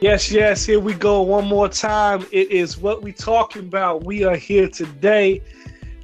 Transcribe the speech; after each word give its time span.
Yes, 0.00 0.30
yes, 0.30 0.64
here 0.64 0.78
we 0.78 0.94
go 0.94 1.22
one 1.22 1.44
more 1.44 1.68
time. 1.68 2.24
It 2.30 2.52
is 2.52 2.78
what 2.78 3.02
we 3.02 3.12
talking 3.12 3.62
about. 3.62 4.04
We 4.04 4.22
are 4.22 4.36
here 4.36 4.68
today 4.68 5.42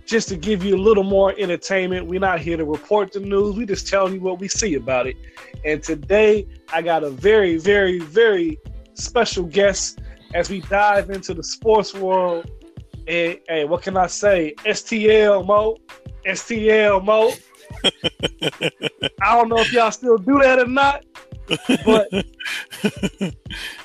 just 0.04 0.28
to 0.30 0.36
give 0.36 0.64
you 0.64 0.74
a 0.74 0.82
little 0.82 1.04
more 1.04 1.32
entertainment. 1.38 2.04
We're 2.08 2.18
not 2.18 2.40
here 2.40 2.56
to 2.56 2.64
report 2.64 3.12
the 3.12 3.20
news. 3.20 3.54
We 3.54 3.66
just 3.66 3.86
telling 3.86 4.14
you 4.14 4.20
what 4.20 4.40
we 4.40 4.48
see 4.48 4.74
about 4.74 5.06
it. 5.06 5.16
And 5.64 5.80
today 5.80 6.48
I 6.72 6.82
got 6.82 7.04
a 7.04 7.10
very, 7.10 7.56
very, 7.56 8.00
very 8.00 8.58
special 8.94 9.44
guest 9.44 10.00
as 10.34 10.50
we 10.50 10.60
dive 10.62 11.10
into 11.10 11.32
the 11.32 11.44
sports 11.44 11.94
world. 11.94 12.50
And 13.06 13.38
hey, 13.48 13.64
what 13.64 13.82
can 13.82 13.96
I 13.96 14.08
say? 14.08 14.54
STL 14.64 15.46
Mo. 15.46 15.76
STL 16.26 17.04
Mo. 17.04 17.32
I 19.22 19.36
don't 19.36 19.48
know 19.48 19.58
if 19.58 19.72
y'all 19.72 19.92
still 19.92 20.18
do 20.18 20.40
that 20.40 20.58
or 20.58 20.66
not, 20.66 21.04
but 21.84 22.08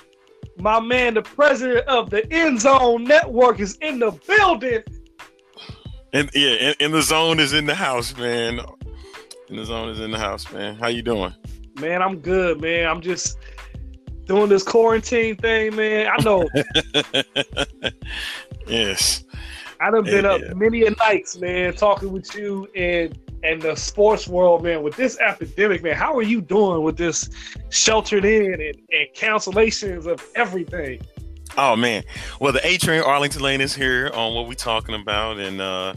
my 0.60 0.80
man, 0.80 1.14
the 1.14 1.22
president 1.22 1.88
of 1.88 2.10
the 2.10 2.32
End 2.32 2.62
Zone 2.62 3.04
Network, 3.04 3.60
is 3.60 3.76
in 3.82 4.00
the 4.00 4.12
building. 4.28 4.84
And 6.14 6.30
yeah, 6.34 6.50
and, 6.50 6.76
and 6.80 6.94
the 6.94 7.02
zone 7.02 7.40
is 7.40 7.54
in 7.54 7.66
the 7.66 7.76
house, 7.76 8.18
man. 8.18 8.60
And 9.50 9.60
the 9.60 9.66
zone 9.66 9.90
is 9.90 10.00
in 10.00 10.12
the 10.12 10.18
house, 10.18 10.52
man. 10.52 10.76
How 10.76 10.88
you 10.88 11.02
doing? 11.02 11.34
Man, 11.80 12.02
I'm 12.02 12.20
good, 12.20 12.62
man. 12.62 12.88
I'm 12.88 13.02
just 13.02 13.38
doing 14.26 14.50
this 14.50 14.64
quarantine 14.64 15.36
thing, 15.36 15.76
man. 15.76 16.08
I 16.08 16.24
know. 16.24 16.48
yes. 18.68 19.24
I 19.80 19.92
done 19.92 20.04
been 20.04 20.26
yeah, 20.26 20.32
up 20.32 20.42
yeah. 20.42 20.54
many 20.54 20.86
a 20.86 20.92
nights, 20.92 21.38
man, 21.38 21.74
talking 21.74 22.12
with 22.12 22.36
you 22.36 22.68
and 22.76 23.18
and 23.44 23.62
the 23.62 23.76
sports 23.76 24.28
world, 24.28 24.64
man, 24.64 24.84
with 24.84 24.96
this 24.96 25.18
epidemic, 25.20 25.84
man, 25.84 25.96
how 25.96 26.16
are 26.18 26.24
you 26.24 26.42
doing 26.42 26.84
with 26.84 26.98
this 26.98 27.30
sheltered 27.70 28.26
in 28.26 28.54
and, 28.54 28.76
and 28.92 29.08
cancellations 29.16 30.06
of 30.06 30.26
everything? 30.36 31.02
Oh 31.58 31.76
man. 31.76 32.04
Well 32.40 32.54
the 32.54 32.66
A 32.66 32.78
Train 32.78 33.02
Arlington 33.02 33.42
Lane 33.42 33.62
is 33.62 33.74
here 33.76 34.12
on 34.14 34.36
what 34.36 34.48
we're 34.48 34.54
talking 34.54 34.96
about 34.96 35.40
and 35.40 35.60
uh 35.60 35.94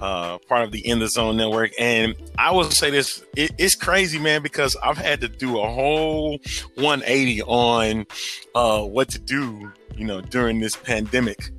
uh, 0.00 0.38
part 0.48 0.62
of 0.62 0.72
the 0.72 0.86
In 0.86 0.98
the 0.98 1.08
Zone 1.08 1.36
network. 1.36 1.70
And 1.78 2.14
I 2.38 2.50
will 2.50 2.70
say 2.70 2.90
this: 2.90 3.24
it, 3.36 3.52
it's 3.58 3.74
crazy, 3.74 4.18
man, 4.18 4.42
because 4.42 4.76
I've 4.82 4.98
had 4.98 5.20
to 5.22 5.28
do 5.28 5.58
a 5.58 5.70
whole 5.70 6.38
180 6.74 7.42
on 7.42 8.06
uh, 8.54 8.82
what 8.82 9.08
to 9.10 9.18
do, 9.18 9.72
you 9.96 10.04
know, 10.04 10.20
during 10.20 10.60
this 10.60 10.76
pandemic. 10.76 11.50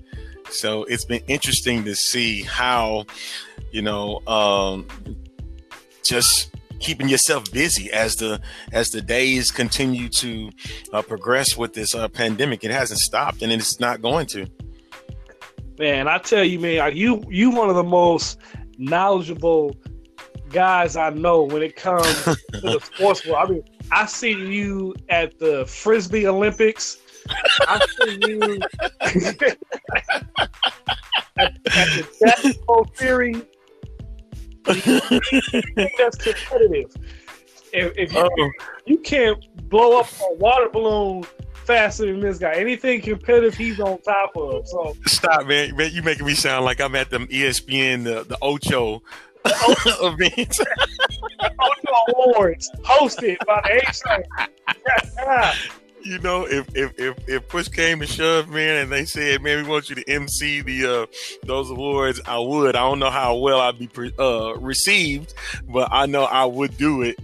So 0.49 0.83
it's 0.85 1.05
been 1.05 1.23
interesting 1.27 1.83
to 1.85 1.95
see 1.95 2.43
how 2.43 3.05
you 3.71 3.81
know, 3.81 4.25
um, 4.27 4.87
just 6.03 6.55
keeping 6.79 7.09
yourself 7.09 7.51
busy 7.51 7.91
as 7.91 8.15
the 8.15 8.39
as 8.71 8.89
the 8.91 9.01
days 9.01 9.51
continue 9.51 10.09
to 10.09 10.49
uh, 10.93 11.01
progress 11.01 11.57
with 11.57 11.73
this 11.73 11.95
uh, 11.95 12.07
pandemic. 12.07 12.63
It 12.63 12.71
hasn't 12.71 12.99
stopped, 12.99 13.41
and 13.41 13.51
it's 13.51 13.79
not 13.79 14.01
going 14.01 14.27
to. 14.27 14.47
Man, 15.79 16.07
I 16.07 16.17
tell 16.17 16.43
you, 16.43 16.59
man, 16.59 16.95
you 16.95 17.23
you 17.29 17.51
one 17.51 17.69
of 17.69 17.75
the 17.75 17.83
most 17.83 18.39
knowledgeable 18.77 19.75
guys 20.49 20.95
I 20.95 21.09
know 21.09 21.43
when 21.43 21.61
it 21.61 21.75
comes 21.75 22.23
to 22.23 22.37
the 22.51 22.79
sports 22.83 23.25
world. 23.25 23.49
I 23.49 23.51
mean, 23.51 23.63
I 23.91 24.05
see 24.05 24.31
you 24.31 24.95
at 25.09 25.37
the 25.39 25.65
Frisbee 25.65 26.27
Olympics. 26.27 26.97
I 27.61 27.85
see 27.99 28.19
you 28.27 28.59
at, 29.01 29.57
at 31.37 31.63
the 31.65 32.07
basketball 32.21 32.89
series 32.95 33.43
that's 34.67 36.17
competitive. 36.17 36.95
If, 37.73 37.97
if 37.97 38.13
you, 38.13 38.19
uh 38.19 38.49
you 38.85 38.97
can't 38.99 39.43
blow 39.69 39.99
up 39.99 40.07
a 40.21 40.33
water 40.35 40.69
balloon 40.69 41.25
faster 41.65 42.05
than 42.05 42.21
this 42.21 42.37
guy. 42.39 42.53
Anything 42.53 43.01
competitive, 43.01 43.55
he's 43.55 43.79
on 43.79 43.99
top 44.01 44.35
of. 44.35 44.67
So 44.67 44.95
stop, 45.05 45.45
man. 45.45 45.75
Man, 45.75 45.91
you 45.91 46.01
making 46.01 46.25
me 46.25 46.33
sound 46.33 46.65
like 46.65 46.79
I'm 46.79 46.95
at 46.95 47.09
the 47.09 47.19
ESPN 47.19 48.03
the, 48.05 48.23
the 48.23 48.37
Ocho 48.41 49.01
event. 49.45 50.59
Ocho 51.59 52.13
Awards 52.15 52.71
hosted 52.83 53.37
by 53.45 53.61
the 53.61 53.93
A 55.27 55.53
you 56.07 56.19
know, 56.19 56.45
if, 56.45 56.65
if 56.73 56.97
if 56.97 57.29
if 57.29 57.47
push 57.49 57.67
came 57.67 57.99
to 57.99 58.07
shove, 58.07 58.49
man, 58.49 58.83
and 58.83 58.91
they 58.91 59.03
said, 59.03 59.41
"Man, 59.41 59.63
we 59.63 59.69
want 59.69 59.89
you 59.89 59.95
to 59.95 60.09
MC 60.09 60.61
the 60.61 60.85
uh, 60.85 61.05
those 61.43 61.69
awards," 61.69 62.21
I 62.25 62.39
would. 62.39 62.75
I 62.75 62.79
don't 62.79 62.99
know 62.99 63.09
how 63.09 63.35
well 63.35 63.59
I'd 63.59 63.77
be 63.77 63.89
uh, 64.17 64.55
received, 64.57 65.33
but 65.67 65.89
I 65.91 66.05
know 66.05 66.23
I 66.23 66.45
would 66.45 66.77
do 66.77 67.01
it. 67.01 67.19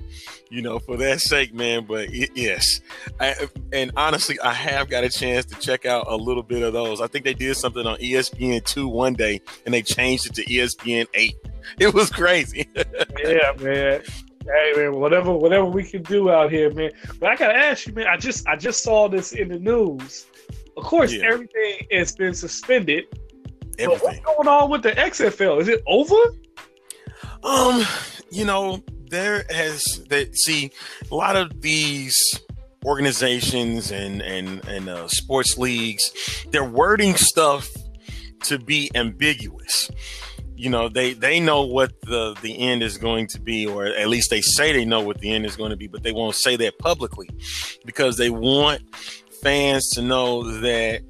You 0.50 0.62
know, 0.62 0.78
for 0.80 0.98
that 0.98 1.22
sake, 1.22 1.54
man. 1.54 1.86
But 1.86 2.10
it, 2.12 2.32
yes, 2.36 2.82
I, 3.20 3.36
and 3.72 3.92
honestly, 3.96 4.40
I 4.42 4.54
have 4.54 4.90
got 4.90 5.04
a 5.04 5.10
chance 5.10 5.46
to 5.46 5.56
check 5.56 5.86
out 5.86 6.06
a 6.10 6.16
little 6.18 6.44
bit 6.44 6.62
of 6.62 6.74
those. 6.74 7.00
I 7.00 7.08
think 7.08 7.24
they 7.24 7.34
did 7.34 7.56
something 7.56 7.88
on 7.88 7.98
ESPN 7.98 8.64
two 8.66 8.88
one 8.88 9.14
day, 9.14 9.42
and 9.66 9.74
they 9.74 9.82
changed 9.82 10.28
it 10.28 10.36
to 10.36 10.46
ESPN 10.46 11.08
eight. 11.14 11.36
It 11.80 11.94
was 11.94 12.10
crazy. 12.10 12.68
yeah, 12.76 13.54
man. 13.58 14.04
Hey 14.46 14.74
man, 14.76 14.96
whatever 14.96 15.34
whatever 15.34 15.66
we 15.66 15.84
can 15.84 16.04
do 16.04 16.30
out 16.30 16.52
here, 16.52 16.72
man. 16.74 16.92
But 17.20 17.30
I 17.30 17.36
gotta 17.36 17.58
ask 17.58 17.88
you, 17.88 17.94
man. 17.94 18.08
I 18.08 18.18
just 18.18 18.48
I 18.48 18.56
just 18.56 18.84
saw 18.84 19.08
this 19.08 19.32
in 19.32 19.50
the 19.50 19.60
news. 19.60 20.26
Of 20.76 20.84
course, 20.84 21.14
yeah. 21.14 21.26
everything 21.26 21.88
has 21.92 22.14
been 22.14 22.34
suspended. 22.34 23.06
Everything. 23.80 23.88
But 23.88 24.04
what's 24.04 24.20
going 24.20 24.48
on 24.48 24.70
with 24.70 24.84
the 24.84 24.92
XFL? 24.92 25.62
Is 25.62 25.68
it 25.68 25.82
over? 25.88 26.16
Um, 27.44 27.86
you 28.30 28.46
know, 28.46 28.84
there 29.10 29.46
has 29.50 30.04
that. 30.10 30.36
See, 30.36 30.72
a 31.10 31.16
lot 31.16 31.36
of 31.36 31.62
these 31.62 32.40
organizations 32.86 33.92
and 33.92 34.22
and 34.22 34.66
and 34.68 34.90
uh, 34.90 35.08
sports 35.08 35.58
leagues, 35.58 36.12
they're 36.52 36.64
wording 36.64 37.16
stuff 37.16 37.70
to 38.42 38.60
be 38.60 38.92
ambiguous 38.94 39.90
you 40.64 40.70
know 40.70 40.88
they 40.88 41.14
they 41.14 41.40
know 41.40 41.64
what 41.64 42.00
the 42.02 42.36
the 42.42 42.58
end 42.58 42.82
is 42.82 42.98
going 42.98 43.28
to 43.28 43.40
be 43.40 43.68
or 43.68 43.86
at 43.86 44.08
least 44.08 44.30
they 44.30 44.42
say 44.42 44.72
they 44.72 44.86
know 44.86 45.02
what 45.02 45.20
the 45.20 45.32
end 45.32 45.46
is 45.46 45.56
going 45.56 45.72
to 45.72 45.76
be 45.76 45.88
but 45.88 46.04
they 46.04 46.12
won't 46.12 46.36
say 46.36 46.56
that 46.56 46.78
publicly 46.80 47.30
because 47.86 48.18
they 48.18 48.30
want 48.30 48.82
fans 49.42 49.90
to 49.90 50.02
know 50.02 50.44
that 50.62 51.02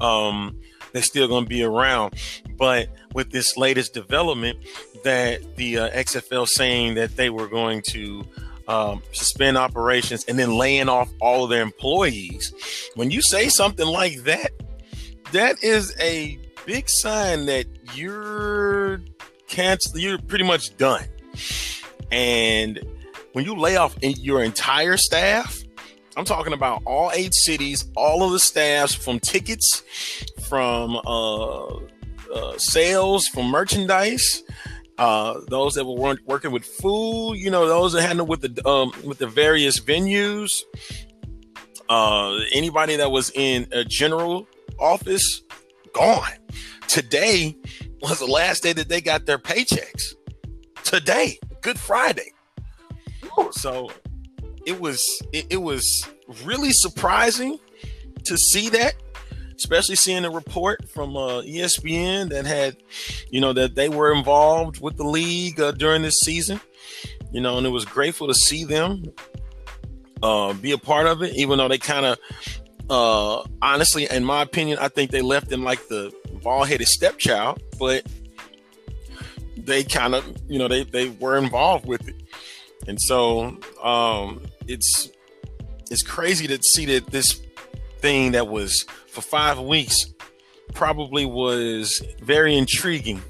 um 0.00 0.56
they're 0.96 1.02
still 1.02 1.28
going 1.28 1.44
to 1.44 1.48
be 1.48 1.62
around. 1.62 2.14
But 2.56 2.88
with 3.12 3.30
this 3.30 3.58
latest 3.58 3.92
development 3.92 4.58
that 5.04 5.56
the 5.56 5.78
uh, 5.78 5.90
XFL 5.90 6.48
saying 6.48 6.94
that 6.94 7.16
they 7.16 7.28
were 7.28 7.48
going 7.48 7.82
to 7.88 8.24
um, 8.66 9.02
suspend 9.12 9.58
operations 9.58 10.24
and 10.24 10.38
then 10.38 10.56
laying 10.56 10.88
off 10.88 11.10
all 11.20 11.44
of 11.44 11.50
their 11.50 11.60
employees 11.60 12.52
when 12.94 13.10
you 13.10 13.20
say 13.20 13.50
something 13.50 13.86
like 13.86 14.24
that 14.24 14.50
that 15.32 15.62
is 15.62 15.94
a 16.00 16.38
big 16.66 16.88
sign 16.88 17.46
that 17.46 17.66
you're 17.94 19.00
cancel 19.48 19.98
you're 19.98 20.18
pretty 20.18 20.44
much 20.44 20.76
done. 20.76 21.04
And 22.10 22.84
when 23.32 23.44
you 23.44 23.54
lay 23.54 23.76
off 23.76 23.96
your 24.02 24.42
entire 24.42 24.96
staff, 24.96 25.62
I'm 26.16 26.24
talking 26.24 26.52
about 26.52 26.82
all 26.84 27.10
eight 27.14 27.34
cities, 27.34 27.90
all 27.96 28.22
of 28.24 28.32
the 28.32 28.38
staffs 28.38 28.94
from 28.94 29.20
tickets, 29.20 29.82
from 30.48 30.96
uh, 31.06 31.66
uh, 31.66 32.58
sales, 32.58 33.26
from 33.28 33.46
merchandise, 33.46 34.42
uh, 34.98 35.40
those 35.48 35.74
that 35.74 35.84
were 35.84 36.16
working 36.24 36.52
with 36.52 36.64
food, 36.64 37.34
you 37.34 37.50
know, 37.50 37.68
those 37.68 37.92
that 37.92 38.02
handled 38.02 38.28
with 38.28 38.40
the 38.40 38.66
um, 38.68 38.92
with 39.04 39.18
the 39.18 39.26
various 39.26 39.78
venues, 39.78 40.62
uh, 41.90 42.38
anybody 42.52 42.96
that 42.96 43.10
was 43.10 43.30
in 43.34 43.66
a 43.72 43.84
general 43.84 44.48
office, 44.80 45.42
gone. 45.96 46.32
Today 46.88 47.56
was 48.02 48.18
the 48.18 48.26
last 48.26 48.62
day 48.62 48.72
that 48.74 48.88
they 48.88 49.00
got 49.00 49.26
their 49.26 49.38
paychecks. 49.38 50.14
Today, 50.84 51.38
Good 51.62 51.78
Friday. 51.78 52.32
So 53.52 53.90
it 54.66 54.80
was 54.80 55.22
it, 55.32 55.46
it 55.50 55.56
was 55.56 56.06
really 56.44 56.72
surprising 56.72 57.58
to 58.24 58.36
see 58.36 58.68
that, 58.70 58.94
especially 59.56 59.96
seeing 59.96 60.24
a 60.24 60.30
report 60.30 60.88
from 60.88 61.16
uh, 61.16 61.42
ESPN 61.42 62.28
that 62.30 62.44
had, 62.44 62.76
you 63.30 63.40
know, 63.40 63.52
that 63.52 63.74
they 63.74 63.88
were 63.88 64.12
involved 64.12 64.80
with 64.80 64.96
the 64.96 65.04
league 65.04 65.60
uh, 65.60 65.72
during 65.72 66.02
this 66.02 66.20
season. 66.20 66.60
You 67.32 67.40
know, 67.40 67.58
and 67.58 67.66
it 67.66 67.70
was 67.70 67.84
grateful 67.84 68.28
to 68.28 68.34
see 68.34 68.64
them 68.64 69.02
uh, 70.22 70.52
be 70.54 70.72
a 70.72 70.78
part 70.78 71.06
of 71.06 71.22
it, 71.22 71.34
even 71.36 71.58
though 71.58 71.68
they 71.68 71.78
kind 71.78 72.06
of, 72.06 72.18
uh, 72.88 73.42
honestly, 73.62 74.08
in 74.10 74.24
my 74.24 74.42
opinion, 74.42 74.78
I 74.80 74.88
think 74.88 75.10
they 75.10 75.22
left 75.22 75.48
them 75.48 75.64
like 75.64 75.88
the 75.88 76.12
bald 76.42 76.68
headed 76.68 76.88
stepchild, 76.88 77.62
but 77.78 78.06
they 79.56 79.82
kind 79.82 80.14
of, 80.14 80.24
you 80.48 80.58
know, 80.58 80.68
they 80.68 80.84
they 80.84 81.08
were 81.08 81.36
involved 81.36 81.86
with 81.86 82.08
it, 82.08 82.16
and 82.86 83.00
so 83.00 83.58
um, 83.82 84.42
it's 84.68 85.10
it's 85.90 86.02
crazy 86.02 86.46
to 86.46 86.62
see 86.62 86.86
that 86.86 87.06
this 87.08 87.40
thing 87.98 88.32
that 88.32 88.48
was 88.48 88.84
for 89.08 89.22
five 89.22 89.58
weeks 89.58 90.06
probably 90.74 91.26
was 91.26 92.02
very 92.20 92.56
intriguing 92.56 93.22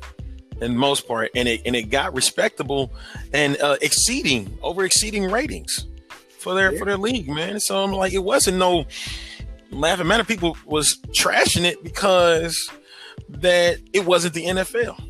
in 0.61 0.77
most 0.77 1.07
part, 1.07 1.31
and 1.35 1.49
it 1.49 1.63
and 1.65 1.75
it 1.77 1.85
got 1.85 2.15
respectable 2.15 2.93
and 3.33 3.61
uh, 3.61 3.77
exceeding 3.81 4.59
over 4.63 4.85
exceeding 4.85 5.31
ratings 5.31 5.87
for 6.39 6.55
their 6.55 6.73
yeah. 6.73 6.79
for 6.79 6.85
their 6.85 6.97
league, 6.97 7.29
man. 7.29 7.61
So 7.61 7.83
I'm 7.83 7.93
like, 7.93 8.13
it 8.13 8.25
wasn't 8.25 8.59
no 8.59 8.87
laughing 9.71 10.07
matter. 10.07 10.25
People 10.25 10.57
was 10.65 10.99
trashing 11.09 11.65
it 11.65 11.83
because 11.83 12.71
that 13.29 13.79
it 13.93 14.05
wasn't 14.05 14.35
the 14.35 14.45
NFL. 14.45 15.01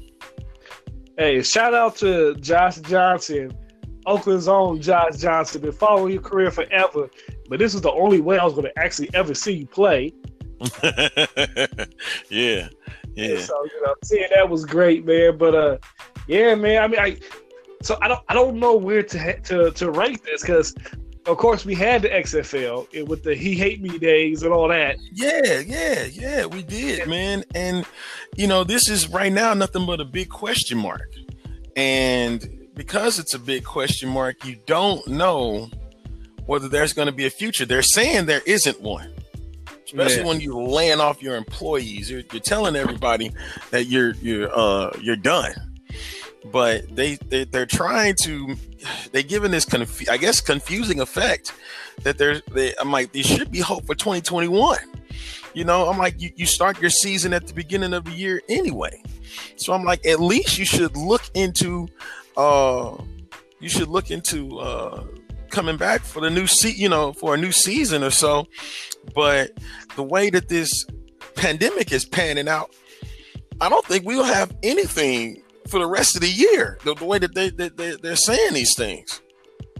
Hey, 1.18 1.42
shout 1.42 1.74
out 1.74 1.96
to 1.96 2.34
Josh 2.36 2.76
Johnson, 2.76 3.56
Oakland's 4.04 4.48
own 4.48 4.80
Josh 4.80 5.16
Johnson. 5.16 5.62
Been 5.62 5.72
following 5.72 6.12
your 6.12 6.22
career 6.22 6.50
forever, 6.50 7.08
but 7.48 7.58
this 7.58 7.74
is 7.74 7.80
the 7.80 7.92
only 7.92 8.20
way 8.20 8.38
I 8.38 8.44
was 8.44 8.52
going 8.52 8.66
to 8.66 8.78
actually 8.78 9.10
ever 9.14 9.34
see 9.34 9.52
you 9.52 9.66
play. 9.66 10.12
yeah, 12.30 12.68
yeah. 13.14 13.38
So 13.40 13.64
you 13.64 13.82
know, 13.84 13.94
seeing 14.04 14.28
that 14.34 14.48
was 14.48 14.64
great, 14.64 15.04
man. 15.04 15.36
But 15.38 15.54
uh, 15.54 15.78
yeah, 16.28 16.54
man. 16.54 16.82
I 16.82 16.86
mean, 16.86 17.00
I 17.00 17.18
so 17.82 17.98
I 18.02 18.08
don't 18.08 18.20
I 18.28 18.34
don't 18.34 18.58
know 18.58 18.76
where 18.76 19.02
to 19.02 19.40
to 19.40 19.70
to 19.70 19.90
rank 19.90 20.22
this 20.24 20.42
because 20.42 20.74
of 21.26 21.36
course 21.38 21.64
we 21.64 21.74
had 21.74 22.02
the 22.02 22.08
XFL 22.08 23.06
with 23.06 23.22
the 23.22 23.34
he 23.34 23.54
hate 23.54 23.82
me 23.82 23.98
days 23.98 24.42
and 24.42 24.52
all 24.52 24.68
that. 24.68 24.96
Yeah, 25.12 25.60
yeah, 25.60 26.04
yeah, 26.04 26.46
we 26.46 26.62
did, 26.62 27.08
man. 27.08 27.44
And 27.54 27.84
you 28.36 28.46
know, 28.46 28.64
this 28.64 28.88
is 28.88 29.08
right 29.08 29.32
now 29.32 29.54
nothing 29.54 29.86
but 29.86 30.00
a 30.00 30.04
big 30.04 30.28
question 30.28 30.78
mark. 30.78 31.10
And 31.74 32.68
because 32.74 33.18
it's 33.18 33.34
a 33.34 33.38
big 33.38 33.64
question 33.64 34.08
mark, 34.08 34.44
you 34.44 34.56
don't 34.66 35.06
know 35.08 35.70
whether 36.46 36.68
there's 36.68 36.92
going 36.92 37.06
to 37.06 37.12
be 37.12 37.26
a 37.26 37.30
future. 37.30 37.66
They're 37.66 37.82
saying 37.82 38.26
there 38.26 38.42
isn't 38.46 38.80
one. 38.80 39.12
Especially 39.84 40.22
yeah. 40.22 40.26
when 40.26 40.40
you're 40.40 40.62
laying 40.62 41.00
off 41.00 41.22
your 41.22 41.36
employees, 41.36 42.10
you're, 42.10 42.22
you're 42.32 42.40
telling 42.40 42.74
everybody 42.74 43.30
that 43.70 43.86
you're 43.86 44.14
you're 44.16 44.50
uh, 44.52 44.90
you're 45.00 45.16
done 45.16 45.54
but 46.52 46.94
they, 46.94 47.16
they 47.16 47.44
they're 47.44 47.66
trying 47.66 48.14
to 48.22 48.56
they 49.12 49.22
given 49.22 49.50
this 49.50 49.64
conf- 49.64 50.08
I 50.08 50.16
guess 50.16 50.40
confusing 50.40 51.00
effect 51.00 51.52
that 52.02 52.18
there's 52.18 52.42
they, 52.52 52.74
I'm 52.76 52.92
like 52.92 53.12
there 53.12 53.22
should 53.22 53.50
be 53.50 53.60
hope 53.60 53.86
for 53.86 53.94
2021. 53.94 54.78
You 55.54 55.64
know, 55.64 55.88
I'm 55.88 55.98
like 55.98 56.20
you, 56.20 56.30
you 56.36 56.46
start 56.46 56.80
your 56.80 56.90
season 56.90 57.32
at 57.32 57.46
the 57.46 57.54
beginning 57.54 57.94
of 57.94 58.04
the 58.04 58.12
year 58.12 58.42
anyway. 58.48 59.02
So 59.56 59.72
I'm 59.72 59.84
like 59.84 60.04
at 60.06 60.20
least 60.20 60.58
you 60.58 60.64
should 60.64 60.96
look 60.96 61.22
into 61.34 61.88
uh 62.36 62.96
you 63.60 63.68
should 63.68 63.88
look 63.88 64.10
into 64.10 64.58
uh 64.58 65.04
coming 65.50 65.76
back 65.76 66.02
for 66.02 66.20
the 66.20 66.28
new 66.30 66.46
se- 66.46 66.74
you 66.76 66.88
know 66.88 67.12
for 67.12 67.34
a 67.34 67.38
new 67.38 67.52
season 67.52 68.04
or 68.04 68.10
so. 68.10 68.46
But 69.14 69.52
the 69.94 70.02
way 70.02 70.30
that 70.30 70.48
this 70.48 70.84
pandemic 71.34 71.92
is 71.92 72.04
panning 72.04 72.48
out, 72.48 72.74
I 73.60 73.68
don't 73.68 73.84
think 73.86 74.04
we'll 74.04 74.24
have 74.24 74.54
anything 74.62 75.42
for 75.68 75.78
the 75.78 75.86
rest 75.86 76.14
of 76.14 76.22
the 76.22 76.28
year. 76.28 76.78
The, 76.84 76.94
the 76.94 77.04
way 77.04 77.18
that 77.18 77.34
they, 77.34 77.50
they, 77.50 77.68
they 77.68 77.96
they're 77.96 78.16
saying 78.16 78.54
these 78.54 78.74
things. 78.76 79.20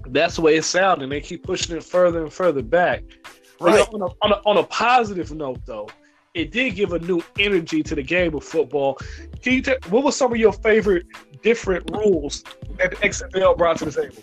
That's 0.09 0.37
the 0.37 0.43
way 0.43 0.56
it's 0.56 0.67
sounding. 0.67 1.09
They 1.09 1.21
keep 1.21 1.43
pushing 1.43 1.77
it 1.77 1.83
further 1.83 2.23
and 2.23 2.33
further 2.33 2.62
back. 2.62 3.03
Right. 3.61 3.87
On 3.93 4.03
a, 4.03 4.06
on, 4.23 4.33
a, 4.33 4.35
on 4.47 4.56
a 4.59 4.62
positive 4.65 5.33
note, 5.33 5.61
though, 5.67 5.88
it 6.35 6.53
did 6.53 6.75
give 6.77 6.93
a 6.93 6.99
new 6.99 7.23
energy 7.38 7.83
to 7.83 7.94
the 7.94 8.03
game 8.03 8.35
of 8.35 8.44
football. 8.44 8.99
Can 9.43 9.55
you 9.55 9.62
tell 9.62 9.77
what 9.88 10.05
was 10.05 10.17
some 10.17 10.33
of 10.33 10.38
your 10.38 10.53
favorite 10.53 11.06
different 11.43 11.91
rules 11.91 12.44
that 12.79 12.91
the 12.91 12.97
XFL 12.97 13.56
brought 13.56 13.79
to 13.79 13.87
the 13.87 14.03
table? 14.03 14.23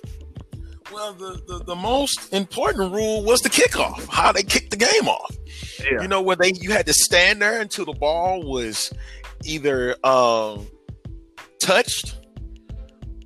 Well, 0.94 1.13
the, 1.13 1.42
the, 1.48 1.63
the 1.63 1.75
most 1.75 2.31
important 2.31 2.94
rule 2.94 3.24
was 3.24 3.42
the 3.42 3.50
kickoff, 3.50 4.07
how 4.10 4.31
they 4.31 4.44
kicked 4.44 4.69
the 4.69 4.77
game 4.77 5.07
off. 5.07 5.36
Yeah. 5.80 6.04
You 6.04 6.07
know, 6.07 6.21
where 6.21 6.36
they 6.36 6.51
you 6.54 6.71
had 6.71 6.86
to 6.86 6.94
stand 6.94 7.42
there 7.42 7.60
until 7.60 7.86
the 7.86 7.94
ball 7.94 8.44
was 8.44 8.94
either 9.44 9.95
um, 10.06 10.68
touched 11.63 12.18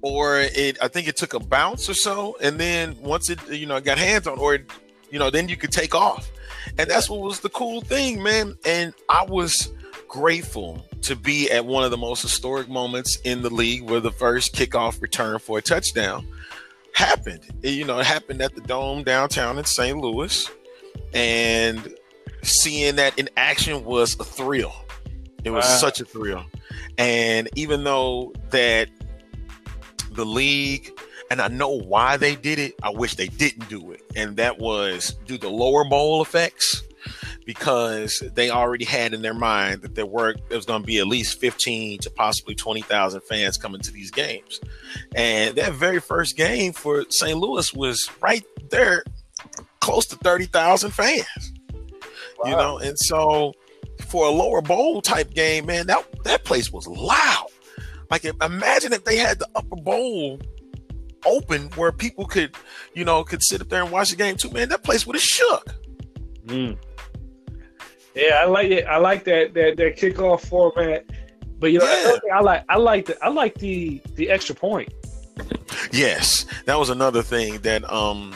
or 0.02 0.40
it 0.40 0.78
I 0.82 0.88
think 0.88 1.08
it 1.08 1.18
took 1.18 1.34
a 1.34 1.40
bounce 1.40 1.90
or 1.90 1.94
so 1.94 2.38
and 2.42 2.60
then 2.60 2.96
once 3.02 3.30
it 3.30 3.40
you 3.50 3.66
know 3.66 3.80
got 3.82 3.98
hands 3.98 4.28
on 4.28 4.38
or 4.40 4.56
it, 4.56 4.72
you 5.10 5.20
know 5.20 5.30
then 5.30 5.50
you 5.50 5.58
could 5.58 5.72
take 5.72 5.96
off. 5.96 6.32
And 6.78 6.90
that's 6.90 7.10
what 7.10 7.22
was 7.22 7.40
the 7.40 7.50
cool 7.50 7.82
thing, 7.82 8.22
man. 8.22 8.56
And 8.66 8.94
I 9.10 9.26
was 9.26 9.72
grateful 10.08 10.86
to 11.04 11.16
be 11.16 11.50
at 11.52 11.66
one 11.66 11.84
of 11.84 11.92
the 11.92 11.98
most 11.98 12.22
historic 12.22 12.70
moments 12.70 13.18
in 13.24 13.42
the 13.42 13.50
league 13.50 13.84
where 13.84 14.00
the 14.00 14.12
first 14.12 14.54
kickoff 14.56 15.02
return 15.02 15.40
for 15.40 15.58
a 15.58 15.62
touchdown 15.62 16.28
happened. 16.94 17.42
It, 17.62 17.72
you 17.72 17.86
know, 17.86 18.00
it 18.00 18.06
happened 18.06 18.42
at 18.42 18.56
the 18.56 18.62
Dome 18.62 19.04
downtown 19.04 19.58
in 19.58 19.66
St. 19.66 19.98
Louis. 19.98 20.50
And 21.14 21.96
seeing 22.44 22.96
that 22.96 23.18
in 23.18 23.30
action 23.38 23.84
was 23.84 24.20
a 24.20 24.24
thrill. 24.24 24.74
It 25.44 25.52
was 25.52 25.66
wow. 25.66 25.78
such 25.78 26.02
a 26.02 26.06
thrill. 26.06 26.46
And 26.98 27.50
even 27.56 27.84
though 27.84 28.34
that 28.50 28.90
the 30.12 30.26
league, 30.26 30.92
and 31.30 31.42
I 31.42 31.48
know 31.48 31.70
why 31.70 32.18
they 32.18 32.36
did 32.36 32.60
it, 32.60 32.76
I 32.84 32.90
wish 32.90 33.16
they 33.16 33.28
didn't 33.28 33.70
do 33.70 33.92
it. 33.92 34.02
And 34.16 34.38
that 34.38 34.60
was 34.60 35.16
do 35.26 35.38
the 35.38 35.50
lower 35.50 35.86
bowl 35.86 36.22
effects 36.22 36.84
because 37.46 38.22
they 38.36 38.50
already 38.50 38.84
had 38.84 39.14
in 39.14 39.22
their 39.22 39.34
mind 39.34 39.82
that 39.82 39.96
there 39.96 40.06
were 40.06 40.36
there 40.50 40.58
was 40.58 40.66
going 40.66 40.82
to 40.82 40.86
be 40.86 41.00
at 41.00 41.08
least 41.08 41.40
15 41.40 42.00
to 42.00 42.10
possibly 42.10 42.56
20,000 42.56 43.22
fans 43.22 43.58
coming 43.58 43.82
to 43.82 43.92
these 43.92 44.12
games. 44.12 44.60
And 45.16 45.56
that 45.56 45.74
very 45.74 46.00
first 46.00 46.36
game 46.36 46.74
for 46.74 47.06
St. 47.10 47.38
Louis 47.38 47.74
was 47.74 48.10
right 48.22 48.44
there 48.70 49.04
close 49.80 50.06
to 50.08 50.18
30,000 50.18 50.92
fans. 50.92 51.54
Wow. 52.40 52.50
You 52.50 52.56
know, 52.56 52.78
and 52.80 53.00
so 53.00 53.54
for 54.08 54.26
a 54.26 54.30
lower 54.30 54.62
bowl 54.62 55.02
type 55.02 55.34
game, 55.34 55.66
man, 55.66 55.88
that 55.88 56.06
that 56.24 56.44
place 56.44 56.72
was 56.72 56.88
loud. 56.88 57.48
Like 58.10 58.26
imagine 58.26 58.94
if 58.94 59.04
they 59.04 59.18
had 59.18 59.40
the 59.40 59.48
upper 59.56 59.76
bowl 59.76 60.40
open 61.26 61.70
where 61.76 61.92
people 61.92 62.26
could, 62.26 62.56
you 62.94 63.04
know, 63.04 63.24
could 63.24 63.44
sit 63.44 63.62
up 63.62 63.70
there 63.70 63.84
and 63.84 63.92
watch 63.92 64.10
the 64.12 64.16
game 64.16 64.38
too. 64.38 64.50
Man, 64.50 64.70
that 64.70 64.84
place 64.84 65.06
would 65.06 65.16
have 65.16 65.24
shook. 65.24 65.76
Mm. 66.46 66.78
Yeah, 68.16 68.40
I 68.42 68.46
like 68.46 68.72
it. 68.72 68.86
I 68.86 68.98
like 68.98 69.26
that 69.26 69.54
that 69.54 69.78
that 69.78 69.98
kickoff 69.98 70.42
format. 70.42 71.06
But 71.60 71.72
you 71.72 71.80
know, 71.80 72.20
yeah. 72.26 72.36
I 72.36 72.42
like 72.42 72.64
I 72.70 72.78
like 72.78 73.06
the 73.06 73.24
I 73.24 73.30
like 73.30 73.56
the 73.56 74.02
the 74.16 74.30
extra 74.30 74.56
point. 74.56 74.94
Yes, 75.92 76.46
that 76.66 76.80
was 76.80 76.90
another 76.90 77.22
thing 77.22 77.60
that 77.60 77.90
um 77.92 78.34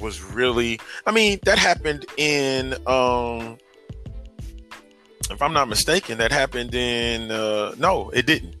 was 0.00 0.22
really. 0.22 0.80
I 1.06 1.12
mean, 1.12 1.38
that 1.44 1.58
happened 1.58 2.06
in 2.16 2.74
um 2.86 3.58
if 5.32 5.42
I'm 5.42 5.52
not 5.52 5.68
mistaken, 5.68 6.18
that 6.18 6.32
happened 6.32 6.74
in 6.74 7.30
uh, 7.30 7.74
no, 7.78 8.10
it 8.10 8.26
didn't. 8.26 8.56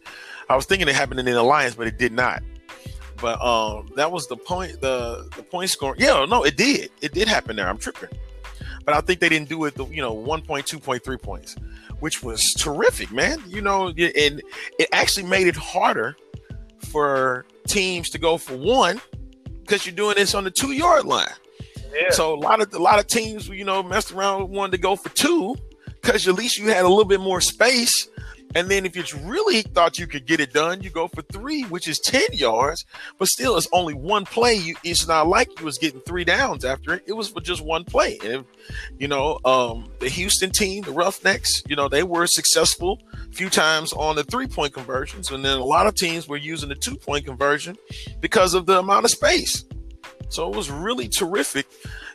I 0.48 0.56
was 0.56 0.66
thinking 0.66 0.88
it 0.88 0.94
happened 0.94 1.20
in 1.20 1.26
the 1.26 1.40
Alliance, 1.40 1.74
but 1.74 1.86
it 1.86 1.98
did 1.98 2.12
not. 2.12 2.42
But 3.20 3.40
um, 3.40 3.90
that 3.96 4.10
was 4.10 4.26
the 4.26 4.36
point. 4.36 4.80
The 4.80 5.28
the 5.36 5.42
point 5.42 5.70
scoring. 5.70 6.00
Yeah, 6.00 6.26
no, 6.28 6.42
it 6.42 6.56
did. 6.56 6.90
It 7.00 7.12
did 7.12 7.28
happen 7.28 7.56
there. 7.56 7.68
I'm 7.68 7.78
tripping. 7.78 8.10
But 8.84 8.94
I 8.94 9.00
think 9.00 9.20
they 9.20 9.28
didn't 9.28 9.48
do 9.48 9.64
it. 9.64 9.74
The 9.74 9.86
you 9.86 10.02
know, 10.02 10.12
one 10.12 10.42
point, 10.42 10.66
two 10.66 10.80
point, 10.80 11.04
three 11.04 11.16
points, 11.16 11.54
which 12.00 12.22
was 12.22 12.52
terrific, 12.54 13.12
man. 13.12 13.38
You 13.46 13.62
know, 13.62 13.88
and 13.88 14.42
it 14.78 14.88
actually 14.92 15.26
made 15.26 15.46
it 15.46 15.56
harder 15.56 16.16
for 16.88 17.46
teams 17.68 18.10
to 18.10 18.18
go 18.18 18.36
for 18.36 18.56
one 18.56 19.00
because 19.60 19.86
you're 19.86 19.94
doing 19.94 20.16
this 20.16 20.34
on 20.34 20.44
the 20.44 20.50
two 20.50 20.72
yard 20.72 21.04
line. 21.04 21.28
Yeah. 21.94 22.10
So 22.10 22.34
a 22.34 22.40
lot 22.40 22.60
of 22.60 22.74
a 22.74 22.78
lot 22.78 22.98
of 22.98 23.06
teams, 23.06 23.48
you 23.48 23.64
know, 23.64 23.82
messed 23.82 24.12
around 24.12 24.50
wanted 24.50 24.72
to 24.72 24.78
go 24.78 24.96
for 24.96 25.10
two 25.10 25.56
because 26.02 26.26
at 26.26 26.34
least 26.34 26.58
you 26.58 26.68
had 26.68 26.84
a 26.84 26.88
little 26.88 27.04
bit 27.04 27.20
more 27.20 27.40
space. 27.40 28.08
And 28.54 28.68
then 28.68 28.84
if 28.84 28.94
you 28.94 29.04
really 29.24 29.62
thought 29.62 29.98
you 29.98 30.06
could 30.06 30.26
get 30.26 30.38
it 30.38 30.52
done, 30.52 30.82
you 30.82 30.90
go 30.90 31.08
for 31.08 31.22
three, 31.22 31.62
which 31.62 31.88
is 31.88 31.98
10 31.98 32.22
yards, 32.32 32.84
but 33.18 33.28
still 33.28 33.56
it's 33.56 33.68
only 33.72 33.94
one 33.94 34.26
play. 34.26 34.54
You, 34.54 34.76
it's 34.84 35.08
not 35.08 35.26
like 35.26 35.58
you 35.58 35.64
was 35.64 35.78
getting 35.78 36.00
three 36.02 36.24
downs 36.24 36.62
after 36.62 36.94
it. 36.94 37.04
It 37.06 37.14
was 37.14 37.30
for 37.30 37.40
just 37.40 37.64
one 37.64 37.84
play. 37.84 38.18
And, 38.22 38.44
you 38.98 39.08
know, 39.08 39.38
um, 39.46 39.88
the 40.00 40.08
Houston 40.10 40.50
team, 40.50 40.82
the 40.82 40.92
Roughnecks, 40.92 41.62
you 41.66 41.76
know, 41.76 41.88
they 41.88 42.02
were 42.02 42.26
successful 42.26 43.00
a 43.14 43.32
few 43.32 43.48
times 43.48 43.94
on 43.94 44.16
the 44.16 44.24
three 44.24 44.48
point 44.48 44.74
conversions. 44.74 45.30
And 45.30 45.42
then 45.42 45.56
a 45.56 45.64
lot 45.64 45.86
of 45.86 45.94
teams 45.94 46.28
were 46.28 46.36
using 46.36 46.68
the 46.68 46.74
two 46.74 46.96
point 46.96 47.24
conversion 47.24 47.78
because 48.20 48.52
of 48.52 48.66
the 48.66 48.80
amount 48.80 49.06
of 49.06 49.12
space. 49.12 49.64
So 50.28 50.50
it 50.50 50.54
was 50.54 50.70
really 50.70 51.08
terrific, 51.08 51.66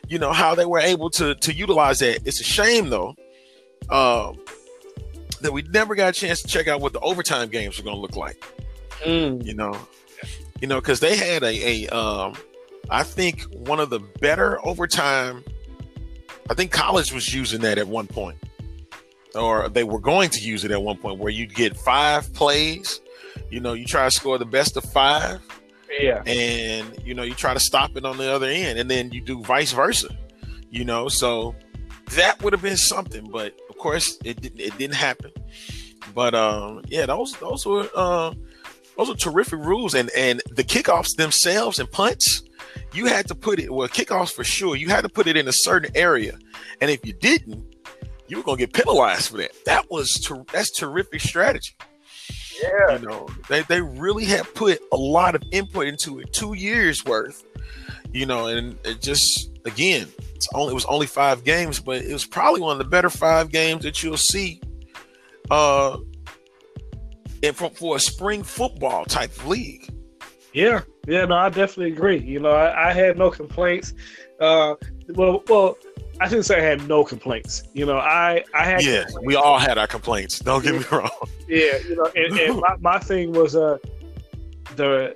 you 0.06 0.20
know, 0.20 0.32
how 0.32 0.54
they 0.54 0.66
were 0.66 0.80
able 0.80 1.10
to, 1.10 1.34
to 1.34 1.52
utilize 1.52 1.98
that. 1.98 2.24
It's 2.24 2.40
a 2.40 2.44
shame 2.44 2.90
though 2.90 3.16
um, 3.90 4.38
that 5.40 5.52
we 5.52 5.62
never 5.62 5.94
got 5.94 6.10
a 6.10 6.12
chance 6.12 6.42
to 6.42 6.48
check 6.48 6.68
out 6.68 6.80
what 6.80 6.92
the 6.92 7.00
overtime 7.00 7.48
games 7.48 7.78
were 7.78 7.84
going 7.84 7.96
to 7.96 8.00
look 8.00 8.16
like. 8.16 8.42
Mm. 9.04 9.44
You 9.44 9.54
know, 9.54 9.78
you 10.60 10.66
know, 10.66 10.80
because 10.80 11.00
they 11.00 11.16
had 11.16 11.42
a, 11.42 11.86
a 11.86 11.96
um, 11.96 12.34
I 12.90 13.02
think 13.02 13.42
one 13.44 13.80
of 13.80 13.90
the 13.90 14.00
better 14.20 14.64
overtime. 14.66 15.44
I 16.50 16.54
think 16.54 16.72
college 16.72 17.12
was 17.12 17.34
using 17.34 17.60
that 17.60 17.76
at 17.76 17.86
one 17.86 18.06
point, 18.06 18.38
or 19.34 19.68
they 19.68 19.84
were 19.84 20.00
going 20.00 20.30
to 20.30 20.40
use 20.40 20.64
it 20.64 20.70
at 20.70 20.82
one 20.82 20.96
point, 20.96 21.18
where 21.18 21.30
you'd 21.30 21.54
get 21.54 21.76
five 21.76 22.32
plays. 22.32 23.00
You 23.50 23.60
know, 23.60 23.74
you 23.74 23.84
try 23.84 24.04
to 24.06 24.10
score 24.10 24.38
the 24.38 24.46
best 24.46 24.76
of 24.76 24.84
five. 24.84 25.40
Yeah. 26.00 26.22
And 26.26 26.98
you 27.04 27.14
know, 27.14 27.22
you 27.22 27.34
try 27.34 27.54
to 27.54 27.60
stop 27.60 27.96
it 27.96 28.04
on 28.04 28.18
the 28.18 28.32
other 28.32 28.46
end, 28.46 28.78
and 28.78 28.90
then 28.90 29.12
you 29.12 29.20
do 29.20 29.42
vice 29.42 29.72
versa. 29.72 30.08
You 30.70 30.84
know, 30.84 31.08
so 31.08 31.54
that 32.12 32.42
would 32.42 32.52
have 32.52 32.62
been 32.62 32.76
something, 32.76 33.28
but 33.30 33.54
of 33.78 33.82
course, 33.82 34.18
it 34.24 34.40
didn't. 34.40 34.60
It 34.60 34.76
didn't 34.76 34.96
happen. 34.96 35.30
But 36.14 36.34
um, 36.34 36.82
yeah, 36.88 37.06
those 37.06 37.32
those 37.38 37.64
were 37.64 37.88
uh, 37.94 38.34
those 38.96 39.10
are 39.10 39.14
terrific 39.14 39.60
rules, 39.60 39.94
and 39.94 40.10
and 40.16 40.42
the 40.50 40.64
kickoffs 40.64 41.14
themselves 41.16 41.78
and 41.78 41.90
punts. 41.90 42.42
you 42.92 43.06
had 43.06 43.28
to 43.28 43.34
put 43.36 43.60
it 43.60 43.72
well 43.72 43.86
kickoffs 43.88 44.32
for 44.32 44.42
sure. 44.44 44.74
You 44.74 44.88
had 44.88 45.02
to 45.02 45.08
put 45.08 45.26
it 45.28 45.36
in 45.36 45.46
a 45.46 45.52
certain 45.52 45.92
area, 45.94 46.36
and 46.80 46.90
if 46.90 47.06
you 47.06 47.12
didn't, 47.12 47.62
you 48.26 48.38
were 48.38 48.42
gonna 48.42 48.58
get 48.58 48.72
penalized 48.72 49.30
for 49.30 49.36
that. 49.36 49.52
That 49.64 49.90
was 49.90 50.10
ter- 50.14 50.44
that's 50.52 50.70
terrific 50.70 51.20
strategy. 51.20 51.72
Yeah, 52.60 52.98
You 52.98 53.06
know, 53.06 53.28
they 53.48 53.62
they 53.62 53.80
really 53.80 54.24
have 54.24 54.52
put 54.54 54.80
a 54.90 54.96
lot 54.96 55.36
of 55.36 55.42
input 55.52 55.86
into 55.86 56.18
it, 56.18 56.32
two 56.32 56.54
years 56.54 57.04
worth. 57.04 57.44
You 58.12 58.26
know, 58.26 58.46
and 58.48 58.76
it 58.84 59.00
just 59.00 59.50
again, 59.64 60.08
only 60.54 60.72
it 60.72 60.74
was 60.74 60.84
only 60.84 61.06
five 61.06 61.44
games, 61.44 61.80
but 61.80 62.02
it 62.02 62.12
was 62.12 62.24
probably 62.26 62.60
one 62.60 62.72
of 62.72 62.78
the 62.78 62.84
better 62.84 63.10
five 63.10 63.50
games 63.50 63.82
that 63.84 64.02
you'll 64.02 64.16
see. 64.16 64.60
Uh, 65.50 65.98
and 67.42 67.56
for, 67.56 67.70
for 67.70 67.96
a 67.96 68.00
spring 68.00 68.42
football 68.42 69.04
type 69.04 69.30
of 69.30 69.46
league. 69.46 69.88
yeah, 70.52 70.82
yeah. 71.06 71.24
No, 71.24 71.36
I 71.36 71.48
definitely 71.48 71.92
agree. 71.92 72.18
You 72.18 72.40
know, 72.40 72.50
I, 72.50 72.90
I 72.90 72.92
had 72.92 73.16
no 73.16 73.30
complaints. 73.30 73.94
Uh, 74.40 74.74
well, 75.10 75.42
well, 75.48 75.78
I 76.20 76.28
shouldn't 76.28 76.46
say 76.46 76.58
I 76.58 76.62
had 76.62 76.86
no 76.88 77.04
complaints. 77.04 77.62
You 77.72 77.86
know, 77.86 77.98
I 77.98 78.44
I 78.54 78.64
had 78.64 78.84
Yeah, 78.84 79.06
we 79.22 79.36
all 79.36 79.58
had 79.58 79.78
our 79.78 79.86
complaints. 79.86 80.40
Don't 80.40 80.62
get 80.62 80.74
me 80.74 80.84
wrong. 80.90 81.10
Yeah, 81.48 81.78
you 81.88 81.96
know, 81.96 82.10
and, 82.14 82.38
and 82.38 82.60
my, 82.60 82.76
my 82.80 82.98
thing 82.98 83.32
was 83.32 83.54
uh 83.56 83.78
the 84.76 85.14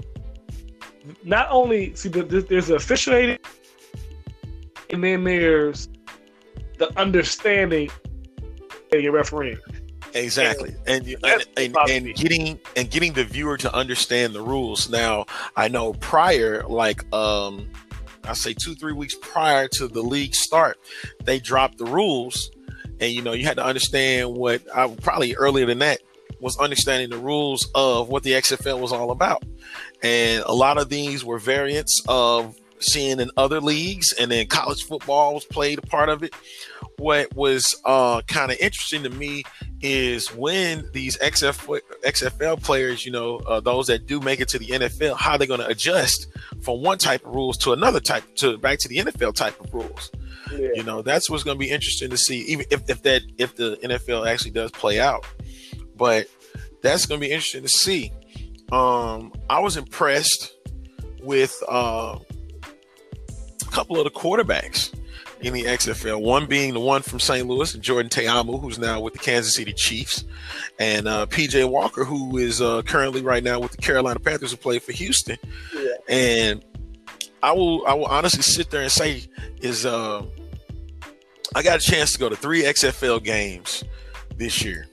not 1.24 1.48
only 1.50 1.94
see 1.94 2.08
the, 2.08 2.22
there's 2.22 2.44
there's 2.46 2.66
the 2.68 2.76
officiating, 2.76 3.38
and 4.92 5.02
then 5.02 5.24
there's 5.24 5.88
the 6.78 6.96
understanding 6.98 7.90
of 8.92 9.00
your 9.00 9.12
refereeing. 9.12 9.58
Exactly, 10.14 10.74
and 10.86 11.06
and, 11.24 11.46
and, 11.56 11.76
and 11.88 12.14
getting 12.14 12.60
and 12.76 12.90
getting 12.90 13.14
the 13.14 13.24
viewer 13.24 13.56
to 13.56 13.74
understand 13.74 14.34
the 14.34 14.42
rules. 14.42 14.90
Now, 14.90 15.24
I 15.56 15.68
know 15.68 15.94
prior, 15.94 16.64
like 16.64 17.10
um, 17.14 17.70
I 18.24 18.34
say 18.34 18.52
two 18.52 18.74
three 18.74 18.92
weeks 18.92 19.14
prior 19.20 19.68
to 19.68 19.88
the 19.88 20.02
league 20.02 20.34
start, 20.34 20.78
they 21.24 21.38
dropped 21.38 21.78
the 21.78 21.86
rules, 21.86 22.50
and 23.00 23.10
you 23.10 23.22
know 23.22 23.32
you 23.32 23.46
had 23.46 23.56
to 23.56 23.64
understand 23.64 24.34
what 24.34 24.62
I 24.74 24.88
probably 24.88 25.34
earlier 25.34 25.64
than 25.64 25.78
that 25.78 26.02
was 26.40 26.58
understanding 26.58 27.08
the 27.08 27.16
rules 27.16 27.70
of 27.74 28.08
what 28.08 28.22
the 28.22 28.32
XFL 28.32 28.80
was 28.80 28.92
all 28.92 29.12
about, 29.12 29.42
and 30.02 30.42
a 30.44 30.52
lot 30.52 30.76
of 30.76 30.90
these 30.90 31.24
were 31.24 31.38
variants 31.38 32.02
of 32.06 32.54
seeing 32.82 33.20
in 33.20 33.30
other 33.36 33.60
leagues, 33.60 34.12
and 34.12 34.30
then 34.30 34.46
college 34.46 34.84
football 34.84 35.34
was 35.34 35.44
played 35.44 35.78
a 35.78 35.82
part 35.82 36.08
of 36.08 36.22
it. 36.22 36.34
What 36.98 37.34
was 37.34 37.80
uh, 37.84 38.22
kind 38.22 38.52
of 38.52 38.58
interesting 38.58 39.02
to 39.04 39.10
me 39.10 39.44
is 39.80 40.34
when 40.34 40.88
these 40.92 41.16
XF, 41.18 41.80
XFL 42.04 42.62
players, 42.62 43.04
you 43.04 43.12
know, 43.12 43.36
uh, 43.38 43.60
those 43.60 43.86
that 43.88 44.06
do 44.06 44.20
make 44.20 44.40
it 44.40 44.48
to 44.48 44.58
the 44.58 44.66
NFL, 44.66 45.16
how 45.16 45.36
they're 45.36 45.46
going 45.46 45.60
to 45.60 45.66
adjust 45.66 46.28
from 46.60 46.82
one 46.82 46.98
type 46.98 47.24
of 47.26 47.34
rules 47.34 47.56
to 47.58 47.72
another 47.72 48.00
type 48.00 48.22
to 48.36 48.58
back 48.58 48.78
to 48.80 48.88
the 48.88 48.98
NFL 48.98 49.34
type 49.34 49.58
of 49.60 49.72
rules. 49.72 50.10
Yeah. 50.52 50.68
You 50.74 50.82
know, 50.82 51.02
that's 51.02 51.30
what's 51.30 51.42
going 51.42 51.56
to 51.56 51.58
be 51.58 51.70
interesting 51.70 52.10
to 52.10 52.16
see, 52.16 52.40
even 52.42 52.66
if, 52.70 52.88
if 52.88 53.02
that 53.02 53.22
if 53.38 53.56
the 53.56 53.76
NFL 53.82 54.26
actually 54.26 54.50
does 54.52 54.70
play 54.70 55.00
out. 55.00 55.26
But 55.96 56.26
that's 56.82 57.06
going 57.06 57.20
to 57.20 57.26
be 57.26 57.32
interesting 57.32 57.62
to 57.62 57.68
see. 57.68 58.12
Um, 58.70 59.32
I 59.50 59.60
was 59.60 59.76
impressed 59.76 60.54
with 61.22 61.62
uh, 61.68 62.18
couple 63.72 63.98
of 63.98 64.04
the 64.04 64.10
quarterbacks 64.10 64.92
in 65.42 65.52
the 65.52 65.64
XFL. 65.64 66.20
One 66.20 66.46
being 66.46 66.72
the 66.72 66.80
one 66.80 67.02
from 67.02 67.18
St. 67.20 67.46
Louis, 67.46 67.72
Jordan 67.74 68.08
Ta'amu, 68.08 68.60
who's 68.60 68.78
now 68.78 69.00
with 69.00 69.12
the 69.12 69.18
Kansas 69.18 69.54
City 69.54 69.72
Chiefs, 69.72 70.24
and 70.78 71.08
uh, 71.08 71.26
PJ 71.26 71.68
Walker, 71.68 72.04
who 72.04 72.38
is 72.38 72.60
uh, 72.60 72.82
currently 72.82 73.22
right 73.22 73.42
now 73.42 73.58
with 73.58 73.72
the 73.72 73.78
Carolina 73.78 74.20
Panthers, 74.20 74.52
who 74.52 74.56
play 74.56 74.78
for 74.78 74.92
Houston. 74.92 75.36
Yeah. 75.74 75.90
And 76.08 76.64
I 77.42 77.52
will, 77.52 77.84
I 77.86 77.94
will 77.94 78.06
honestly 78.06 78.42
sit 78.42 78.70
there 78.70 78.82
and 78.82 78.92
say, 78.92 79.24
is 79.60 79.84
uh, 79.84 80.22
I 81.54 81.62
got 81.62 81.78
a 81.78 81.82
chance 81.82 82.12
to 82.12 82.18
go 82.18 82.28
to 82.28 82.36
three 82.36 82.62
XFL 82.62 83.22
games 83.22 83.84
this 84.36 84.64
year, 84.64 84.86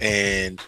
and 0.00 0.60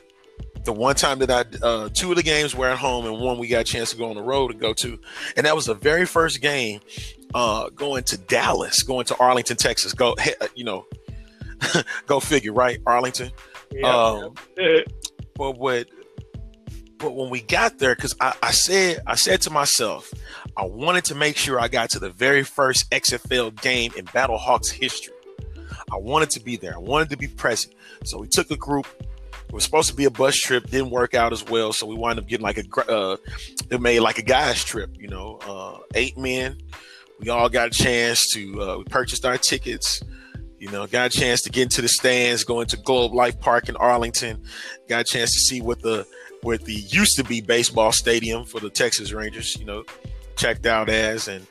the 0.65 0.73
one 0.73 0.95
time 0.95 1.19
that 1.19 1.31
I, 1.31 1.45
uh, 1.65 1.91
two 1.93 2.11
of 2.11 2.17
the 2.17 2.23
games 2.23 2.55
were 2.55 2.69
at 2.69 2.79
home, 2.79 3.05
and 3.05 3.21
one 3.21 3.39
we 3.39 3.49
got 3.49 3.61
a 3.61 3.65
chance 3.65 3.91
to 3.91 3.99
go 3.99 4.09
on 4.09 4.17
the 4.17 4.23
road 4.23 4.49
to 4.49 4.55
go 4.55 4.73
to, 4.73 4.99
and 5.37 5.45
that 5.45 5.55
was 5.55 5.67
the 5.67 5.75
very 5.75 6.07
first 6.07 6.41
game 6.41 6.81
uh, 7.35 7.69
going 7.71 8.05
to 8.05 8.17
Dallas, 8.17 8.83
going 8.83 9.05
to 9.07 9.17
Arlington, 9.19 9.57
Texas. 9.57 9.93
Go, 9.93 10.15
uh, 10.41 10.47
you 10.55 10.65
know, 10.65 10.87
go 12.07 12.21
figure, 12.21 12.53
right? 12.53 12.79
Arlington. 12.87 13.31
Yeah. 13.73 13.89
Um, 13.89 14.35
but 15.37 15.59
what, 15.59 15.89
but 16.99 17.15
when 17.15 17.29
we 17.29 17.43
got 17.43 17.79
there, 17.79 17.95
because 17.95 18.15
I, 18.21 18.35
I 18.43 18.53
said, 18.53 19.03
I 19.07 19.17
said 19.17 19.43
to 19.43 19.51
myself, 19.51 20.13
I 20.57 20.65
wanted 20.65 21.05
to 21.07 21.15
make 21.15 21.37
sure 21.37 21.59
I 21.59 21.69
got 21.69 21.91
to 21.91 21.99
the 21.99 22.11
very 22.11 22.45
first 22.45 22.89
XFL 22.91 23.61
game 23.61 23.93
in 23.97 24.05
Battle 24.07 24.39
Hawks 24.39 24.71
history. 24.71 25.13
I 25.93 25.97
wanted 25.97 26.31
to 26.31 26.41
be 26.41 26.57
there. 26.57 26.75
I 26.75 26.79
wanted 26.79 27.11
to 27.11 27.17
be 27.17 27.29
present. 27.29 27.75
So 28.05 28.19
we 28.19 28.29
took 28.29 28.51
a 28.51 28.57
group. 28.57 28.87
It 29.01 29.53
was 29.53 29.65
supposed 29.65 29.91
to 29.91 29.97
be 29.97 30.05
a 30.05 30.11
bus 30.11 30.37
trip, 30.37 30.71
didn't 30.71 30.91
work 30.91 31.15
out 31.15 31.33
as 31.33 31.45
well. 31.45 31.73
So 31.73 31.87
we 31.87 31.95
wound 31.95 32.19
up 32.19 32.27
getting 32.27 32.45
like 32.45 32.59
a, 32.59 32.63
gr- 32.63 32.89
uh, 32.89 33.17
it 33.71 33.81
made 33.81 34.01
like 34.01 34.19
a 34.19 34.23
guys 34.23 34.65
trip. 34.65 34.91
You 34.99 35.09
know, 35.09 35.39
uh, 35.47 35.79
eight 35.95 36.17
men. 36.17 36.59
We 37.25 37.31
all 37.31 37.49
got 37.49 37.69
a 37.69 37.71
chance 37.71 38.31
to. 38.35 38.61
Uh, 38.61 38.79
we 38.79 38.85
purchased 38.85 39.25
our 39.25 39.39
tickets. 39.39 40.03
You 40.59 40.71
know, 40.71 40.87
got 40.87 41.07
a 41.07 41.19
chance 41.19 41.41
to 41.43 41.51
get 41.51 41.63
into 41.63 41.81
the 41.81 41.89
stands, 41.89 42.45
go 42.45 42.61
into 42.61 42.77
Globe 42.77 43.15
Life 43.15 43.41
Park 43.41 43.71
in 43.71 43.77
Arlington. 43.77 44.43
Got 44.91 45.01
a 45.01 45.05
chance 45.05 45.33
to 45.33 45.39
see 45.39 45.63
what 45.63 45.81
the 45.81 46.07
what 46.43 46.67
the 46.67 46.75
used 46.75 47.17
to 47.17 47.25
be 47.25 47.41
baseball 47.41 47.93
stadium 47.93 48.45
for 48.45 48.61
the 48.61 48.69
Texas 48.69 49.13
Rangers. 49.13 49.57
You 49.57 49.65
know, 49.65 49.85
checked 50.37 50.67
out 50.67 50.91
as, 50.91 51.27
and 51.27 51.47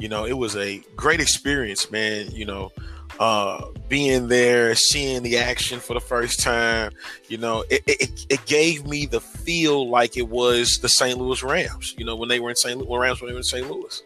you 0.00 0.08
know, 0.08 0.24
it 0.24 0.32
was 0.32 0.56
a 0.56 0.82
great 0.96 1.20
experience, 1.20 1.88
man. 1.92 2.28
You 2.32 2.46
know, 2.46 2.72
uh, 3.20 3.66
being 3.88 4.26
there, 4.26 4.74
seeing 4.74 5.22
the 5.22 5.38
action 5.38 5.78
for 5.78 5.94
the 5.94 6.00
first 6.00 6.40
time. 6.40 6.90
You 7.28 7.38
know, 7.38 7.64
it, 7.70 7.84
it, 7.86 8.26
it 8.28 8.44
gave 8.46 8.88
me 8.88 9.06
the 9.06 9.20
feel 9.20 9.88
like 9.88 10.16
it 10.16 10.28
was 10.28 10.80
the 10.80 10.88
St. 10.88 11.16
Louis 11.16 11.44
Rams. 11.44 11.94
You 11.96 12.06
know, 12.06 12.16
when 12.16 12.28
they 12.28 12.40
were 12.40 12.50
in 12.50 12.56
St. 12.56 12.76
Louis, 12.76 12.98
Rams 12.98 13.20
when 13.20 13.28
they 13.28 13.34
were 13.34 13.38
in 13.38 13.44
St. 13.44 13.70
Louis. 13.70 14.02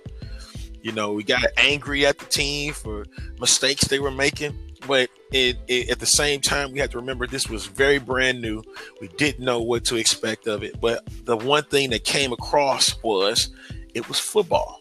You 0.86 0.92
know, 0.92 1.12
we 1.12 1.24
got 1.24 1.42
angry 1.56 2.06
at 2.06 2.16
the 2.20 2.26
team 2.26 2.72
for 2.72 3.04
mistakes 3.40 3.88
they 3.88 3.98
were 3.98 4.12
making, 4.12 4.56
but 4.86 5.10
it, 5.32 5.56
it, 5.66 5.90
at 5.90 5.98
the 5.98 6.06
same 6.06 6.40
time, 6.40 6.70
we 6.70 6.78
had 6.78 6.92
to 6.92 6.98
remember 6.98 7.26
this 7.26 7.48
was 7.50 7.66
very 7.66 7.98
brand 7.98 8.40
new. 8.40 8.62
We 9.00 9.08
didn't 9.08 9.44
know 9.44 9.60
what 9.60 9.84
to 9.86 9.96
expect 9.96 10.46
of 10.46 10.62
it, 10.62 10.80
but 10.80 11.02
the 11.24 11.36
one 11.36 11.64
thing 11.64 11.90
that 11.90 12.04
came 12.04 12.32
across 12.32 13.02
was 13.02 13.50
it 13.94 14.06
was 14.06 14.20
football. 14.20 14.80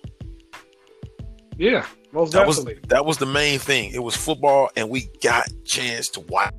yeah. 1.58 1.88
Most 2.12 2.34
That 2.34 2.46
was 2.46 2.58
definitely. 2.58 2.88
that 2.90 3.04
was 3.04 3.18
the 3.18 3.26
main 3.26 3.58
thing. 3.58 3.92
It 3.92 4.04
was 4.04 4.16
football, 4.16 4.70
and 4.76 4.92
we 4.92 5.10
got 5.24 5.48
a 5.48 5.56
chance 5.64 6.08
to 6.10 6.20
watch. 6.20 6.54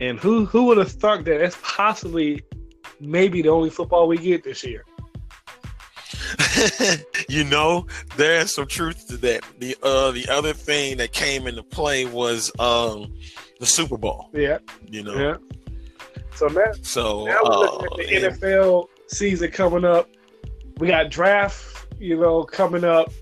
and 0.00 0.18
who 0.18 0.46
who 0.46 0.64
would 0.64 0.78
have 0.78 0.90
thought 0.90 1.26
that 1.26 1.36
that's 1.38 1.58
possibly 1.62 2.42
maybe 2.98 3.42
the 3.42 3.50
only 3.50 3.68
football 3.68 4.08
we 4.08 4.16
get 4.16 4.42
this 4.42 4.64
year? 4.64 4.86
you 7.28 7.44
know, 7.44 7.86
there's 8.16 8.54
some 8.54 8.66
truth 8.66 9.06
to 9.08 9.16
that. 9.18 9.42
The 9.58 9.76
uh 9.82 10.10
the 10.12 10.26
other 10.28 10.52
thing 10.52 10.96
that 10.98 11.12
came 11.12 11.46
into 11.46 11.62
play 11.62 12.04
was 12.06 12.50
um 12.58 13.14
the 13.60 13.66
Super 13.66 13.96
Bowl. 13.96 14.30
Yeah. 14.32 14.58
You 14.88 15.02
know, 15.02 15.14
Yeah. 15.14 15.36
So 16.34 16.48
now, 16.48 16.72
so 16.82 17.26
now 17.26 17.38
we're 17.44 17.50
uh, 17.52 17.60
looking 17.60 17.90
at 17.90 18.20
the 18.20 18.26
and- 18.26 18.40
NFL 18.40 18.88
season 19.08 19.50
coming 19.50 19.84
up. 19.84 20.08
We 20.78 20.88
got 20.88 21.08
draft, 21.10 21.86
you 22.00 22.18
know, 22.18 22.42
coming 22.42 22.82
up. 22.84 23.12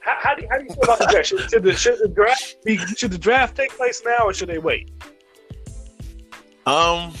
How, 0.00 0.16
how, 0.18 0.34
do, 0.34 0.46
how 0.50 0.58
do 0.58 0.64
you 0.64 0.70
feel 0.70 0.82
about 0.84 0.98
the 0.98 1.06
draft? 1.10 1.28
Should, 1.28 1.50
should, 1.50 1.62
the, 1.62 1.72
should 1.74 1.98
the 1.98 2.08
draft 2.08 2.56
be, 2.64 2.76
should 2.76 3.10
the 3.10 3.18
draft 3.18 3.56
take 3.56 3.70
place 3.70 4.02
now 4.04 4.24
or 4.24 4.34
should 4.34 4.48
they 4.50 4.58
wait? 4.58 4.90
Um, 6.66 7.14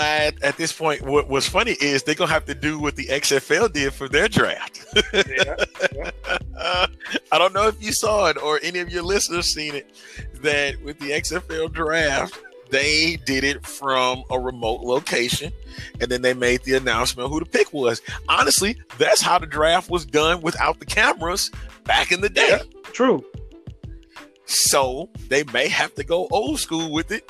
I 0.00 0.32
at 0.42 0.56
this 0.56 0.72
point, 0.72 1.02
what 1.02 1.28
what's 1.28 1.48
funny 1.48 1.72
is 1.80 2.02
they're 2.02 2.14
gonna 2.14 2.32
have 2.32 2.46
to 2.46 2.54
do 2.54 2.78
what 2.78 2.96
the 2.96 3.06
XFL 3.06 3.72
did 3.72 3.92
for 3.92 4.08
their 4.08 4.28
draft. 4.28 4.84
Yeah. 5.12 5.56
Uh, 6.56 6.86
I 7.32 7.36
don't 7.36 7.52
know 7.52 7.66
if 7.66 7.82
you 7.82 7.92
saw 7.92 8.28
it 8.28 8.40
or 8.40 8.60
any 8.62 8.78
of 8.78 8.88
your 8.88 9.02
listeners 9.02 9.52
seen 9.52 9.74
it. 9.74 9.90
That 10.40 10.80
with 10.82 10.98
the 10.98 11.10
XFL 11.10 11.70
draft, 11.72 12.38
they 12.70 13.16
did 13.26 13.44
it 13.44 13.66
from 13.66 14.24
a 14.30 14.38
remote 14.38 14.80
location, 14.80 15.52
and 16.00 16.10
then 16.10 16.22
they 16.22 16.32
made 16.32 16.62
the 16.62 16.74
announcement 16.74 17.28
who 17.28 17.40
the 17.40 17.46
pick 17.46 17.72
was. 17.72 18.00
Honestly, 18.28 18.76
that's 18.98 19.20
how 19.20 19.38
the 19.38 19.46
draft 19.46 19.90
was 19.90 20.06
done 20.06 20.40
without 20.40 20.78
the 20.80 20.86
cameras 20.86 21.50
back 21.84 22.12
in 22.12 22.20
the 22.20 22.28
day. 22.30 22.60
True. 22.92 23.24
So 24.46 25.08
they 25.28 25.44
may 25.44 25.68
have 25.68 25.94
to 25.96 26.04
go 26.04 26.28
old 26.30 26.60
school 26.60 26.92
with 26.92 27.10
it. 27.10 27.28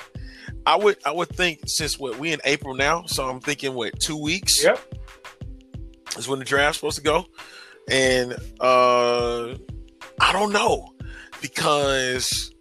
I 0.66 0.76
would 0.76 0.96
I 1.04 1.12
would 1.12 1.28
think 1.28 1.60
since 1.66 1.98
what 1.98 2.18
we 2.18 2.32
in 2.32 2.40
April 2.44 2.74
now, 2.74 3.04
so 3.06 3.28
I'm 3.28 3.40
thinking 3.40 3.74
what 3.74 3.98
two 4.00 4.16
weeks 4.20 4.62
Yep. 4.64 4.80
is 6.16 6.26
when 6.28 6.38
the 6.38 6.44
draft's 6.44 6.78
supposed 6.80 6.96
to 6.96 7.02
go. 7.02 7.26
And 7.88 8.32
uh 8.60 9.54
I 10.20 10.32
don't 10.32 10.52
know 10.52 10.94
because 11.42 12.52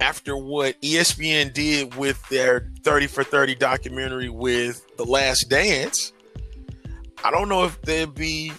after 0.00 0.36
what 0.36 0.80
ESPN 0.80 1.52
did 1.52 1.94
with 1.96 2.26
their 2.28 2.70
30 2.84 3.08
for 3.08 3.24
30 3.24 3.56
documentary 3.56 4.28
with 4.28 4.86
The 4.96 5.04
Last 5.04 5.50
Dance, 5.50 6.12
I 7.24 7.30
don't 7.32 7.48
know 7.48 7.64
if 7.64 7.80
they'd 7.82 8.14
be 8.14 8.52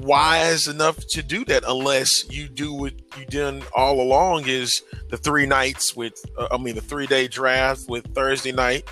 wise 0.00 0.68
enough 0.68 0.98
to 1.08 1.22
do 1.22 1.44
that 1.46 1.64
unless 1.66 2.28
you 2.30 2.48
do 2.48 2.72
what 2.72 2.92
you 3.18 3.24
done 3.26 3.62
all 3.74 4.00
along 4.00 4.46
is 4.46 4.82
the 5.08 5.16
three 5.16 5.46
nights 5.46 5.96
with 5.96 6.24
uh, 6.38 6.48
I 6.50 6.58
mean 6.58 6.74
the 6.74 6.80
three 6.80 7.06
day 7.06 7.28
draft 7.28 7.88
with 7.88 8.14
Thursday 8.14 8.52
night, 8.52 8.88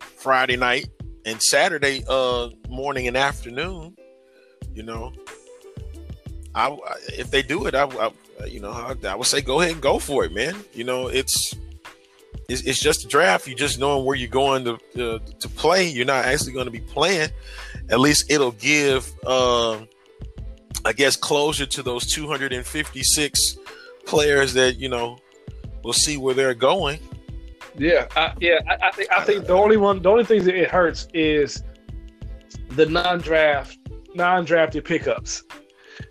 Friday 0.00 0.56
night, 0.56 0.88
and 1.24 1.42
Saturday 1.42 2.04
uh 2.08 2.50
morning 2.68 3.08
and 3.08 3.16
afternoon. 3.16 3.96
You 4.74 4.82
know, 4.82 5.12
I 6.54 6.76
if 7.08 7.30
they 7.30 7.42
do 7.42 7.66
it, 7.66 7.74
I, 7.74 7.84
I 7.84 8.10
you 8.46 8.60
know 8.60 8.70
I, 8.70 8.94
I, 9.06 9.14
would 9.14 9.26
say 9.26 9.40
go 9.40 9.60
ahead 9.60 9.72
and 9.72 9.82
go 9.82 9.98
for 9.98 10.24
it, 10.24 10.32
man. 10.32 10.56
You 10.72 10.84
know 10.84 11.08
it's. 11.08 11.54
It's, 12.50 12.62
it's 12.62 12.80
just 12.80 13.04
a 13.04 13.08
draft. 13.08 13.46
You 13.46 13.54
just 13.54 13.78
knowing 13.78 14.06
where 14.06 14.16
you're 14.16 14.26
going 14.26 14.64
to 14.64 14.74
uh, 14.74 15.18
to 15.18 15.48
play. 15.50 15.86
You're 15.86 16.06
not 16.06 16.24
actually 16.24 16.52
going 16.52 16.64
to 16.64 16.70
be 16.70 16.80
playing. 16.80 17.28
At 17.90 18.00
least 18.00 18.30
it'll 18.30 18.52
give 18.52 19.12
uh, 19.26 19.80
I 20.84 20.92
guess 20.92 21.16
closer 21.16 21.66
to 21.66 21.82
those 21.82 22.06
256 22.06 23.58
players 24.06 24.54
that 24.54 24.76
you 24.76 24.88
know 24.88 25.18
we'll 25.82 25.92
see 25.92 26.16
where 26.16 26.34
they're 26.34 26.54
going. 26.54 26.98
Yeah, 27.76 28.08
I, 28.16 28.32
yeah, 28.40 28.58
I, 28.68 28.88
I, 28.88 28.90
think 28.90 29.12
I 29.12 29.24
think 29.24 29.46
the 29.46 29.52
only 29.52 29.76
one, 29.76 30.02
the 30.02 30.10
only 30.10 30.24
thing 30.24 30.42
that 30.44 30.54
it 30.54 30.68
hurts 30.68 31.06
is 31.14 31.62
the 32.70 32.86
non-draft, 32.86 33.78
non-drafted 34.14 34.84
pickups 34.84 35.44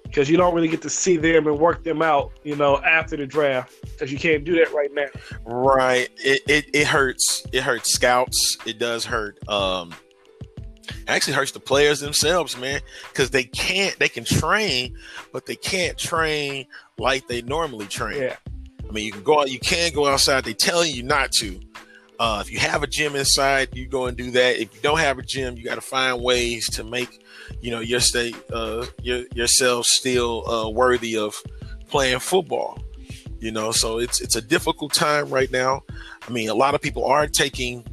because 0.03 0.29
you 0.29 0.37
don't 0.37 0.55
really 0.55 0.69
get 0.69 0.81
to 0.81 0.89
see 0.89 1.17
them 1.17 1.47
and 1.47 1.59
work 1.59 1.83
them 1.83 2.01
out, 2.01 2.31
you 2.43 2.55
know, 2.55 2.77
after 2.79 3.17
the 3.17 3.25
draft 3.25 3.73
because 3.83 4.11
you 4.11 4.17
can't 4.17 4.45
do 4.45 4.55
that 4.55 4.71
right 4.73 4.93
now. 4.93 5.07
Right. 5.45 6.09
It, 6.17 6.41
it 6.47 6.65
it 6.73 6.87
hurts. 6.87 7.45
It 7.51 7.63
hurts 7.63 7.91
scouts. 7.91 8.57
It 8.65 8.79
does 8.79 9.05
hurt. 9.05 9.37
Um, 9.49 9.93
actually 11.07 11.33
hurts 11.33 11.51
the 11.51 11.59
players 11.59 11.99
themselves, 11.99 12.57
man, 12.57 12.81
because 13.09 13.29
they 13.29 13.43
can't. 13.43 13.97
They 13.99 14.09
can 14.09 14.23
train, 14.23 14.95
but 15.31 15.45
they 15.45 15.55
can't 15.55 15.97
train 15.97 16.67
like 16.97 17.27
they 17.27 17.41
normally 17.41 17.87
train. 17.87 18.21
Yeah. 18.21 18.35
I 18.87 18.91
mean, 18.91 19.05
you 19.05 19.11
can 19.11 19.23
go 19.23 19.41
out. 19.41 19.51
You 19.51 19.59
can 19.59 19.93
go 19.93 20.07
outside. 20.07 20.45
They 20.45 20.53
telling 20.53 20.93
you 20.93 21.03
not 21.03 21.31
to. 21.33 21.59
Uh, 22.19 22.41
if 22.43 22.51
you 22.51 22.57
have 22.57 22.81
a 22.81 22.87
gym 22.87 23.15
inside, 23.15 23.69
you 23.73 23.87
go 23.87 24.07
and 24.07 24.17
do 24.17 24.31
that. 24.31 24.59
If 24.59 24.73
you 24.73 24.81
don't 24.81 24.99
have 24.99 25.19
a 25.19 25.21
gym, 25.21 25.55
you 25.55 25.63
got 25.63 25.75
to 25.75 25.81
find 25.81 26.21
ways 26.21 26.67
to 26.71 26.83
make, 26.83 27.23
you 27.61 27.69
know, 27.69 27.79
your 27.79 27.99
state, 27.99 28.35
uh, 28.51 28.87
your 29.03 29.25
yourself 29.33 29.85
still 29.85 30.49
uh, 30.49 30.69
worthy 30.69 31.15
of 31.15 31.35
playing 31.89 32.19
football. 32.19 32.79
You 33.39 33.51
know, 33.51 33.71
so 33.71 33.99
it's 33.99 34.19
it's 34.19 34.35
a 34.35 34.41
difficult 34.41 34.93
time 34.93 35.29
right 35.29 35.51
now. 35.51 35.83
I 36.27 36.31
mean, 36.31 36.49
a 36.49 36.55
lot 36.55 36.73
of 36.73 36.81
people 36.81 37.05
are 37.05 37.27
taking 37.27 37.85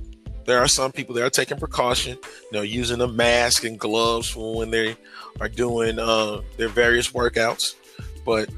there 0.46 0.58
are 0.60 0.68
some 0.68 0.92
people 0.92 1.14
that 1.14 1.24
are 1.24 1.30
taking 1.30 1.58
precaution, 1.58 2.16
you 2.16 2.52
know, 2.52 2.62
using 2.62 3.00
a 3.00 3.06
mask 3.06 3.64
and 3.64 3.78
gloves 3.78 4.28
for 4.28 4.56
when 4.56 4.70
they 4.70 4.96
are 5.40 5.48
doing 5.48 5.98
uh, 5.98 6.40
their 6.56 6.68
various 6.68 7.10
workouts. 7.12 7.74
But 8.24 8.48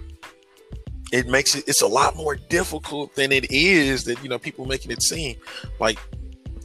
it 1.12 1.28
makes 1.28 1.54
it 1.54 1.64
it's 1.68 1.82
a 1.82 1.86
lot 1.86 2.16
more 2.16 2.34
difficult 2.34 3.14
than 3.14 3.30
it 3.32 3.50
is 3.50 4.04
that 4.04 4.20
you 4.22 4.28
know 4.28 4.38
people 4.38 4.66
making 4.66 4.90
it 4.90 5.02
seem 5.02 5.36
like 5.78 5.98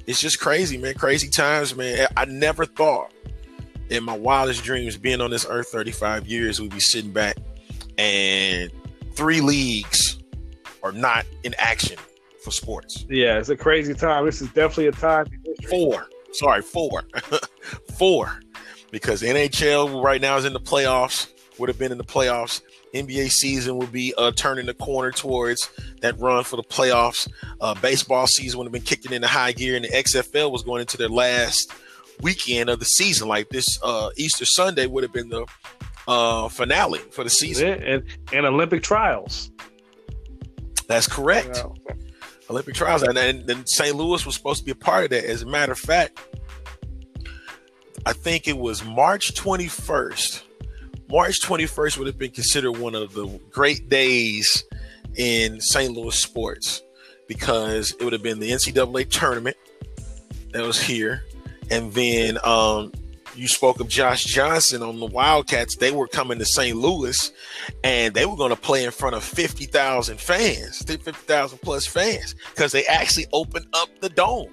it's 0.07 0.19
just 0.19 0.39
crazy, 0.39 0.77
man. 0.77 0.95
Crazy 0.95 1.29
times, 1.29 1.75
man. 1.75 2.07
I 2.17 2.25
never 2.25 2.65
thought 2.65 3.11
in 3.89 4.03
my 4.03 4.17
wildest 4.17 4.63
dreams, 4.63 4.97
being 4.97 5.21
on 5.21 5.29
this 5.29 5.45
earth 5.47 5.67
35 5.67 6.25
years, 6.25 6.59
we'd 6.59 6.71
be 6.71 6.79
sitting 6.79 7.11
back 7.11 7.37
and 7.97 8.71
three 9.13 9.41
leagues 9.41 10.17
are 10.81 10.91
not 10.91 11.25
in 11.43 11.53
action 11.57 11.97
for 12.43 12.51
sports. 12.51 13.05
Yeah, 13.09 13.37
it's 13.37 13.49
a 13.49 13.57
crazy 13.57 13.93
time. 13.93 14.25
This 14.25 14.41
is 14.41 14.47
definitely 14.49 14.87
a 14.87 14.91
time. 14.91 15.25
Four. 15.69 16.07
Sorry, 16.33 16.61
four. 16.61 17.03
four. 17.97 18.39
Because 18.91 19.21
NHL 19.21 20.03
right 20.03 20.19
now 20.19 20.37
is 20.37 20.45
in 20.45 20.53
the 20.53 20.59
playoffs, 20.59 21.29
would 21.57 21.69
have 21.69 21.79
been 21.79 21.91
in 21.91 21.97
the 21.97 22.03
playoffs. 22.03 22.61
NBA 22.93 23.31
season 23.31 23.77
would 23.77 23.91
be 23.91 24.13
uh, 24.17 24.31
turning 24.35 24.65
the 24.65 24.73
corner 24.73 25.11
towards 25.11 25.69
that 26.01 26.19
run 26.19 26.43
for 26.43 26.57
the 26.57 26.63
playoffs. 26.63 27.29
Uh, 27.61 27.73
baseball 27.75 28.27
season 28.27 28.57
would 28.57 28.65
have 28.65 28.73
been 28.73 28.81
kicking 28.81 29.13
into 29.13 29.27
high 29.27 29.53
gear, 29.53 29.75
and 29.75 29.85
the 29.85 29.89
XFL 29.89 30.51
was 30.51 30.63
going 30.63 30.81
into 30.81 30.97
their 30.97 31.09
last 31.09 31.71
weekend 32.21 32.69
of 32.69 32.79
the 32.79 32.85
season. 32.85 33.29
Like 33.29 33.49
this 33.49 33.79
uh, 33.81 34.09
Easter 34.17 34.45
Sunday 34.45 34.87
would 34.87 35.03
have 35.03 35.13
been 35.13 35.29
the 35.29 35.45
uh, 36.07 36.49
finale 36.49 36.99
for 37.11 37.23
the 37.23 37.29
season. 37.29 37.69
And, 37.69 38.03
and 38.33 38.45
Olympic 38.45 38.83
trials. 38.83 39.51
That's 40.87 41.07
correct. 41.07 41.63
Olympic 42.51 42.75
trials, 42.75 43.03
and, 43.03 43.17
then 43.17 43.65
St. 43.65 43.95
Louis 43.95 44.25
was 44.25 44.35
supposed 44.35 44.59
to 44.59 44.65
be 44.65 44.71
a 44.71 44.75
part 44.75 45.05
of 45.05 45.09
that. 45.11 45.25
As 45.25 45.41
a 45.41 45.45
matter 45.45 45.71
of 45.71 45.79
fact, 45.79 46.19
I 48.05 48.13
think 48.13 48.47
it 48.47 48.57
was 48.57 48.83
March 48.83 49.33
21st. 49.33 50.43
March 51.09 51.41
21st 51.41 51.97
would 51.97 52.07
have 52.07 52.17
been 52.17 52.31
considered 52.31 52.73
one 52.73 52.95
of 52.95 53.13
the 53.13 53.27
great 53.51 53.89
days 53.89 54.63
in 55.15 55.59
St. 55.59 55.93
Louis 55.93 56.15
sports 56.15 56.81
because 57.27 57.91
it 57.91 58.03
would 58.03 58.13
have 58.13 58.23
been 58.23 58.39
the 58.39 58.51
NCAA 58.51 59.09
tournament 59.09 59.57
that 60.51 60.63
was 60.63 60.81
here, 60.81 61.23
and 61.69 61.93
then 61.93 62.37
um, 62.43 62.91
you 63.35 63.47
spoke 63.47 63.79
of 63.79 63.87
Josh 63.87 64.23
Johnson 64.23 64.81
on 64.81 64.99
the 64.99 65.05
Wildcats. 65.05 65.77
They 65.77 65.91
were 65.91 66.07
coming 66.07 66.39
to 66.39 66.45
St. 66.45 66.75
Louis 66.77 67.31
and 67.83 68.13
they 68.13 68.25
were 68.25 68.35
going 68.35 68.49
to 68.49 68.55
play 68.55 68.83
in 68.83 68.91
front 68.91 69.15
of 69.15 69.23
50,000 69.23 70.19
fans, 70.19 70.81
50,000 70.81 71.59
plus 71.59 71.85
fans, 71.85 72.35
because 72.53 72.71
they 72.71 72.85
actually 72.85 73.27
opened 73.33 73.67
up 73.73 73.89
the 73.99 74.09
dome, 74.09 74.51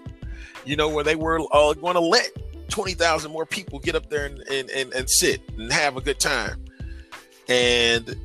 you 0.64 0.76
know, 0.76 0.88
where 0.88 1.04
they 1.04 1.16
were 1.16 1.40
uh, 1.52 1.74
going 1.74 1.94
to 1.94 2.00
let 2.00 2.30
20,000 2.68 3.30
more 3.30 3.46
people 3.46 3.78
get 3.78 3.94
up 3.94 4.08
there 4.10 4.26
and, 4.26 4.38
and, 4.50 4.70
and, 4.70 4.92
and 4.92 5.10
sit 5.10 5.40
and 5.56 5.72
have 5.72 5.96
a 5.96 6.00
good 6.00 6.20
time. 6.20 6.64
And 7.48 8.16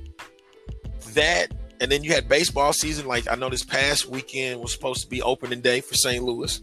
that, 1.14 1.54
and 1.80 1.92
then 1.92 2.04
you 2.04 2.14
had 2.14 2.28
baseball 2.28 2.74
season. 2.74 3.08
Like 3.08 3.30
I 3.30 3.36
know 3.36 3.50
this 3.50 3.64
past 3.64 4.08
weekend 4.08 4.62
was 4.62 4.72
supposed 4.72 5.02
to 5.02 5.10
be 5.10 5.22
opening 5.22 5.62
day 5.62 5.82
for 5.82 5.96
St. 5.96 6.24
Louis, 6.24 6.62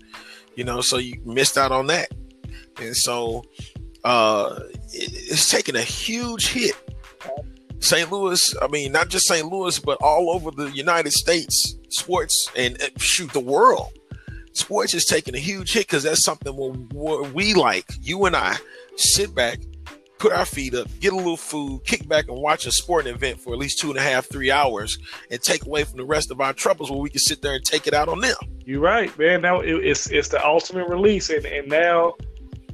you 0.55 0.65
know, 0.65 0.81
so 0.81 0.99
you 0.99 1.21
missed 1.25 1.59
out 1.59 1.73
on 1.73 1.87
that. 1.89 2.13
And 2.81 2.97
so 2.97 3.45
uh, 4.05 4.61
it's 4.93 5.51
taken 5.51 5.77
a 5.77 5.83
huge 5.83 6.49
hit. 6.49 6.75
St. 7.81 8.11
Louis, 8.13 8.55
I 8.61 8.69
mean, 8.69 8.93
not 8.93 9.09
just 9.09 9.27
St. 9.27 9.47
Louis, 9.51 9.79
but 9.79 9.99
all 10.03 10.31
over 10.31 10.51
the 10.51 10.71
United 10.71 11.13
States, 11.13 11.77
sports 11.89 12.51
and 12.55 12.79
shoot 12.99 13.33
the 13.33 13.41
world. 13.41 13.93
Sports 14.53 14.95
is 14.95 15.07
taking 15.07 15.35
a 15.35 15.39
huge 15.39 15.73
hit 15.73 15.87
because 15.87 16.03
that's 16.03 16.23
something 16.23 16.53
where 16.93 17.23
we 17.33 17.55
like, 17.55 17.87
you 18.03 18.27
and 18.27 18.37
I, 18.37 18.57
sit 18.97 19.35
back, 19.35 19.61
put 20.19 20.33
our 20.33 20.45
feet 20.45 20.75
up, 20.75 20.89
get 21.01 21.13
a 21.13 21.17
little 21.17 21.37
food, 21.37 21.83
kick 21.85 22.07
back 22.07 22.29
and 22.29 22.37
watch 22.37 22.67
a 22.67 22.73
sporting 22.73 23.15
event 23.15 23.41
for 23.41 23.55
at 23.55 23.59
least 23.59 23.79
two 23.79 23.89
and 23.89 23.99
a 23.99 24.03
half, 24.03 24.29
three 24.29 24.51
hours, 24.51 24.99
and 25.31 25.41
take 25.41 25.65
away 25.65 25.85
from 25.85 25.97
the 25.97 26.05
rest 26.05 26.31
of 26.31 26.41
our 26.41 26.53
troubles 26.53 26.91
where 26.91 27.01
we 27.01 27.09
can 27.09 27.21
sit 27.21 27.41
there 27.41 27.55
and 27.55 27.65
take 27.65 27.87
it 27.87 27.95
out 27.95 28.09
on 28.09 28.21
them. 28.21 28.37
You're 28.67 28.81
right, 28.81 29.17
man. 29.19 29.41
Now 29.41 29.61
it's 29.61 30.11
it's 30.11 30.29
the 30.29 30.45
ultimate 30.47 30.89
release, 30.89 31.31
and 31.31 31.47
and 31.47 31.69
now 31.69 32.15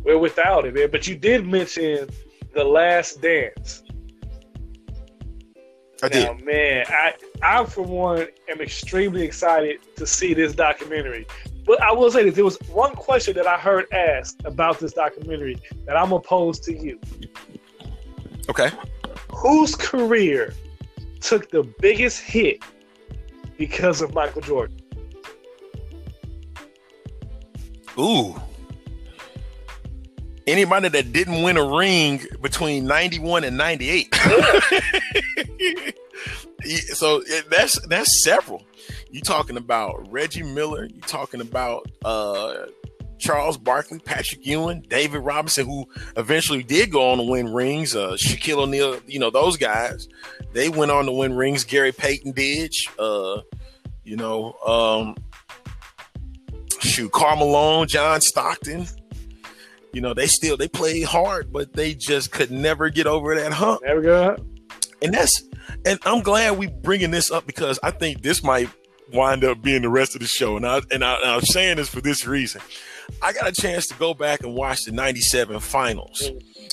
we're 0.06 0.18
without 0.18 0.64
it, 0.64 0.74
man. 0.74 0.88
But 0.90 1.06
you 1.06 1.16
did 1.16 1.46
mention 1.46 2.08
the 2.54 2.64
Last 2.64 3.20
Dance. 3.20 3.82
I 6.02 6.08
now, 6.08 6.34
did. 6.34 6.44
man, 6.44 6.84
I 6.88 7.14
I 7.42 7.64
for 7.64 7.82
one 7.82 8.28
am 8.48 8.60
extremely 8.60 9.22
excited 9.22 9.80
to 9.96 10.06
see 10.06 10.32
this 10.32 10.54
documentary. 10.54 11.26
But 11.66 11.82
I 11.82 11.90
will 11.92 12.10
say 12.10 12.22
that 12.24 12.36
there 12.36 12.44
was 12.44 12.58
one 12.70 12.94
question 12.94 13.34
that 13.34 13.48
I 13.48 13.58
heard 13.58 13.92
asked 13.92 14.42
about 14.44 14.78
this 14.78 14.92
documentary 14.92 15.56
that 15.86 15.96
I'm 15.96 16.10
pose 16.20 16.60
to 16.60 16.72
you. 16.72 17.00
Okay. 18.48 18.70
Whose 19.34 19.74
career 19.74 20.54
took 21.20 21.50
the 21.50 21.64
biggest 21.80 22.20
hit 22.20 22.62
because 23.58 24.02
of 24.02 24.14
Michael 24.14 24.42
Jordan? 24.42 24.78
Ooh 27.98 28.40
anybody 30.46 30.88
that 30.88 31.12
didn't 31.12 31.42
win 31.42 31.56
a 31.56 31.64
ring 31.64 32.24
between 32.40 32.84
91 32.86 33.44
and 33.44 33.56
98 33.56 34.14
so 36.94 37.22
that's 37.50 37.80
that's 37.86 38.22
several. 38.24 38.64
You 39.10 39.20
talking 39.20 39.56
about 39.56 40.10
reggie 40.10 40.42
miller 40.42 40.86
you 40.86 41.00
talking 41.02 41.40
about 41.40 41.90
uh, 42.04 42.66
charles 43.18 43.56
barkley 43.56 43.98
patrick 43.98 44.44
ewing 44.44 44.82
david 44.88 45.18
robinson 45.20 45.64
who 45.64 45.86
eventually 46.18 46.62
did 46.62 46.92
go 46.92 47.12
on 47.12 47.16
to 47.16 47.24
win 47.24 47.50
rings 47.50 47.96
uh, 47.96 48.10
shaquille 48.10 48.58
o'neal 48.58 49.00
you 49.06 49.18
know 49.18 49.30
those 49.30 49.56
guys. 49.56 50.08
They 50.52 50.68
went 50.70 50.90
on 50.90 51.04
to 51.06 51.12
win 51.12 51.34
rings. 51.34 51.64
Gary 51.64 51.92
payton 51.92 52.32
did 52.32 52.74
uh, 52.98 53.40
you 54.04 54.16
know 54.16 54.52
um, 54.66 55.16
shoot 56.80 57.10
karl 57.12 57.36
malone 57.36 57.88
john 57.88 58.20
stockton 58.20 58.86
you 59.96 60.02
know, 60.02 60.12
they 60.12 60.26
still 60.26 60.58
they 60.58 60.68
played 60.68 61.04
hard, 61.04 61.50
but 61.50 61.72
they 61.72 61.94
just 61.94 62.30
could 62.30 62.50
never 62.50 62.90
get 62.90 63.06
over 63.06 63.34
that 63.34 63.50
hump. 63.50 63.80
Never 63.82 64.02
go 64.02 64.36
And 65.00 65.14
that's 65.14 65.42
and 65.86 65.98
I'm 66.04 66.20
glad 66.20 66.58
we 66.58 66.66
bringing 66.66 67.10
this 67.10 67.30
up 67.30 67.46
because 67.46 67.78
I 67.82 67.92
think 67.92 68.20
this 68.20 68.44
might 68.44 68.68
wind 69.14 69.42
up 69.42 69.62
being 69.62 69.80
the 69.80 69.88
rest 69.88 70.14
of 70.14 70.20
the 70.20 70.26
show. 70.26 70.54
And 70.58 70.66
I 70.66 70.82
and 70.90 71.02
I, 71.02 71.14
and 71.14 71.30
I'm 71.30 71.40
saying 71.40 71.78
this 71.78 71.88
for 71.88 72.02
this 72.02 72.26
reason. 72.26 72.60
I 73.22 73.32
got 73.32 73.48
a 73.48 73.52
chance 73.52 73.86
to 73.86 73.94
go 73.94 74.12
back 74.12 74.42
and 74.42 74.54
watch 74.54 74.84
the 74.84 74.92
97 74.92 75.60
finals. 75.60 76.30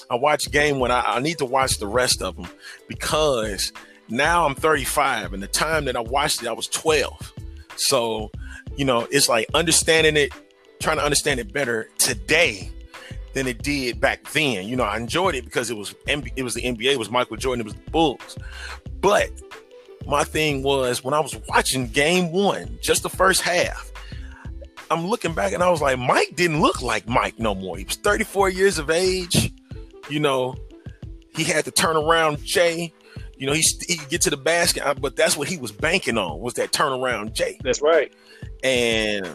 I 0.09 0.15
watched 0.15 0.51
game 0.51 0.79
when 0.79 0.91
I, 0.91 0.99
I 0.99 1.19
need 1.21 1.37
to 1.37 1.45
watch 1.45 1.77
the 1.77 1.87
rest 1.87 2.21
of 2.21 2.35
them 2.35 2.49
because 2.89 3.71
now 4.09 4.45
I'm 4.45 4.53
35 4.53 5.31
and 5.31 5.41
the 5.41 5.47
time 5.47 5.85
that 5.85 5.95
I 5.95 6.01
watched 6.01 6.41
it, 6.41 6.49
I 6.49 6.51
was 6.51 6.67
12. 6.67 7.31
So, 7.77 8.31
you 8.75 8.83
know, 8.83 9.07
it's 9.11 9.29
like 9.29 9.47
understanding 9.53 10.17
it, 10.17 10.33
trying 10.81 10.97
to 10.97 11.05
understand 11.05 11.39
it 11.39 11.53
better 11.53 11.87
today 11.99 12.69
than 13.33 13.47
it 13.47 13.61
did 13.61 13.99
back 13.99 14.29
then. 14.31 14.67
You 14.67 14.75
know, 14.75 14.83
I 14.83 14.97
enjoyed 14.97 15.35
it 15.35 15.43
because 15.43 15.69
it 15.69 15.77
was 15.77 15.93
it 16.07 16.43
was 16.43 16.53
the 16.53 16.61
NBA, 16.61 16.93
it 16.93 16.99
was 16.99 17.09
Michael 17.09 17.37
Jordan, 17.37 17.61
it 17.61 17.65
was 17.65 17.75
the 17.75 17.91
Bulls. 17.91 18.37
But 19.01 19.29
my 20.05 20.23
thing 20.23 20.63
was 20.63 21.03
when 21.03 21.13
I 21.13 21.19
was 21.19 21.35
watching 21.49 21.87
game 21.87 22.31
one, 22.31 22.77
just 22.81 23.03
the 23.03 23.09
first 23.09 23.41
half, 23.41 23.91
I'm 24.89 25.07
looking 25.07 25.33
back 25.33 25.53
and 25.53 25.63
I 25.63 25.69
was 25.69 25.81
like, 25.81 25.97
Mike 25.97 26.35
didn't 26.35 26.61
look 26.61 26.81
like 26.81 27.07
Mike 27.07 27.39
no 27.39 27.55
more. 27.55 27.77
He 27.77 27.83
was 27.83 27.95
34 27.95 28.49
years 28.49 28.77
of 28.77 28.89
age. 28.89 29.51
You 30.09 30.19
know, 30.19 30.55
he 31.35 31.43
had 31.43 31.65
to 31.65 31.71
turn 31.71 31.97
around 31.97 32.43
Jay. 32.43 32.93
You 33.37 33.47
know, 33.47 33.53
he, 33.53 33.63
he 33.87 33.97
could 33.97 34.09
get 34.09 34.21
to 34.21 34.29
the 34.29 34.37
basket, 34.37 34.85
uh, 34.85 34.93
but 34.93 35.15
that's 35.15 35.35
what 35.35 35.47
he 35.47 35.57
was 35.57 35.71
banking 35.71 36.17
on 36.17 36.39
was 36.39 36.53
that 36.55 36.71
turnaround 36.71 37.33
Jay. 37.33 37.59
That's 37.63 37.81
right. 37.81 38.13
And 38.63 39.25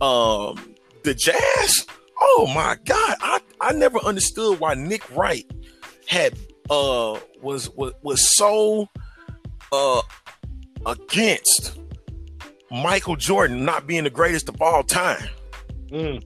um 0.00 0.74
the 1.02 1.14
Jazz, 1.14 1.86
oh 2.20 2.50
my 2.54 2.76
God, 2.84 3.16
I, 3.20 3.40
I 3.60 3.72
never 3.72 3.98
understood 3.98 4.60
why 4.60 4.74
Nick 4.74 5.08
Wright 5.14 5.50
had 6.06 6.34
uh 6.70 7.18
was 7.42 7.70
was 7.70 7.92
was 8.02 8.36
so 8.36 8.88
uh 9.72 10.02
against 10.86 11.78
Michael 12.70 13.16
Jordan 13.16 13.64
not 13.64 13.86
being 13.86 14.04
the 14.04 14.10
greatest 14.10 14.48
of 14.48 14.60
all 14.60 14.82
time. 14.82 15.28
Mm. 15.88 16.24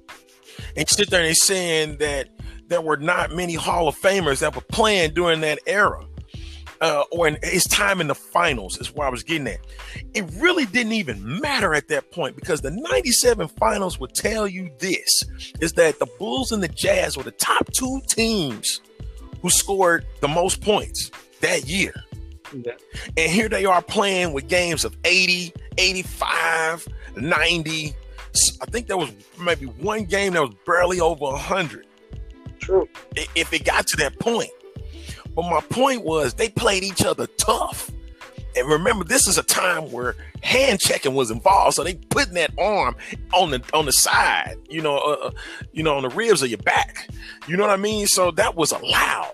And 0.76 0.88
sit 0.88 1.10
there 1.10 1.24
and 1.24 1.36
saying 1.36 1.98
that 1.98 2.28
there 2.68 2.80
were 2.80 2.96
not 2.96 3.32
many 3.32 3.54
Hall 3.54 3.88
of 3.88 3.96
Famers 3.96 4.40
that 4.40 4.54
were 4.54 4.62
playing 4.62 5.14
during 5.14 5.40
that 5.42 5.58
era. 5.66 6.04
Uh, 6.80 7.02
or 7.10 7.26
in 7.26 7.36
his 7.42 7.64
time 7.64 8.00
in 8.00 8.06
the 8.06 8.14
finals 8.14 8.78
is 8.78 8.94
where 8.94 9.08
I 9.08 9.10
was 9.10 9.24
getting 9.24 9.48
at. 9.48 9.58
It 10.14 10.24
really 10.36 10.64
didn't 10.64 10.92
even 10.92 11.40
matter 11.40 11.74
at 11.74 11.88
that 11.88 12.12
point 12.12 12.36
because 12.36 12.60
the 12.60 12.70
97 12.70 13.48
finals 13.48 13.98
would 13.98 14.14
tell 14.14 14.46
you 14.46 14.70
this 14.78 15.24
is 15.60 15.72
that 15.72 15.98
the 15.98 16.06
Bulls 16.18 16.52
and 16.52 16.62
the 16.62 16.68
Jazz 16.68 17.16
were 17.16 17.24
the 17.24 17.32
top 17.32 17.72
two 17.72 18.00
teams 18.06 18.80
who 19.42 19.50
scored 19.50 20.06
the 20.20 20.28
most 20.28 20.60
points 20.60 21.10
that 21.40 21.68
year. 21.68 21.94
Yeah. 22.52 22.72
And 23.16 23.30
here 23.30 23.48
they 23.48 23.64
are 23.64 23.82
playing 23.82 24.32
with 24.32 24.48
games 24.48 24.84
of 24.84 24.96
80, 25.04 25.52
85, 25.76 26.88
90. 27.16 27.94
I 28.60 28.66
think 28.66 28.86
there 28.86 28.96
was 28.96 29.12
maybe 29.40 29.66
one 29.66 30.04
game 30.04 30.34
that 30.34 30.42
was 30.42 30.54
barely 30.66 31.00
over 31.00 31.24
100. 31.24 31.86
True. 32.60 32.88
If 33.34 33.52
it 33.52 33.64
got 33.64 33.86
to 33.88 33.96
that 33.98 34.18
point. 34.18 34.50
But 35.38 35.50
my 35.50 35.60
point 35.60 36.02
was 36.02 36.34
they 36.34 36.48
played 36.48 36.82
each 36.82 37.04
other 37.04 37.28
tough. 37.28 37.92
And 38.56 38.68
remember, 38.68 39.04
this 39.04 39.28
is 39.28 39.38
a 39.38 39.44
time 39.44 39.92
where 39.92 40.16
hand 40.42 40.80
checking 40.80 41.14
was 41.14 41.30
involved, 41.30 41.76
so 41.76 41.84
they 41.84 41.94
putting 41.94 42.34
that 42.34 42.50
arm 42.58 42.96
on 43.32 43.52
the 43.52 43.62
on 43.72 43.86
the 43.86 43.92
side, 43.92 44.56
you 44.68 44.82
know, 44.82 44.98
uh, 44.98 45.26
uh 45.26 45.30
you 45.70 45.84
know, 45.84 45.96
on 45.96 46.02
the 46.02 46.08
ribs 46.08 46.42
of 46.42 46.48
your 46.48 46.58
back. 46.58 47.08
You 47.46 47.56
know 47.56 47.62
what 47.62 47.70
I 47.70 47.76
mean? 47.76 48.08
So 48.08 48.32
that 48.32 48.56
was 48.56 48.72
allowed. 48.72 49.30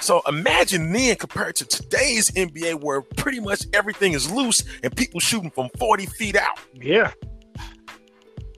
So 0.00 0.20
imagine 0.28 0.92
then 0.92 1.16
compared 1.16 1.56
to 1.56 1.64
today's 1.64 2.30
NBA 2.32 2.82
where 2.82 3.00
pretty 3.00 3.40
much 3.40 3.62
everything 3.72 4.12
is 4.12 4.30
loose 4.30 4.62
and 4.82 4.94
people 4.94 5.18
shooting 5.18 5.50
from 5.50 5.70
40 5.78 6.04
feet 6.04 6.36
out. 6.36 6.58
Yeah. 6.74 7.10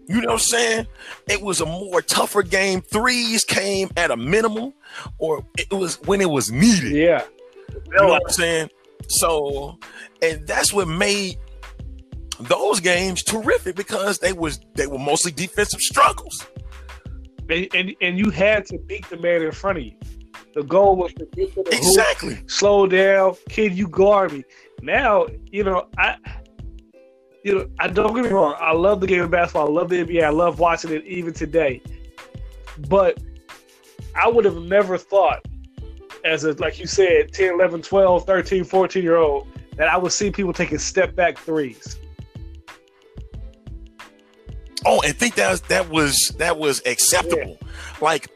You 0.06 0.20
know 0.20 0.26
what 0.26 0.32
I'm 0.32 0.38
saying? 0.40 0.86
It 1.28 1.40
was 1.40 1.60
a 1.60 1.66
more 1.66 2.02
tougher 2.02 2.42
game. 2.42 2.82
Threes 2.82 3.44
came 3.44 3.90
at 3.96 4.10
a 4.10 4.16
minimum, 4.16 4.74
or 5.18 5.44
it 5.58 5.72
was 5.72 6.00
when 6.02 6.20
it 6.20 6.30
was 6.30 6.50
needed. 6.50 6.92
Yeah. 6.92 7.24
You 7.86 7.96
know 7.96 8.08
what 8.08 8.22
I'm 8.26 8.32
saying? 8.32 8.70
So, 9.08 9.78
and 10.22 10.46
that's 10.46 10.72
what 10.72 10.88
made 10.88 11.38
those 12.40 12.80
games 12.80 13.22
terrific 13.22 13.76
because 13.76 14.18
they 14.18 14.32
was 14.32 14.60
they 14.74 14.86
were 14.86 14.98
mostly 14.98 15.32
defensive 15.32 15.80
struggles. 15.80 16.46
And, 17.48 17.68
and, 17.74 17.94
and 18.00 18.18
you 18.18 18.30
had 18.30 18.64
to 18.66 18.78
beat 18.78 19.08
the 19.10 19.18
man 19.18 19.42
in 19.42 19.52
front 19.52 19.78
of 19.78 19.84
you. 19.84 19.92
The 20.54 20.62
goal 20.62 20.96
was 20.96 21.12
to 21.14 21.26
get 21.26 21.52
to 21.54 21.62
the 21.62 21.76
exactly 21.76 22.36
hoop, 22.36 22.50
slow 22.50 22.86
down, 22.86 23.34
kid. 23.48 23.74
You 23.74 23.88
guard 23.88 24.32
me. 24.32 24.44
Now 24.82 25.26
you 25.50 25.64
know 25.64 25.88
I. 25.98 26.16
You 27.44 27.54
know, 27.54 27.68
I 27.78 27.88
don't 27.88 28.14
get 28.14 28.24
me 28.24 28.30
wrong. 28.30 28.56
I 28.58 28.72
love 28.72 29.02
the 29.02 29.06
game 29.06 29.20
of 29.20 29.30
basketball. 29.30 29.68
I 29.68 29.70
love 29.70 29.90
the 29.90 30.02
NBA. 30.02 30.24
I 30.24 30.30
love 30.30 30.60
watching 30.60 30.92
it 30.92 31.04
even 31.04 31.34
today. 31.34 31.82
But 32.88 33.18
I 34.16 34.28
would 34.28 34.44
have 34.44 34.56
never 34.56 34.96
thought, 34.98 35.44
as 36.24 36.44
a 36.44 36.52
like 36.54 36.78
you 36.78 36.86
said, 36.86 37.32
10, 37.32 37.54
11, 37.54 37.82
12, 37.82 38.24
13, 38.24 38.64
14 38.64 39.02
year 39.02 39.16
old, 39.16 39.46
that 39.76 39.88
I 39.88 39.96
would 39.96 40.12
see 40.12 40.30
people 40.30 40.52
taking 40.52 40.78
step 40.78 41.14
back 41.14 41.38
threes. 41.38 41.98
Oh, 44.86 45.00
and 45.02 45.16
think 45.16 45.34
that 45.36 45.50
was, 45.50 45.60
that 45.62 45.88
was 45.90 46.34
that 46.38 46.58
was 46.58 46.82
acceptable. 46.86 47.58
Yeah. 47.60 47.68
Like 48.00 48.28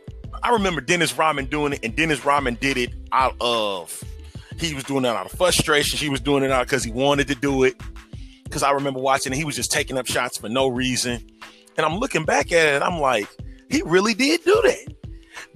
I 0.42 0.52
remember 0.52 0.80
Dennis 0.80 1.16
Rodman 1.16 1.46
doing 1.46 1.74
it, 1.74 1.80
and 1.82 1.94
Dennis 1.94 2.24
Rodman 2.24 2.56
did 2.60 2.76
it 2.76 2.94
out 3.12 3.34
of 3.40 4.02
he 4.58 4.74
was 4.74 4.84
doing 4.84 5.04
it 5.04 5.08
out 5.08 5.26
of 5.26 5.32
frustration. 5.32 5.98
He 5.98 6.08
was 6.08 6.20
doing 6.20 6.42
it 6.42 6.50
out 6.50 6.66
because 6.66 6.84
he 6.84 6.90
wanted 6.90 7.28
to 7.28 7.34
do 7.34 7.64
it. 7.64 7.80
Because 8.44 8.62
I 8.62 8.72
remember 8.72 9.00
watching, 9.00 9.32
he 9.32 9.44
was 9.44 9.54
just 9.54 9.70
taking 9.70 9.96
up 9.98 10.06
shots 10.06 10.38
for 10.38 10.48
no 10.48 10.68
reason. 10.68 11.24
And 11.76 11.86
I'm 11.86 11.98
looking 11.98 12.24
back 12.24 12.50
at 12.50 12.74
it, 12.74 12.82
I'm 12.82 12.98
like, 12.98 13.28
he 13.70 13.82
really 13.82 14.14
did 14.14 14.42
do 14.44 14.60
that. 14.64 14.94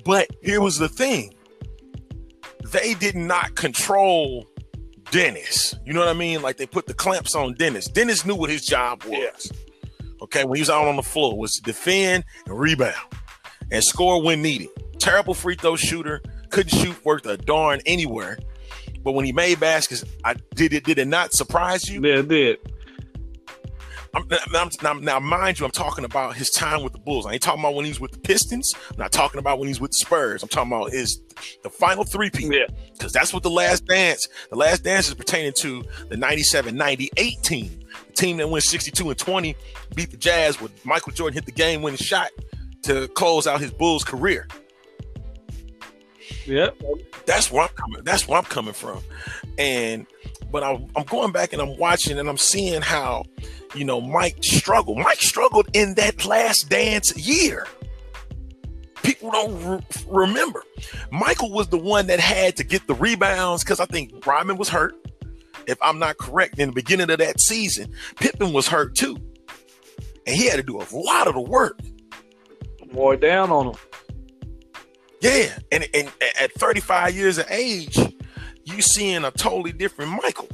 But 0.05 0.29
here 0.43 0.61
was 0.61 0.79
the 0.79 0.89
thing: 0.89 1.35
they 2.73 2.95
did 2.95 3.15
not 3.15 3.55
control 3.55 4.47
Dennis. 5.11 5.75
You 5.85 5.93
know 5.93 6.01
what 6.01 6.09
I 6.09 6.15
mean? 6.15 6.43
Like 6.43 6.57
they 6.57 6.67
put 6.67 6.87
the 6.87 6.95
clamps 6.95 7.35
on 7.35 7.55
Dennis. 7.55 7.87
Dennis 7.87 8.25
knew 8.25 8.35
what 8.35 8.51
his 8.51 8.65
job 8.65 9.05
was. 9.05 9.53
Okay, 10.23 10.45
when 10.45 10.57
he 10.57 10.63
was 10.63 10.71
out 10.71 10.87
on 10.87 10.97
the 10.97 11.03
floor, 11.03 11.37
was 11.37 11.53
to 11.53 11.63
defend 11.63 12.25
and 12.47 12.59
rebound 12.59 12.95
and 13.71 13.83
score 13.83 14.23
when 14.23 14.41
needed. 14.41 14.69
Terrible 14.99 15.35
free 15.35 15.57
throw 15.57 15.77
shooter, 15.77 16.23
couldn't 16.51 16.71
shoot 16.71 17.05
worth 17.05 17.27
a 17.27 17.37
darn 17.37 17.81
anywhere. 17.87 18.39
But 19.03 19.13
when 19.13 19.25
he 19.25 19.33
made 19.33 19.59
baskets, 19.59 20.05
I 20.25 20.35
did 20.55 20.73
it. 20.73 20.85
Did 20.85 20.99
it 20.99 21.09
not 21.09 21.33
surprise 21.33 21.91
you? 21.91 22.01
Yeah, 22.03 22.21
it 22.21 22.29
did. 22.29 22.59
I'm, 24.15 24.27
I'm, 24.55 24.71
now, 24.83 24.93
now, 24.93 25.21
mind 25.21 25.59
you, 25.59 25.65
I'm 25.65 25.71
talking 25.71 26.05
about 26.05 26.37
his 26.37 26.51
time 26.51 26.83
with 26.83 26.93
the 26.93 26.99
Bulls. 26.99 27.25
I 27.27 27.33
ain't 27.33 27.43
talking 27.43 27.61
about 27.61 27.75
when 27.75 27.87
he's 27.87 27.99
with 27.99 28.13
the 28.13 28.19
Pistons. 28.19 28.75
I'm 28.91 28.99
not 28.99 29.11
talking 29.11 29.39
about 29.39 29.59
when 29.59 29.69
he's 29.69 29.81
with 29.81 29.93
the 29.93 29.99
Spurs. 29.99 30.43
I'm 30.43 30.51
talking 30.51 30.71
about 30.71 30.93
his 30.93 31.21
the 31.63 31.71
final 31.71 32.05
three 32.05 32.29
people. 32.29 32.55
Yeah. 32.55 32.67
Because 32.93 33.13
that's 33.13 33.33
what 33.33 33.43
the 33.43 33.51
last 33.51 33.87
dance, 33.87 34.29
the 34.51 34.57
last 34.57 34.85
dance 34.85 35.09
is 35.09 35.15
pertaining 35.15 35.53
to 35.59 35.83
the 36.11 36.17
97-98 36.17 37.43
team. 37.43 37.81
The 38.09 38.13
team 38.13 38.37
that 38.37 38.51
went 38.51 38.65
62 38.65 39.09
and 39.09 39.19
20, 39.19 39.57
beat 39.95 40.11
the 40.11 40.17
Jazz 40.19 40.61
with 40.61 40.85
Michael 40.85 41.13
Jordan 41.13 41.35
hit 41.35 41.47
the 41.47 41.53
game 41.53 41.81
winning 41.81 41.97
shot 41.97 42.31
to 42.83 43.09
close 43.09 43.47
out 43.47 43.61
his 43.61 43.71
Bulls 43.71 44.05
career. 44.05 44.47
Yep. 46.47 46.81
That's 47.25 47.51
where 47.51 47.63
I'm 47.63 47.69
coming. 47.71 48.05
That's 48.05 48.29
where 48.29 48.39
I'm 48.39 48.45
coming 48.45 48.75
from. 48.75 49.01
And 49.59 50.07
but 50.51 50.63
I'm, 50.63 50.87
I'm 50.97 51.05
going 51.05 51.33
back 51.33 51.53
and 51.53 51.63
I'm 51.63 51.77
watching 51.77 52.19
and 52.19 52.29
I'm 52.29 52.39
seeing 52.39 52.83
how, 52.83 53.25
you 53.75 53.85
know, 53.85 54.01
Mike 54.01 54.43
struggled. 54.43 54.99
Mike 54.99 55.21
struggled 55.21 55.69
in 55.73 55.95
that 55.95 56.25
last 56.25 56.69
dance 56.69 57.17
year. 57.17 57.67
People 59.03 59.31
don't 59.31 59.65
re- 59.65 59.87
remember. 60.09 60.63
Michael 61.11 61.51
was 61.51 61.69
the 61.69 61.79
one 61.79 62.07
that 62.07 62.21
had 62.21 62.57
to 62.57 62.65
get 62.65 62.87
the 62.87 62.95
rebounds 62.95 63.65
because 63.65 63.81
I 63.81 63.87
think 63.87 64.27
Rodman 64.27 64.57
was 64.57 64.69
hurt. 64.69 64.95
If 65.67 65.79
I'm 65.81 65.99
not 65.99 66.19
correct, 66.19 66.59
in 66.59 66.69
the 66.69 66.75
beginning 66.75 67.11
of 67.11 67.19
that 67.19 67.41
season, 67.41 67.93
Pippen 68.17 68.53
was 68.53 68.69
hurt 68.69 68.95
too. 68.95 69.17
And 70.27 70.37
he 70.37 70.47
had 70.49 70.57
to 70.57 70.63
do 70.63 70.79
a 70.81 70.87
lot 70.93 71.27
of 71.27 71.35
the 71.35 71.41
work 71.41 71.79
wore 72.93 73.17
down 73.17 73.51
on 73.51 73.69
him. 73.69 73.75
Yeah, 75.21 75.57
and, 75.71 75.89
and 75.95 76.11
at 76.41 76.53
35 76.53 77.15
years 77.15 77.39
of 77.39 77.47
age, 77.49 77.97
you 78.75 78.83
seeing 78.83 79.25
a 79.25 79.31
totally 79.31 79.73
different 79.73 80.13
Michael. 80.23 80.49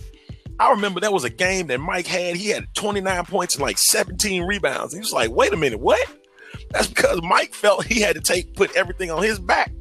I 0.60 0.70
remember 0.70 1.00
that 1.00 1.12
was 1.12 1.24
a 1.24 1.30
game 1.30 1.68
that 1.68 1.78
Mike 1.78 2.06
had. 2.06 2.36
He 2.36 2.48
had 2.48 2.66
29 2.74 3.24
points 3.26 3.54
and 3.54 3.62
like 3.62 3.78
17 3.78 4.42
rebounds. 4.42 4.92
He 4.92 4.98
was 4.98 5.12
like, 5.12 5.30
"Wait 5.30 5.52
a 5.52 5.56
minute, 5.56 5.78
what?" 5.80 6.06
That's 6.70 6.88
because 6.88 7.20
Mike 7.22 7.54
felt 7.54 7.84
he 7.84 8.00
had 8.00 8.16
to 8.16 8.20
take 8.20 8.54
put 8.54 8.74
everything 8.74 9.10
on 9.10 9.22
his 9.22 9.38
back, 9.38 9.72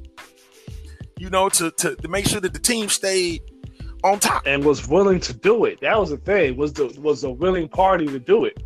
you 1.17 1.29
know, 1.29 1.49
to 1.49 1.71
to, 1.71 1.95
to 1.95 2.07
make 2.07 2.27
sure 2.27 2.39
that 2.41 2.53
the 2.53 2.59
team 2.59 2.89
stayed 2.89 3.41
on 4.03 4.19
top 4.19 4.43
and 4.45 4.63
was 4.63 4.87
willing 4.87 5.19
to 5.21 5.33
do 5.33 5.65
it. 5.65 5.79
That 5.81 5.99
was 5.99 6.11
the 6.11 6.17
thing. 6.17 6.57
Was 6.57 6.73
the 6.73 6.95
was 7.01 7.23
a 7.23 7.29
willing 7.29 7.67
party 7.67 8.05
to 8.05 8.19
do 8.19 8.45
it. 8.45 8.61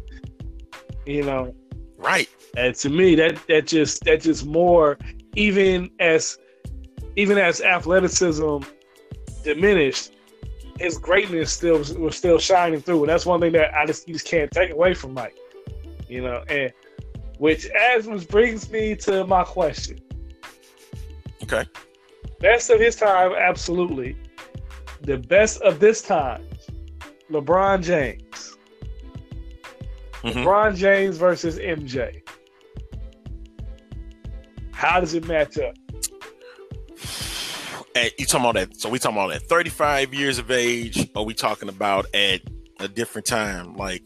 You 1.06 1.24
know, 1.24 1.56
right? 1.98 2.30
And 2.58 2.76
to 2.76 2.90
me, 2.90 3.16
that 3.16 3.40
that 3.48 3.68
just 3.68 4.04
that 4.04 4.22
just 4.22 4.46
more 4.46 4.98
even 5.36 5.90
as 6.00 6.38
even 7.16 7.38
as 7.38 7.62
athleticism 7.62 8.60
diminished, 9.44 10.12
his 10.80 10.98
greatness 10.98 11.52
still 11.52 11.78
was 11.78 12.16
still 12.18 12.40
shining 12.40 12.82
through. 12.82 13.02
And 13.02 13.10
that's 13.10 13.26
one 13.26 13.40
thing 13.40 13.52
that 13.54 13.74
I 13.74 13.86
just, 13.86 14.08
just 14.08 14.26
can't 14.26 14.50
take 14.52 14.72
away 14.72 14.94
from 14.94 15.14
Mike. 15.14 15.38
You 16.08 16.22
know, 16.24 16.44
and 16.50 16.72
Which 17.38 17.66
as 17.68 18.06
which 18.06 18.28
brings 18.28 18.70
me 18.70 18.96
to 18.98 19.26
my 19.26 19.44
question. 19.44 20.00
Okay. 21.44 21.66
Best 22.40 22.70
of 22.70 22.80
his 22.80 22.96
time, 22.96 23.34
absolutely. 23.34 24.16
The 25.02 25.18
best 25.18 25.60
of 25.62 25.80
this 25.80 26.02
time, 26.02 26.48
LeBron 27.32 27.84
James. 27.84 28.58
Mhm. 30.24 30.34
LeBron 30.34 30.76
James 30.76 31.18
versus 31.18 31.58
MJ. 31.58 32.22
How 34.72 35.00
does 35.00 35.14
it 35.14 35.28
match 35.28 35.58
up? 35.58 35.76
At, 37.96 38.20
you 38.20 38.26
talking 38.26 38.50
about 38.50 38.56
that? 38.56 38.80
So 38.80 38.90
we 38.90 39.00
talking 39.00 39.18
about 39.18 39.34
at 39.34 39.44
35 39.44 40.14
years 40.14 40.38
of 40.40 40.50
age? 40.52 41.10
Or 41.16 41.26
we 41.26 41.34
talking 41.34 41.70
about 41.70 42.06
at 42.14 42.42
a 42.80 42.88
different 42.88 43.28
time? 43.28 43.76
Like, 43.76 44.04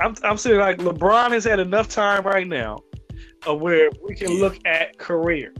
I'm, 0.00 0.14
I'm 0.22 0.36
saying 0.36 0.58
like 0.58 0.78
LeBron 0.78 1.32
has 1.32 1.44
had 1.44 1.60
enough 1.60 1.88
time 1.88 2.24
right 2.24 2.46
now 2.46 2.78
of 3.46 3.60
where 3.60 3.90
we 4.06 4.14
can 4.14 4.32
Yeah. 4.32 4.40
look 4.42 4.58
at 4.66 4.98
career 4.98 5.52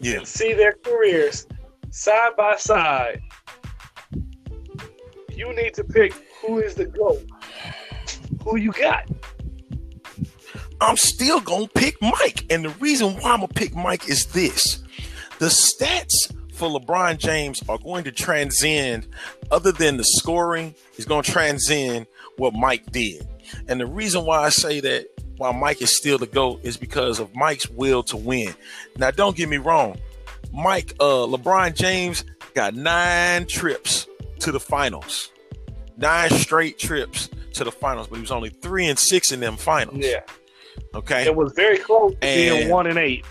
yeah, 0.00 0.22
see 0.24 0.52
their 0.52 0.72
careers 0.84 1.46
side 1.90 2.32
by 2.36 2.56
side. 2.56 3.20
You 5.30 5.54
need 5.54 5.72
to 5.74 5.84
pick 5.84 6.12
who 6.42 6.58
is 6.58 6.74
the 6.74 6.84
GOAT. 6.84 7.22
Who 8.42 8.56
you 8.56 8.72
got? 8.72 9.08
I'm 10.80 10.96
still 10.98 11.40
gonna 11.40 11.68
pick 11.68 11.96
Mike, 12.02 12.44
and 12.50 12.64
the 12.66 12.70
reason 12.80 13.14
why 13.14 13.30
I'm 13.32 13.40
gonna 13.40 13.48
pick 13.48 13.74
Mike 13.74 14.08
is 14.08 14.26
this: 14.26 14.82
the 15.44 15.50
stats 15.50 16.34
for 16.54 16.70
LeBron 16.70 17.18
James 17.18 17.62
are 17.68 17.76
going 17.76 18.02
to 18.04 18.10
transcend, 18.10 19.06
other 19.50 19.72
than 19.72 19.98
the 19.98 20.04
scoring, 20.04 20.74
is 20.96 21.04
going 21.04 21.22
to 21.22 21.30
transcend 21.30 22.06
what 22.38 22.54
Mike 22.54 22.90
did. 22.92 23.28
And 23.68 23.78
the 23.78 23.84
reason 23.86 24.24
why 24.24 24.38
I 24.38 24.48
say 24.48 24.80
that 24.80 25.06
why 25.36 25.52
Mike 25.52 25.82
is 25.82 25.94
still 25.94 26.16
the 26.16 26.26
GOAT 26.26 26.60
is 26.62 26.78
because 26.78 27.20
of 27.20 27.34
Mike's 27.34 27.68
will 27.68 28.02
to 28.04 28.16
win. 28.16 28.54
Now, 28.96 29.10
don't 29.10 29.36
get 29.36 29.50
me 29.50 29.58
wrong, 29.58 29.98
Mike, 30.50 30.94
uh, 30.98 31.26
LeBron 31.26 31.74
James 31.74 32.24
got 32.54 32.74
nine 32.74 33.46
trips 33.46 34.06
to 34.38 34.50
the 34.50 34.60
finals, 34.60 35.30
nine 35.98 36.30
straight 36.30 36.78
trips 36.78 37.28
to 37.52 37.64
the 37.64 37.72
finals, 37.72 38.06
but 38.06 38.14
he 38.16 38.22
was 38.22 38.30
only 38.30 38.48
three 38.48 38.86
and 38.86 38.98
six 38.98 39.30
in 39.30 39.40
them 39.40 39.58
finals. 39.58 39.98
Yeah, 39.98 40.20
Okay. 40.94 41.26
it 41.26 41.36
was 41.36 41.52
very 41.54 41.76
close 41.76 42.12
to 42.12 42.18
being 42.20 42.70
one 42.70 42.86
and 42.86 42.96
eight. 42.98 43.26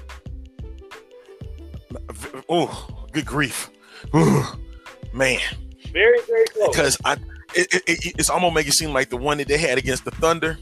Oh, 2.49 3.05
good 3.11 3.25
grief. 3.25 3.69
Ooh, 4.15 4.43
man. 5.13 5.39
Very, 5.91 6.19
very 6.27 6.45
close. 6.45 6.69
Because 6.69 6.97
I 7.05 7.13
it, 7.55 7.73
it, 7.73 7.83
it- 7.87 8.15
it's 8.17 8.29
almost 8.29 8.55
make 8.55 8.67
it 8.67 8.73
seem 8.73 8.91
like 8.93 9.09
the 9.09 9.17
one 9.17 9.37
that 9.37 9.47
they 9.47 9.57
had 9.57 9.77
against 9.77 10.05
the 10.05 10.11
Thunder. 10.11 10.57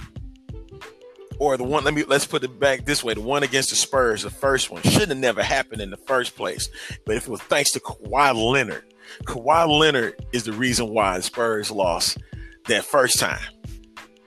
Or 1.39 1.57
the 1.57 1.63
one, 1.63 1.83
let 1.83 1.93
me 1.95 2.03
let's 2.03 2.25
put 2.27 2.43
it 2.43 2.59
back 2.59 2.85
this 2.85 3.03
way. 3.03 3.15
The 3.15 3.21
one 3.21 3.41
against 3.41 3.71
the 3.71 3.75
Spurs, 3.75 4.21
the 4.21 4.29
first 4.29 4.69
one, 4.69 4.83
shouldn't 4.83 5.09
have 5.09 5.17
never 5.17 5.41
happened 5.41 5.81
in 5.81 5.89
the 5.89 5.97
first 5.97 6.35
place. 6.35 6.69
But 7.05 7.15
if 7.15 7.23
it 7.27 7.29
was 7.31 7.41
thanks 7.41 7.71
to 7.71 7.79
Kawhi 7.79 8.35
Leonard, 8.35 8.83
Kawhi 9.23 9.67
Leonard 9.67 10.23
is 10.33 10.43
the 10.43 10.53
reason 10.53 10.89
why 10.89 11.17
the 11.17 11.23
Spurs 11.23 11.71
lost 11.71 12.19
that 12.67 12.85
first 12.85 13.17
time. 13.19 13.39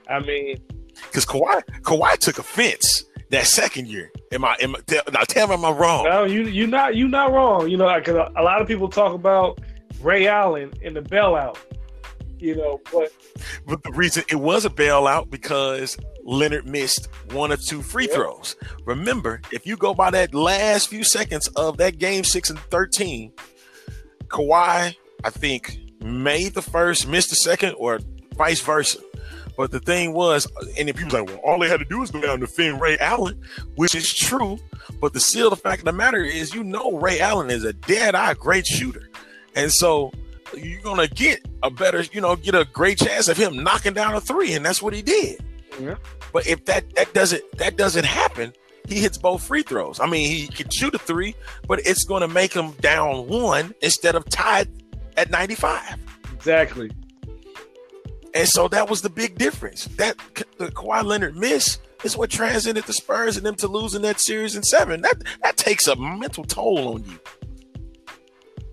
I 0.09 0.19
mean, 0.19 0.57
Because 1.05 1.25
Kawhi, 1.25 1.61
Kawhi 1.83 2.17
took 2.17 2.37
offense 2.37 3.05
that 3.35 3.47
second 3.47 3.87
year. 3.87 4.11
Am 4.31 4.43
I? 4.43 4.55
Am 4.61 4.75
I 4.75 4.79
tell, 4.87 5.03
now 5.13 5.21
tell 5.21 5.47
me, 5.47 5.53
am 5.53 5.65
I 5.65 5.71
wrong? 5.71 6.05
no, 6.05 6.23
you 6.23 6.43
you 6.43 6.67
not 6.67 6.95
you 6.95 7.07
not 7.07 7.31
wrong. 7.31 7.69
You 7.69 7.77
know, 7.77 7.93
because 7.95 8.15
a, 8.15 8.31
a 8.35 8.43
lot 8.43 8.61
of 8.61 8.67
people 8.67 8.89
talk 8.89 9.13
about 9.13 9.59
Ray 10.01 10.27
Allen 10.27 10.73
in 10.81 10.93
the 10.93 11.01
bailout. 11.01 11.57
You 12.37 12.55
know, 12.55 12.81
but 12.91 13.11
But 13.65 13.81
the 13.83 13.91
reason 13.93 14.23
it 14.29 14.35
was 14.35 14.65
a 14.65 14.69
bailout 14.69 15.29
because 15.29 15.97
Leonard 16.25 16.67
missed 16.67 17.07
one 17.31 17.51
or 17.51 17.57
two 17.57 17.81
free 17.81 18.05
Yep. 18.07 18.13
throws. 18.13 18.55
Remember, 18.85 19.41
if 19.51 19.65
you 19.65 19.77
go 19.77 19.93
by 19.93 20.11
that 20.11 20.33
last 20.35 20.89
few 20.89 21.03
seconds 21.03 21.47
of 21.55 21.77
that 21.77 21.97
game 21.97 22.23
six 22.25 22.49
and 22.49 22.59
thirteen, 22.59 23.31
Kawhi, 24.27 24.95
I 25.23 25.29
think, 25.29 25.77
made 26.01 26.53
the 26.53 26.61
first, 26.61 27.07
missed 27.07 27.29
the 27.29 27.35
second, 27.37 27.75
or 27.77 27.99
vice 28.35 28.59
versa. 28.61 28.99
But 29.57 29.71
the 29.71 29.79
thing 29.79 30.13
was, 30.13 30.47
and 30.77 30.89
if 30.89 30.95
people 30.97 31.19
like, 31.19 31.27
well, 31.29 31.37
all 31.37 31.59
they 31.59 31.69
had 31.69 31.79
to 31.79 31.85
do 31.85 32.01
is 32.01 32.11
go 32.11 32.21
down 32.21 32.31
and 32.31 32.41
defend 32.41 32.81
Ray 32.81 32.97
Allen, 32.99 33.41
which 33.75 33.95
is 33.95 34.13
true. 34.13 34.57
But 34.99 35.13
the 35.13 35.19
still 35.19 35.49
the 35.49 35.55
fact 35.55 35.79
of 35.79 35.85
the 35.85 35.93
matter 35.93 36.23
is, 36.23 36.53
you 36.53 36.63
know, 36.63 36.97
Ray 36.97 37.19
Allen 37.19 37.49
is 37.49 37.63
a 37.63 37.73
dead 37.73 38.15
eye 38.15 38.33
great 38.33 38.65
shooter, 38.65 39.09
and 39.55 39.71
so 39.71 40.11
you're 40.55 40.81
gonna 40.81 41.07
get 41.07 41.45
a 41.63 41.69
better, 41.69 42.03
you 42.11 42.21
know, 42.21 42.35
get 42.35 42.55
a 42.55 42.65
great 42.65 42.99
chance 42.99 43.27
of 43.27 43.37
him 43.37 43.63
knocking 43.63 43.93
down 43.93 44.13
a 44.15 44.21
three, 44.21 44.53
and 44.53 44.65
that's 44.65 44.81
what 44.81 44.93
he 44.93 45.01
did. 45.01 45.43
Yeah. 45.79 45.95
But 46.33 46.47
if 46.47 46.65
that 46.65 46.93
that 46.95 47.13
doesn't 47.13 47.43
that 47.57 47.77
doesn't 47.77 48.05
happen, 48.05 48.53
he 48.87 48.99
hits 48.99 49.17
both 49.17 49.43
free 49.43 49.63
throws. 49.63 49.99
I 49.99 50.07
mean, 50.07 50.29
he 50.29 50.47
can 50.47 50.69
shoot 50.69 50.93
a 50.93 50.99
three, 50.99 51.35
but 51.67 51.79
it's 51.85 52.03
going 52.03 52.21
to 52.21 52.27
make 52.27 52.53
him 52.53 52.71
down 52.81 53.27
one 53.27 53.73
instead 53.81 54.15
of 54.15 54.25
tied 54.29 54.69
at 55.17 55.31
95. 55.31 55.97
exactly. 56.33 56.91
And 58.35 58.47
so 58.47 58.67
that 58.67 58.89
was 58.89 59.01
the 59.01 59.09
big 59.09 59.37
difference. 59.37 59.85
That 59.95 60.17
the 60.57 60.67
Kawhi 60.67 61.03
Leonard 61.03 61.35
miss 61.37 61.79
is 62.03 62.15
what 62.17 62.29
transcended 62.29 62.83
the 62.83 62.93
Spurs 62.93 63.37
and 63.37 63.45
them 63.45 63.55
to 63.55 63.67
losing 63.67 64.01
that 64.03 64.19
series 64.19 64.55
in 64.55 64.61
seven. 64.63 65.01
That 65.01 65.23
that 65.41 65.57
takes 65.57 65.87
a 65.87 65.95
mental 65.95 66.43
toll 66.43 66.95
on 66.95 67.05
you. 67.05 67.19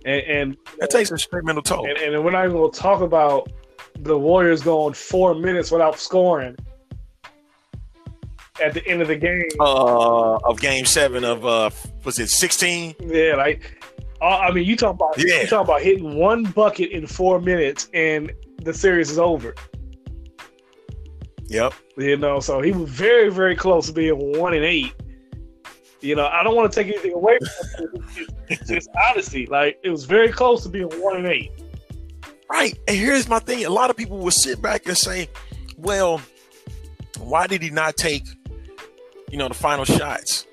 And 0.05 0.21
and, 0.23 0.57
That 0.81 0.91
takes 0.91 1.11
a 1.13 1.17
straight 1.19 1.45
mental 1.45 1.63
toll. 1.63 1.87
and, 1.89 1.97
and 1.97 2.25
we're 2.25 2.33
not 2.33 2.45
even 2.45 2.57
going 2.57 2.73
to 2.73 2.79
talk 2.79 3.01
about 3.03 3.51
the 4.01 4.19
Warriors 4.19 4.63
going 4.63 4.95
four 4.95 5.35
minutes 5.35 5.71
without 5.71 5.99
scoring 5.99 6.57
at 8.63 8.75
the 8.75 8.87
end 8.87 9.01
of 9.01 9.09
the 9.09 9.17
game. 9.17 9.49
Uh, 9.61 10.37
of 10.39 10.61
Game 10.61 10.85
Seven 10.85 11.25
of 11.25 11.47
uh, 11.47 11.71
was 12.05 12.19
it 12.19 12.29
16? 12.31 12.97
Yeah, 13.01 13.37
like 13.37 13.81
uh, 14.21 14.39
I 14.39 14.51
mean, 14.51 14.65
you 14.67 14.77
talk 14.77 14.95
about 14.97 15.15
Yeah. 15.19 15.43
you 15.43 15.47
talk 15.47 15.63
about 15.65 15.83
hitting 15.83 16.17
one 16.17 16.45
bucket 16.45 16.91
in 16.91 17.07
four 17.07 17.41
minutes 17.41 17.89
and 17.95 18.33
the 18.65 18.75
series 18.75 19.11
is 19.11 19.19
over. 19.19 19.55
Yep. 21.47 21.75
You 21.99 22.17
know, 22.17 22.41
so 22.41 22.61
he 22.61 22.73
was 22.73 22.89
very, 22.89 23.31
very 23.31 23.55
close 23.55 23.87
to 23.87 23.93
being 23.93 24.39
one 24.39 24.55
and 24.55 24.65
eight. 24.65 24.95
You 26.01 26.17
know, 26.17 26.27
I 26.27 26.43
don't 26.43 26.57
want 26.57 26.73
to 26.73 26.83
take 26.83 26.93
anything 26.93 27.13
away 27.13 27.39
from 27.39 27.87
him. 27.87 28.09
It's, 28.49 28.63
it's 28.63 28.71
just 28.71 28.89
honesty. 29.09 29.47
Like 29.47 29.79
it 29.85 29.91
was 29.91 30.05
very 30.05 30.33
close 30.33 30.63
to 30.65 30.69
being 30.69 30.89
one 31.01 31.17
and 31.17 31.27
eight. 31.27 31.53
Right. 32.51 32.79
And 32.89 32.97
here's 32.97 33.29
my 33.29 33.39
thing. 33.39 33.65
A 33.65 33.71
lot 33.71 33.91
of 33.91 33.97
people 33.97 34.19
will 34.19 34.31
sit 34.31 34.61
back 34.61 34.87
and 34.87 34.97
say, 34.97 35.29
well, 35.77 36.21
why 37.19 37.47
did 37.47 37.63
he 37.63 37.71
not 37.71 37.97
take, 37.97 38.25
you 39.31 39.39
know, 39.39 39.49
the 39.49 39.55
final 39.55 39.85
shots? 39.85 40.47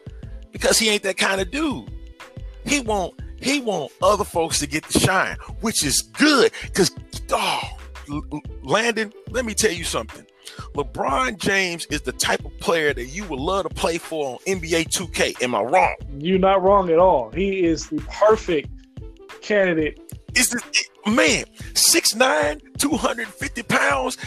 Because 0.51 0.77
he 0.77 0.89
ain't 0.89 1.03
that 1.03 1.17
kind 1.17 1.41
of 1.41 1.51
dude. 1.51 1.89
He 2.65 2.81
want 2.81 3.13
he 3.41 3.61
want 3.61 3.91
other 4.01 4.23
folks 4.25 4.59
to 4.59 4.67
get 4.67 4.83
the 4.83 4.99
shine, 4.99 5.37
which 5.61 5.83
is 5.83 6.01
good. 6.01 6.51
Because 6.63 6.91
oh, 7.31 7.78
Landon, 8.63 9.13
let 9.29 9.45
me 9.45 9.53
tell 9.53 9.71
you 9.71 9.83
something. 9.83 10.25
LeBron 10.75 11.37
James 11.37 11.85
is 11.87 12.01
the 12.01 12.11
type 12.11 12.43
of 12.45 12.57
player 12.59 12.93
that 12.93 13.05
you 13.05 13.23
would 13.25 13.39
love 13.39 13.67
to 13.67 13.73
play 13.73 13.97
for 13.97 14.33
on 14.33 14.37
NBA 14.47 14.87
2K. 14.89 15.41
Am 15.41 15.55
I 15.55 15.61
wrong? 15.61 15.95
You're 16.17 16.39
not 16.39 16.61
wrong 16.61 16.89
at 16.89 16.99
all. 16.99 17.29
He 17.31 17.63
is 17.63 17.87
the 17.87 18.01
perfect 18.09 18.69
candidate. 19.41 19.99
is 20.35 20.49
the 20.49 20.61
man 21.09 21.45
6'9 21.73 22.77
250 22.77 23.63
pounds 23.63 24.17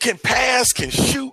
can 0.00 0.18
pass 0.18 0.72
can 0.72 0.90
shoot 0.90 1.32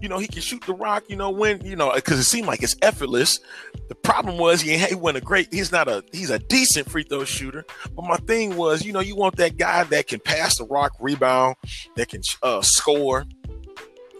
you 0.00 0.08
know 0.08 0.18
he 0.18 0.26
can 0.26 0.42
shoot 0.42 0.62
the 0.66 0.74
rock 0.74 1.04
you 1.08 1.16
know 1.16 1.30
when 1.30 1.64
you 1.64 1.76
know 1.76 1.92
because 1.94 2.18
it 2.18 2.24
seemed 2.24 2.46
like 2.46 2.62
it's 2.62 2.76
effortless 2.82 3.40
the 3.88 3.94
problem 3.94 4.38
was 4.38 4.60
he, 4.60 4.76
he 4.76 4.94
wasn't 4.94 5.22
a 5.22 5.24
great 5.24 5.52
he's 5.52 5.72
not 5.72 5.88
a 5.88 6.04
he's 6.12 6.30
a 6.30 6.38
decent 6.38 6.90
free 6.90 7.02
throw 7.02 7.24
shooter 7.24 7.64
but 7.94 8.04
my 8.04 8.16
thing 8.18 8.56
was 8.56 8.84
you 8.84 8.92
know 8.92 9.00
you 9.00 9.16
want 9.16 9.36
that 9.36 9.56
guy 9.56 9.84
that 9.84 10.06
can 10.06 10.20
pass 10.20 10.58
the 10.58 10.64
rock 10.64 10.92
rebound 11.00 11.56
that 11.96 12.08
can 12.08 12.22
uh, 12.42 12.62
score 12.62 13.24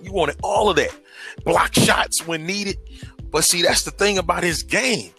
you 0.01 0.12
wanted 0.12 0.37
all 0.42 0.68
of 0.68 0.77
that 0.77 0.94
block 1.44 1.75
shots 1.75 2.27
when 2.27 2.44
needed 2.46 2.77
but 3.31 3.44
see 3.44 3.62
that's 3.62 3.83
the 3.85 3.90
thing 3.90 4.18
about 4.18 4.42
his 4.42 4.62
game 4.62 5.12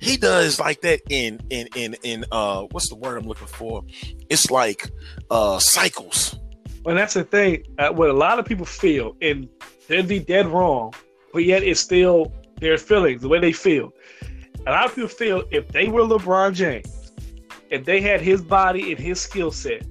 he 0.00 0.16
does 0.16 0.60
like 0.60 0.80
that 0.82 1.00
in 1.10 1.40
in 1.50 1.68
in 1.74 1.96
in 2.02 2.24
uh 2.30 2.62
what's 2.70 2.88
the 2.88 2.94
word 2.94 3.18
I'm 3.18 3.26
looking 3.26 3.46
for? 3.46 3.84
It's 4.28 4.50
like 4.50 4.90
uh 5.30 5.58
cycles. 5.58 6.38
And 6.86 6.96
that's 6.96 7.14
the 7.14 7.24
thing. 7.24 7.64
Uh, 7.78 7.90
what 7.90 8.08
a 8.08 8.14
lot 8.14 8.38
of 8.38 8.46
people 8.46 8.64
feel, 8.64 9.16
and 9.20 9.48
they'd 9.88 10.06
be 10.06 10.20
dead 10.20 10.46
wrong, 10.46 10.94
but 11.32 11.44
yet 11.44 11.62
it's 11.62 11.80
still 11.80 12.32
their 12.60 12.78
feelings, 12.78 13.22
the 13.22 13.28
way 13.28 13.40
they 13.40 13.52
feel. 13.52 13.92
A 14.66 14.70
lot 14.70 14.86
of 14.86 14.94
people 14.94 15.08
feel 15.08 15.44
if 15.50 15.68
they 15.68 15.88
were 15.88 16.02
LeBron 16.02 16.54
James, 16.54 17.12
if 17.70 17.84
they 17.84 18.00
had 18.00 18.20
his 18.20 18.40
body 18.42 18.92
and 18.92 19.00
his 19.00 19.20
skill 19.20 19.50
set, 19.50 19.84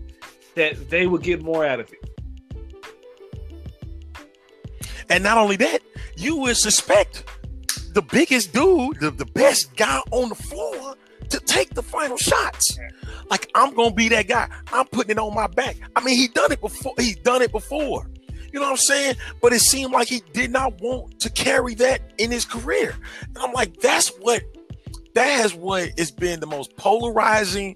that 0.55 0.89
they 0.89 1.07
would 1.07 1.23
get 1.23 1.41
more 1.41 1.65
out 1.65 1.79
of 1.79 1.91
it. 1.91 1.99
And 5.09 5.23
not 5.23 5.37
only 5.37 5.55
that, 5.57 5.79
you 6.17 6.37
would 6.37 6.57
suspect 6.57 7.23
the 7.93 8.01
biggest 8.01 8.53
dude, 8.53 8.99
the, 8.99 9.11
the 9.11 9.25
best 9.25 9.75
guy 9.75 10.01
on 10.11 10.29
the 10.29 10.35
floor 10.35 10.95
to 11.29 11.39
take 11.41 11.73
the 11.73 11.83
final 11.83 12.17
shots. 12.17 12.77
Like 13.29 13.49
I'm 13.55 13.73
gonna 13.73 13.93
be 13.93 14.09
that 14.09 14.27
guy. 14.27 14.49
I'm 14.71 14.85
putting 14.87 15.11
it 15.11 15.19
on 15.19 15.33
my 15.33 15.47
back. 15.47 15.77
I 15.95 16.03
mean, 16.03 16.17
he 16.17 16.27
done 16.27 16.51
it 16.51 16.61
before. 16.61 16.93
He's 16.97 17.17
done 17.17 17.41
it 17.41 17.51
before. 17.51 18.09
You 18.51 18.59
know 18.59 18.65
what 18.65 18.71
I'm 18.71 18.77
saying? 18.77 19.15
But 19.41 19.53
it 19.53 19.59
seemed 19.59 19.91
like 19.91 20.07
he 20.07 20.21
did 20.33 20.51
not 20.51 20.79
want 20.81 21.19
to 21.21 21.29
carry 21.29 21.75
that 21.75 22.13
in 22.17 22.31
his 22.31 22.45
career. 22.45 22.95
And 23.23 23.37
I'm 23.37 23.53
like, 23.53 23.77
that's 23.77 24.09
what 24.19 24.43
that 25.15 25.39
has 25.41 25.53
what 25.53 25.97
has 25.97 26.11
been 26.11 26.39
the 26.39 26.47
most 26.47 26.75
polarizing. 26.77 27.75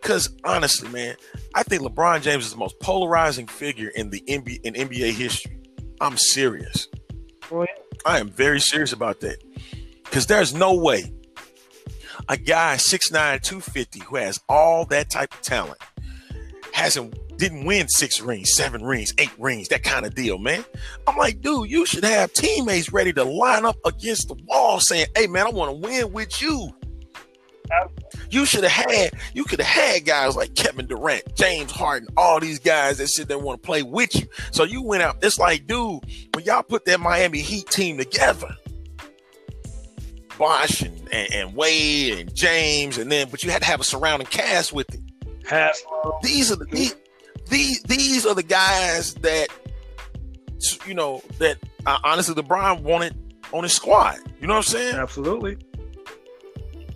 Because 0.00 0.28
honestly, 0.44 0.88
man, 0.88 1.16
I 1.54 1.62
think 1.62 1.82
LeBron 1.82 2.22
James 2.22 2.46
is 2.46 2.52
the 2.52 2.56
most 2.56 2.78
polarizing 2.80 3.46
figure 3.46 3.88
in 3.88 4.10
the 4.10 4.20
NBA 4.22 4.60
in 4.62 4.74
NBA 4.74 5.12
history. 5.12 5.58
I'm 6.00 6.16
serious. 6.16 6.88
I 8.06 8.18
am 8.20 8.30
very 8.30 8.60
serious 8.60 8.92
about 8.92 9.20
that. 9.20 9.42
Because 10.04 10.26
there's 10.26 10.54
no 10.54 10.74
way 10.74 11.12
a 12.28 12.36
guy 12.36 12.76
6'9, 12.76 13.10
250 13.42 14.00
who 14.00 14.16
has 14.16 14.40
all 14.48 14.84
that 14.86 15.10
type 15.10 15.32
of 15.32 15.40
talent 15.42 15.78
hasn't 16.72 17.14
didn't 17.38 17.64
win 17.64 17.88
six 17.88 18.20
rings, 18.20 18.52
seven 18.52 18.82
rings, 18.82 19.14
eight 19.18 19.32
rings, 19.38 19.68
that 19.68 19.82
kind 19.82 20.04
of 20.04 20.14
deal, 20.14 20.38
man. 20.38 20.64
I'm 21.06 21.16
like, 21.16 21.40
dude, 21.40 21.70
you 21.70 21.86
should 21.86 22.04
have 22.04 22.32
teammates 22.32 22.92
ready 22.92 23.12
to 23.14 23.24
line 23.24 23.64
up 23.64 23.76
against 23.84 24.28
the 24.28 24.34
wall 24.46 24.80
saying, 24.80 25.06
hey, 25.16 25.26
man, 25.26 25.46
I 25.46 25.50
want 25.50 25.70
to 25.70 25.88
win 25.88 26.12
with 26.12 26.42
you. 26.42 26.74
You 28.30 28.44
should 28.44 28.64
have 28.64 28.72
had, 28.72 29.12
you 29.34 29.44
could 29.44 29.60
have 29.60 29.68
had 29.68 30.04
guys 30.04 30.36
like 30.36 30.54
Kevin 30.54 30.86
Durant, 30.86 31.34
James 31.34 31.70
Harden, 31.70 32.08
all 32.16 32.40
these 32.40 32.58
guys 32.58 32.98
that 32.98 33.08
sit 33.08 33.28
there 33.28 33.38
want 33.38 33.62
to 33.62 33.66
play 33.66 33.82
with 33.82 34.14
you. 34.16 34.26
So 34.50 34.64
you 34.64 34.82
went 34.82 35.02
out. 35.02 35.18
It's 35.22 35.38
like, 35.38 35.66
dude, 35.66 36.00
when 36.34 36.44
y'all 36.44 36.62
put 36.62 36.84
that 36.86 36.98
Miami 36.98 37.40
Heat 37.40 37.68
team 37.68 37.98
together, 37.98 38.48
Bosh 40.38 40.82
and, 40.82 40.96
and, 41.12 41.32
and 41.32 41.54
Wade 41.54 42.18
and 42.18 42.34
James, 42.34 42.96
and 42.96 43.10
then, 43.10 43.28
but 43.30 43.42
you 43.42 43.50
had 43.50 43.62
to 43.62 43.68
have 43.68 43.80
a 43.80 43.84
surrounding 43.84 44.28
cast 44.28 44.72
with 44.72 44.92
it. 44.94 45.00
These 46.22 46.52
are 46.52 46.56
the 46.56 46.66
these, 46.66 46.94
these 47.48 47.82
these 47.82 48.26
are 48.26 48.34
the 48.34 48.42
guys 48.42 49.14
that 49.14 49.48
you 50.86 50.94
know 50.94 51.22
that 51.38 51.58
uh, 51.86 51.98
honestly 52.04 52.34
LeBron 52.34 52.82
wanted 52.82 53.16
on 53.52 53.62
his 53.62 53.72
squad. 53.72 54.18
You 54.40 54.46
know 54.46 54.54
what 54.54 54.66
I'm 54.66 54.74
saying? 54.74 54.94
Absolutely. 54.96 55.56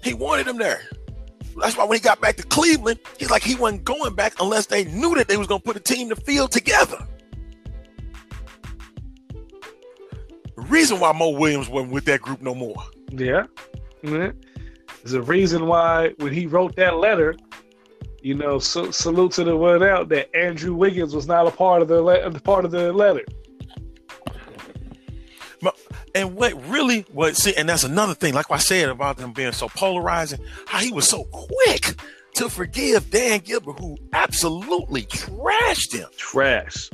He 0.03 0.15
wanted 0.15 0.47
him 0.47 0.59
there. 0.59 0.83
That's 1.57 1.77
why 1.77 1.85
when 1.85 1.99
he 1.99 2.03
got 2.03 2.21
back 2.21 2.37
to 2.37 2.43
Cleveland, 2.45 2.99
he's 3.19 3.31
like 3.31 3.43
he 3.43 3.55
wasn't 3.55 3.85
going 3.85 4.15
back 4.15 4.35
unless 4.41 4.67
they 4.67 4.85
knew 4.85 5.15
that 5.15 5.29
they 5.29 5.37
was 5.37 5.47
going 5.47 5.61
to 5.61 5.65
put 5.65 5.77
a 5.77 5.81
team 5.81 6.09
to 6.09 6.17
field 6.17 6.51
together. 6.51 6.99
The 10.57 10.63
reason 10.63 11.01
why 11.01 11.13
Mo 11.13 11.31
Williams 11.31 11.69
wasn't 11.69 11.93
with 11.93 12.05
that 12.07 12.21
group 12.21 12.41
no 12.41 12.55
more. 12.55 12.77
Yeah. 13.11 13.45
Mm-hmm. 14.03 14.39
There's 15.03 15.15
a 15.15 15.23
reason 15.23 15.67
why 15.67 16.11
when 16.19 16.33
he 16.33 16.47
wrote 16.47 16.77
that 16.77 16.97
letter, 16.97 17.37
you 18.23 18.35
know, 18.35 18.59
so, 18.59 18.91
salute 18.91 19.33
to 19.33 19.45
the 19.45 19.57
word 19.57 19.83
out 19.83 20.09
that 20.11 20.35
Andrew 20.35 20.75
Wiggins 20.75 21.15
was 21.15 21.27
not 21.27 21.47
a 21.47 21.51
part 21.51 21.83
of 21.83 21.89
the 21.89 22.01
le- 22.01 22.31
part 22.41 22.65
of 22.65 22.71
the 22.71 22.93
letter. 22.93 23.25
And 26.15 26.35
what 26.35 26.53
really 26.69 27.07
was 27.13 27.39
see, 27.39 27.55
and 27.55 27.69
that's 27.69 27.85
another 27.85 28.15
thing, 28.15 28.35
like 28.35 28.51
I 28.51 28.59
said 28.59 28.91
about 28.91 29.17
them 29.17 29.33
being 29.33 29.53
so 29.53 29.69
polarizing, 29.69 30.41
how 30.67 30.79
he 30.79 30.93
was 30.93 31.09
so 31.09 31.25
quick 31.25 31.95
to 32.35 32.49
forgive 32.51 33.11
Dan 33.11 33.41
Gilbert, 33.41 33.79
who 33.79 33.97
absolutely 34.13 35.03
trashed 35.05 35.95
him. 35.95 36.09
Trash. 36.17 36.91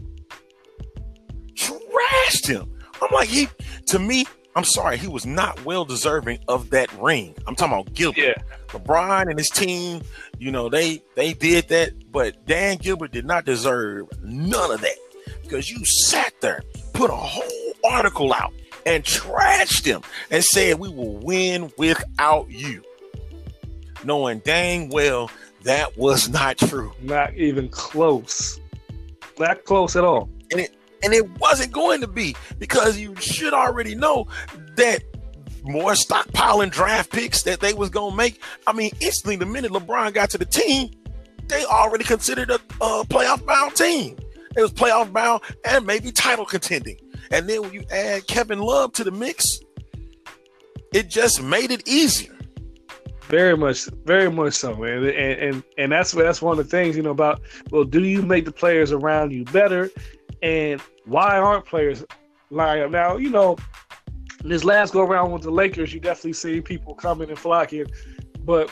Trashed 1.54 2.46
him. 2.46 2.72
I'm 3.02 3.12
like, 3.12 3.28
he 3.28 3.48
to 3.86 3.98
me, 3.98 4.24
I'm 4.58 4.64
sorry, 4.64 4.98
he 4.98 5.06
was 5.06 5.24
not 5.24 5.64
well 5.64 5.84
deserving 5.84 6.40
of 6.48 6.70
that 6.70 6.92
ring. 6.94 7.32
I'm 7.46 7.54
talking 7.54 7.78
about 7.78 7.94
Gilbert. 7.94 8.18
Yeah. 8.18 8.34
LeBron 8.70 9.30
and 9.30 9.38
his 9.38 9.50
team, 9.50 10.02
you 10.40 10.50
know, 10.50 10.68
they 10.68 11.00
they 11.14 11.32
did 11.32 11.68
that, 11.68 12.10
but 12.10 12.44
Dan 12.44 12.76
Gilbert 12.78 13.12
did 13.12 13.24
not 13.24 13.44
deserve 13.44 14.08
none 14.20 14.72
of 14.72 14.80
that 14.80 14.96
because 15.44 15.70
you 15.70 15.84
sat 15.84 16.34
there, 16.40 16.64
put 16.92 17.08
a 17.08 17.14
whole 17.14 17.72
article 17.88 18.34
out, 18.34 18.52
and 18.84 19.04
trashed 19.04 19.84
him 19.84 20.02
and 20.32 20.42
said 20.42 20.80
we 20.80 20.88
will 20.88 21.18
win 21.18 21.70
without 21.78 22.50
you, 22.50 22.82
knowing 24.02 24.40
dang 24.40 24.88
well 24.88 25.30
that 25.62 25.96
was 25.96 26.28
not 26.28 26.58
true. 26.58 26.92
Not 27.00 27.32
even 27.34 27.68
close. 27.68 28.58
Not 29.38 29.64
close 29.64 29.94
at 29.94 30.02
all. 30.02 30.28
And 30.50 30.62
it 30.62 30.74
and 31.02 31.12
it 31.12 31.28
wasn't 31.38 31.72
going 31.72 32.00
to 32.00 32.06
be 32.06 32.34
because 32.58 32.98
you 32.98 33.14
should 33.16 33.52
already 33.52 33.94
know 33.94 34.26
that 34.76 35.02
more 35.64 35.92
stockpiling 35.92 36.70
draft 36.70 37.10
picks 37.10 37.42
that 37.42 37.60
they 37.60 37.74
was 37.74 37.90
gonna 37.90 38.16
make. 38.16 38.40
I 38.66 38.72
mean, 38.72 38.90
instantly 39.00 39.36
the 39.36 39.46
minute 39.46 39.72
LeBron 39.72 40.14
got 40.14 40.30
to 40.30 40.38
the 40.38 40.44
team, 40.44 40.90
they 41.46 41.64
already 41.64 42.04
considered 42.04 42.50
a, 42.50 42.56
a 42.80 43.04
playoff 43.04 43.44
bound 43.44 43.74
team. 43.74 44.16
It 44.56 44.62
was 44.62 44.72
playoff 44.72 45.12
bound 45.12 45.42
and 45.64 45.86
maybe 45.86 46.10
title 46.10 46.44
contending. 46.44 46.96
And 47.30 47.48
then 47.48 47.62
when 47.62 47.72
you 47.72 47.84
add 47.90 48.26
Kevin 48.26 48.60
Love 48.60 48.92
to 48.94 49.04
the 49.04 49.10
mix, 49.10 49.60
it 50.92 51.08
just 51.08 51.42
made 51.42 51.70
it 51.70 51.86
easier. 51.86 52.34
Very 53.28 53.56
much, 53.56 53.84
very 54.06 54.30
much 54.30 54.54
so, 54.54 54.74
man. 54.74 55.04
And 55.04 55.14
and 55.14 55.62
and 55.76 55.92
that's 55.92 56.12
that's 56.12 56.40
one 56.40 56.58
of 56.58 56.64
the 56.64 56.70
things 56.70 56.96
you 56.96 57.02
know 57.02 57.10
about. 57.10 57.42
Well, 57.70 57.84
do 57.84 58.02
you 58.02 58.22
make 58.22 58.46
the 58.46 58.52
players 58.52 58.90
around 58.90 59.32
you 59.32 59.44
better? 59.44 59.90
And 60.42 60.80
why 61.04 61.38
aren't 61.38 61.64
players 61.64 62.04
lining 62.50 62.84
up 62.84 62.90
now? 62.90 63.16
You 63.16 63.30
know, 63.30 63.56
this 64.44 64.64
last 64.64 64.92
go 64.92 65.02
around 65.02 65.32
with 65.32 65.42
the 65.42 65.50
Lakers, 65.50 65.92
you 65.92 66.00
definitely 66.00 66.34
see 66.34 66.60
people 66.60 66.94
coming 66.94 67.28
and 67.28 67.38
flocking, 67.38 67.86
but 68.44 68.70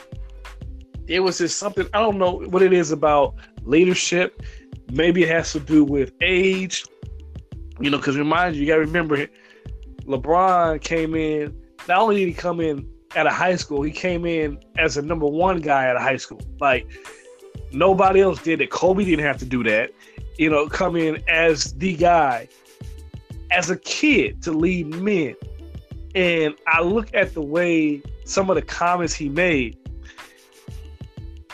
it 1.09 1.21
was 1.21 1.39
just 1.39 1.59
something 1.59 1.87
I 1.93 2.01
don't 2.01 2.19
know 2.19 2.39
what 2.47 2.63
it 2.63 2.73
is 2.73 2.93
about 2.93 3.35
leadership. 3.63 4.43
Maybe 4.93 5.23
it 5.23 5.29
has 5.29 5.53
to 5.53 5.61
do 5.61 5.85
with 5.85 6.13
age, 6.21 6.85
you 7.81 7.91
know. 7.91 7.99
Because 7.99 8.17
remind 8.17 8.55
you, 8.55 8.63
you 8.63 8.69
got 8.69 8.77
to 8.77 8.81
remember, 8.81 9.27
LeBron 10.03 10.81
came 10.81 11.15
in. 11.15 11.61
Not 11.89 11.99
only 11.99 12.17
did 12.17 12.29
he 12.29 12.35
come 12.35 12.61
in 12.61 12.89
at 13.15 13.27
a 13.27 13.31
high 13.31 13.57
school, 13.57 13.83
he 13.83 13.91
came 13.91 14.25
in 14.27 14.59
as 14.79 14.97
a 14.97 15.03
number 15.03 15.27
one 15.27 15.61
guy 15.61 15.87
at 15.87 15.97
a 15.97 16.01
high 16.01 16.17
school. 16.17 16.41
Like 16.61 16.87
nobody 17.73 18.21
else 18.21 18.43
did 18.43 18.61
it. 18.61 18.71
Kobe 18.71 19.05
didn't 19.05 19.25
have 19.25 19.39
to 19.39 19.45
do 19.45 19.65
that. 19.65 19.91
You 20.39 20.51
know, 20.51 20.69
come 20.69 20.97
in 20.97 21.23
as 21.29 21.73
the 21.75 21.95
guy 21.97 22.49
as 23.51 23.71
a 23.71 23.77
kid 23.77 24.43
to 24.43 24.53
lead 24.53 24.89
men. 24.89 25.35
And 26.15 26.55
I 26.67 26.83
look 26.83 27.15
at 27.15 27.35
the 27.35 27.43
way 27.43 28.03
some 28.25 28.51
of 28.51 28.57
the 28.57 28.63
comments 28.63 29.15
he 29.15 29.29
made, 29.29 29.77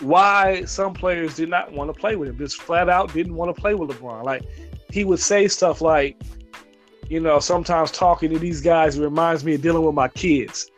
why 0.00 0.64
some 0.64 0.94
players 0.94 1.36
did 1.36 1.48
not 1.48 1.72
want 1.72 1.92
to 1.92 1.98
play 1.98 2.16
with 2.16 2.28
him, 2.28 2.38
just 2.38 2.60
flat 2.60 2.88
out 2.88 3.12
didn't 3.12 3.34
want 3.34 3.54
to 3.54 3.60
play 3.60 3.74
with 3.74 3.90
LeBron. 3.90 4.24
Like 4.24 4.44
he 4.90 5.04
would 5.04 5.20
say 5.20 5.48
stuff 5.48 5.80
like, 5.80 6.20
you 7.08 7.20
know, 7.20 7.38
sometimes 7.38 7.90
talking 7.90 8.30
to 8.32 8.38
these 8.38 8.60
guys 8.60 8.98
reminds 8.98 9.44
me 9.44 9.54
of 9.54 9.62
dealing 9.62 9.84
with 9.84 9.94
my 9.94 10.08
kids. 10.08 10.70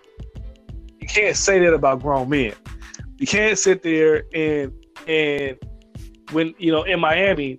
You 1.01 1.07
can't 1.07 1.37
say 1.37 1.59
that 1.61 1.73
about 1.73 2.01
grown 2.01 2.29
men. 2.29 2.55
You 3.19 3.27
can't 3.27 3.59
sit 3.59 3.83
there 3.83 4.25
and 4.35 4.73
and 5.07 5.59
when 6.33 6.55
you 6.59 6.73
know 6.73 6.83
in 6.83 6.99
Miami 7.01 7.59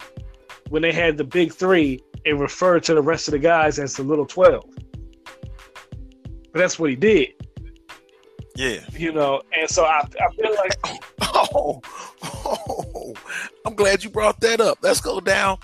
when 0.70 0.82
they 0.82 0.92
had 0.92 1.18
the 1.18 1.24
big 1.24 1.54
three 1.54 2.02
and 2.26 2.40
refer 2.40 2.80
to 2.80 2.94
the 2.94 3.02
rest 3.02 3.28
of 3.28 3.34
the 3.34 3.40
guys 3.40 3.80
as 3.80 3.96
the 3.96 4.04
little 4.04 4.26
twelve. 4.26 4.66
But 6.52 6.60
that's 6.60 6.80
what 6.80 6.90
he 6.90 6.96
did. 6.96 7.34
Yeah. 8.56 8.80
You 8.94 9.12
know, 9.12 9.42
and 9.58 9.70
so 9.70 9.84
I, 9.84 10.00
I 10.00 10.36
feel 10.36 10.56
like 10.56 11.02
oh, 11.22 11.82
oh, 12.24 13.14
I'm 13.66 13.76
glad 13.76 14.04
you 14.04 14.10
brought 14.10 14.40
that 14.42 14.62
up. 14.62 14.80
Let's 14.82 15.02
go 15.02 15.20
down. 15.20 15.58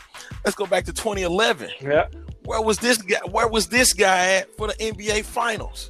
Let's 0.44 0.56
go 0.56 0.66
back 0.66 0.86
to 0.86 0.94
2011. 0.94 1.70
Yeah. 1.82 2.08
Where 2.44 2.62
was 2.62 2.78
this 2.80 2.98
guy? 2.98 3.20
Where 3.30 3.48
was 3.48 3.68
this 3.68 3.94
guy 3.94 4.34
at 4.34 4.58
for 4.58 4.68
the 4.68 4.74
NBA 4.74 5.24
Finals? 5.24 5.88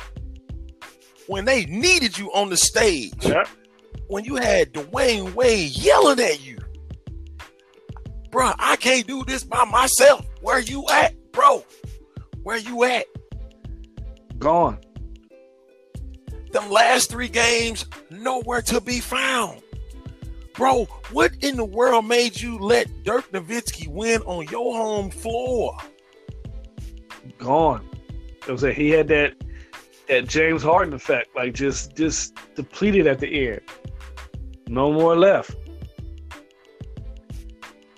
When 1.28 1.46
they 1.46 1.66
needed 1.66 2.18
you 2.18 2.32
on 2.34 2.50
the 2.50 2.58
stage. 2.58 3.14
Yeah. 3.22 3.46
When 4.08 4.26
you 4.26 4.36
had 4.36 4.74
Dwyane 4.74 5.34
Wade 5.34 5.72
yelling 5.72 6.20
at 6.20 6.46
you. 6.46 6.58
Bro, 8.32 8.54
I 8.58 8.76
can't 8.78 9.06
do 9.06 9.24
this 9.26 9.44
by 9.44 9.66
myself. 9.66 10.26
Where 10.42 10.60
you 10.60 10.86
at, 10.90 11.32
bro? 11.32 11.66
Where 12.44 12.58
you 12.58 12.84
at? 12.86 13.06
Gone 14.40 14.80
them 16.52 16.70
last 16.70 17.10
three 17.10 17.28
games, 17.28 17.86
nowhere 18.10 18.62
to 18.64 18.82
be 18.82 19.00
found. 19.00 19.62
Bro, 20.54 20.86
what 21.12 21.32
in 21.42 21.56
the 21.58 21.66
world 21.66 22.06
made 22.06 22.40
you 22.40 22.60
let 22.60 23.04
Dirk 23.04 23.32
Nowitzki 23.32 23.88
win 23.88 24.22
on 24.24 24.46
your 24.48 24.76
home 24.76 25.10
floor? 25.10 25.78
Gone. 27.38 27.88
It 28.48 28.52
was 28.52 28.64
like 28.64 28.76
he 28.76 28.90
had 28.90 29.08
that 29.10 29.34
that 30.08 30.28
James 30.28 30.62
Harden 30.62 30.94
effect, 30.94 31.36
like 31.36 31.54
just 31.54 31.96
just 31.96 32.36
depleted 32.56 33.08
at 33.08 33.20
the 33.20 33.50
end. 33.50 33.62
No 34.68 34.92
more 34.92 35.16
left. 35.16 35.56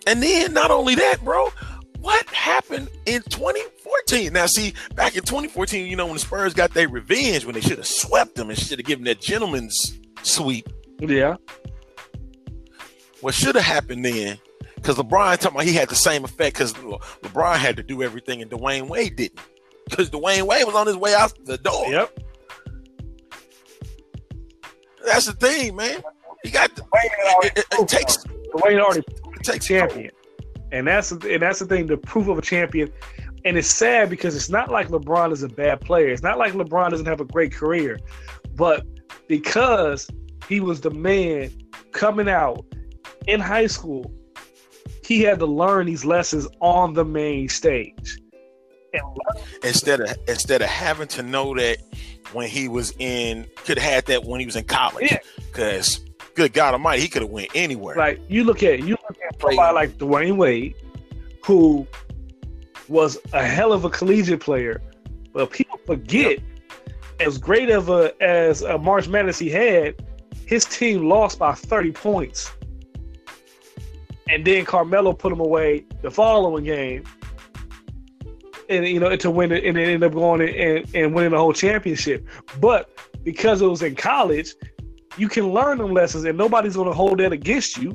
And 0.06 0.22
then 0.22 0.54
not 0.54 0.72
only 0.72 0.96
that, 0.96 1.24
bro, 1.24 1.50
what 2.00 2.26
happened 2.28 2.90
in 3.06 3.22
2014? 3.24 4.34
Now, 4.34 4.46
see, 4.46 4.74
back 4.96 5.16
in 5.16 5.24
2014, 5.24 5.88
you 5.88 5.96
know, 5.96 6.06
when 6.06 6.16
the 6.16 6.20
Spurs 6.20 6.54
got 6.54 6.74
their 6.74 6.90
revenge, 6.90 7.46
when 7.46 7.56
they 7.56 7.62
should 7.62 7.78
have 7.78 7.88
swept 7.88 8.36
them 8.36 8.50
and 8.50 8.60
should 8.60 8.80
have 8.80 8.86
given 8.86 9.06
that 9.06 9.22
gentleman's 9.22 9.98
sweep. 10.22 10.68
Yeah. 11.00 11.36
What 13.22 13.34
should 13.34 13.56
have 13.56 13.64
happened 13.64 14.04
then 14.04 14.38
Because 14.76 14.98
LeBron 14.98 15.38
talking 15.38 15.56
about 15.56 15.66
he 15.66 15.74
had 15.74 15.88
the 15.88 15.96
same 15.96 16.26
effect 16.26 16.58
because 16.58 16.74
LeBron 16.74 17.56
had 17.56 17.78
to 17.78 17.84
do 17.84 18.04
everything 18.04 18.42
and 18.42 18.52
Dwyane 18.52 18.90
Wade 18.90 19.16
didn't. 19.16 19.40
Because 19.90 20.10
Dwyane 20.10 20.44
Wade 20.44 20.66
was 20.66 20.76
on 20.76 20.88
his 20.88 20.98
way 20.98 21.14
out 21.14 21.34
the 21.46 21.58
door. 21.58 21.88
Yep. 21.88 22.20
That's 25.06 25.26
the 25.26 25.34
thing, 25.34 25.78
man. 25.78 26.02
He 26.44 26.52
got 26.52 26.76
the, 26.76 26.84
it, 27.44 27.58
it, 27.58 27.66
it 27.72 27.88
takes 27.88 28.18
Dwyane 28.18 28.82
already 28.82 29.00
it 29.00 29.23
takes 29.44 29.68
champion, 29.68 30.12
and 30.72 30.88
that's 30.88 31.12
and 31.12 31.42
that's 31.42 31.60
the 31.60 31.66
thing. 31.66 31.88
The 31.88 31.98
proof 31.98 32.28
of 32.28 32.38
a 32.38 32.42
champion, 32.42 32.92
and 33.46 33.58
it's 33.58 33.68
sad 33.68 34.10
because 34.10 34.36
it's 34.36 34.50
not 34.50 34.72
like 34.72 34.88
LeBron 34.88 35.32
is 35.32 35.44
a 35.44 35.50
bad 35.50 35.82
player. 35.82 36.10
It's 36.10 36.24
not 36.24 36.38
like 36.38 36.54
LeBron 36.54 36.90
doesn't 36.90 37.06
have 37.06 37.22
a 37.22 37.26
great 37.26 37.54
career, 37.54 38.00
but 38.56 38.86
because 39.28 40.10
he 40.48 40.60
was 40.60 40.82
the 40.82 40.92
man 40.92 41.52
coming 41.92 42.30
out 42.30 42.66
in 43.28 43.40
high 43.40 43.68
school, 43.68 44.12
he 45.04 45.22
had 45.22 45.40
to 45.40 45.46
learn 45.46 45.86
these 45.86 46.06
lessons 46.06 46.48
on 46.60 46.94
the 46.94 47.06
main 47.06 47.50
stage. 47.50 48.20
Instead 49.64 50.02
of 50.02 50.16
instead 50.28 50.62
of 50.62 50.70
having 50.70 51.08
to 51.10 51.24
know 51.24 51.56
that 51.56 51.78
when 52.32 52.48
he 52.48 52.68
was 52.68 52.94
in, 53.00 53.48
could 53.58 53.78
have 53.78 53.92
had 53.92 54.06
that 54.06 54.24
when 54.24 54.40
he 54.40 54.46
was 54.46 54.56
in 54.56 54.66
college, 54.66 55.16
because. 55.38 56.00
Yeah 56.00 56.10
good 56.36 56.54
God 56.54 56.74
Almighty, 56.74 57.02
he 57.02 57.08
could 57.08 57.22
have 57.22 57.32
went 57.32 57.52
anywhere. 57.56 57.96
Like 57.96 58.20
you 58.28 58.44
look 58.44 58.64
at 58.64 58.80
you 58.80 58.98
at 59.44 59.56
somebody 59.56 59.74
like 59.74 59.98
Dwyane 59.98 60.38
Wade, 60.38 60.76
who 61.44 61.88
was 62.88 63.18
a 63.34 63.44
hell 63.44 63.74
of 63.74 63.86
a 63.86 63.90
collegiate 63.90 64.40
player, 64.40 64.82
but 65.34 65.52
people 65.52 65.80
forget 65.86 66.40
yep. 66.40 66.42
as 67.20 67.38
great 67.38 67.70
of 67.70 67.90
a 67.90 68.14
as 68.22 68.62
a 68.62 68.78
March 68.78 69.08
Madness 69.08 69.40
he 69.40 69.50
had, 69.50 69.96
his 70.46 70.66
team 70.66 71.08
lost 71.08 71.40
by 71.40 71.54
thirty 71.54 71.92
points, 71.92 72.52
and 74.30 74.46
then 74.46 74.66
Carmelo 74.66 75.14
put 75.14 75.32
him 75.32 75.40
away 75.40 75.86
the 76.02 76.12
following 76.12 76.66
game, 76.66 77.04
and 78.70 78.88
you 78.88 79.00
know 79.00 79.16
to 79.16 79.32
win 79.32 79.52
it, 79.52 79.64
and 79.64 79.78
then 79.78 79.90
end 79.90 80.04
up 80.04 80.14
going 80.14 80.42
and, 80.42 80.86
and 80.96 81.14
winning 81.14 81.32
the 81.32 81.38
whole 81.38 81.54
championship. 81.54 82.26
But 82.60 82.90
because 83.24 83.62
it 83.62 83.68
was 83.68 83.82
in 83.82 83.96
college, 83.96 84.54
you 85.18 85.30
can 85.30 85.52
learn 85.52 85.78
them 85.78 85.94
lessons 85.94 86.26
and 86.26 86.38
nobody's 86.38 86.76
going 86.76 86.88
to 86.88 86.94
hold 86.94 87.20
that 87.20 87.32
against 87.32 87.78
you 87.78 87.94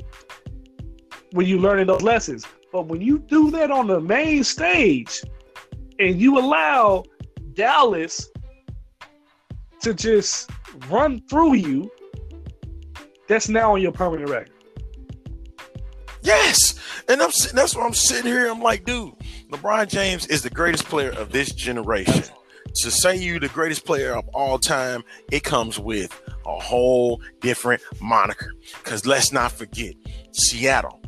when 1.31 1.45
you're 1.47 1.59
learning 1.59 1.87
those 1.87 2.01
lessons. 2.01 2.45
But 2.71 2.87
when 2.87 3.01
you 3.01 3.19
do 3.19 3.51
that 3.51 3.71
on 3.71 3.87
the 3.87 3.99
main 3.99 4.43
stage 4.43 5.21
and 5.99 6.19
you 6.19 6.37
allow 6.37 7.03
Dallas 7.53 8.29
to 9.81 9.93
just 9.93 10.49
run 10.87 11.21
through 11.29 11.55
you, 11.55 11.91
that's 13.27 13.49
now 13.49 13.73
on 13.73 13.81
your 13.81 13.91
permanent 13.91 14.29
record. 14.29 14.51
Yes, 16.21 16.79
and 17.07 17.21
I'm 17.21 17.31
that's 17.53 17.75
why 17.75 17.85
I'm 17.85 17.93
sitting 17.93 18.31
here. 18.31 18.49
I'm 18.49 18.61
like, 18.61 18.83
dude, 18.83 19.13
LeBron 19.51 19.87
James 19.87 20.27
is 20.27 20.41
the 20.41 20.49
greatest 20.49 20.85
player 20.85 21.11
of 21.11 21.31
this 21.31 21.51
generation 21.53 22.23
to 22.75 22.91
say 22.91 23.15
you 23.15 23.39
the 23.39 23.49
greatest 23.49 23.85
player 23.85 24.13
of 24.15 24.27
all 24.29 24.59
time, 24.59 25.03
it 25.31 25.43
comes 25.43 25.79
with 25.79 26.21
a 26.45 26.59
whole 26.59 27.21
different 27.41 27.81
moniker. 28.01 28.51
Because 28.83 29.05
let's 29.05 29.31
not 29.31 29.51
forget, 29.51 29.93
Seattle. 30.31 31.01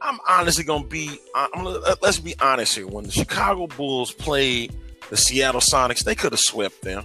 I'm 0.00 0.18
honestly 0.28 0.64
gonna 0.64 0.86
be. 0.86 1.18
I'm 1.34 1.64
let's 2.02 2.20
be 2.20 2.34
honest 2.40 2.76
here. 2.76 2.86
When 2.86 3.04
the 3.04 3.12
Chicago 3.12 3.66
Bulls 3.66 4.12
played 4.12 4.74
the 5.10 5.16
Seattle 5.16 5.60
Sonics, 5.60 6.04
they 6.04 6.14
could 6.14 6.32
have 6.32 6.40
swept 6.40 6.82
them. 6.82 7.04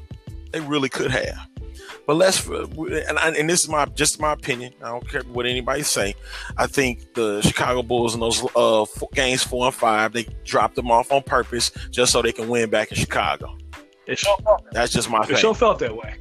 They 0.51 0.59
really 0.59 0.89
could 0.89 1.11
have. 1.11 1.47
But 2.05 2.15
let's 2.15 2.45
and, 2.47 3.17
I, 3.17 3.29
and 3.29 3.49
this 3.49 3.63
is 3.63 3.69
my 3.69 3.85
just 3.85 4.19
my 4.19 4.33
opinion. 4.33 4.73
I 4.81 4.89
don't 4.89 5.07
care 5.09 5.21
what 5.23 5.45
anybody 5.45 5.83
say. 5.83 6.15
I 6.57 6.67
think 6.67 7.13
the 7.13 7.41
Chicago 7.41 7.81
Bulls 7.81 8.13
in 8.13 8.19
those 8.19 8.45
uh, 8.55 8.85
games 9.13 9.43
four 9.43 9.65
and 9.65 9.73
five, 9.73 10.11
they 10.11 10.27
dropped 10.43 10.75
them 10.75 10.91
off 10.91 11.11
on 11.11 11.23
purpose 11.23 11.71
just 11.91 12.11
so 12.11 12.21
they 12.21 12.33
can 12.33 12.49
win 12.49 12.69
back 12.69 12.91
in 12.91 12.97
Chicago. 12.97 13.57
It 14.05 14.19
sure 14.19 14.37
felt 14.43 14.65
That's 14.71 14.91
just 14.91 15.09
my. 15.09 15.21
It 15.21 15.27
thing. 15.27 15.37
sure 15.37 15.55
felt 15.55 15.79
that 15.79 15.95
way. 15.95 16.15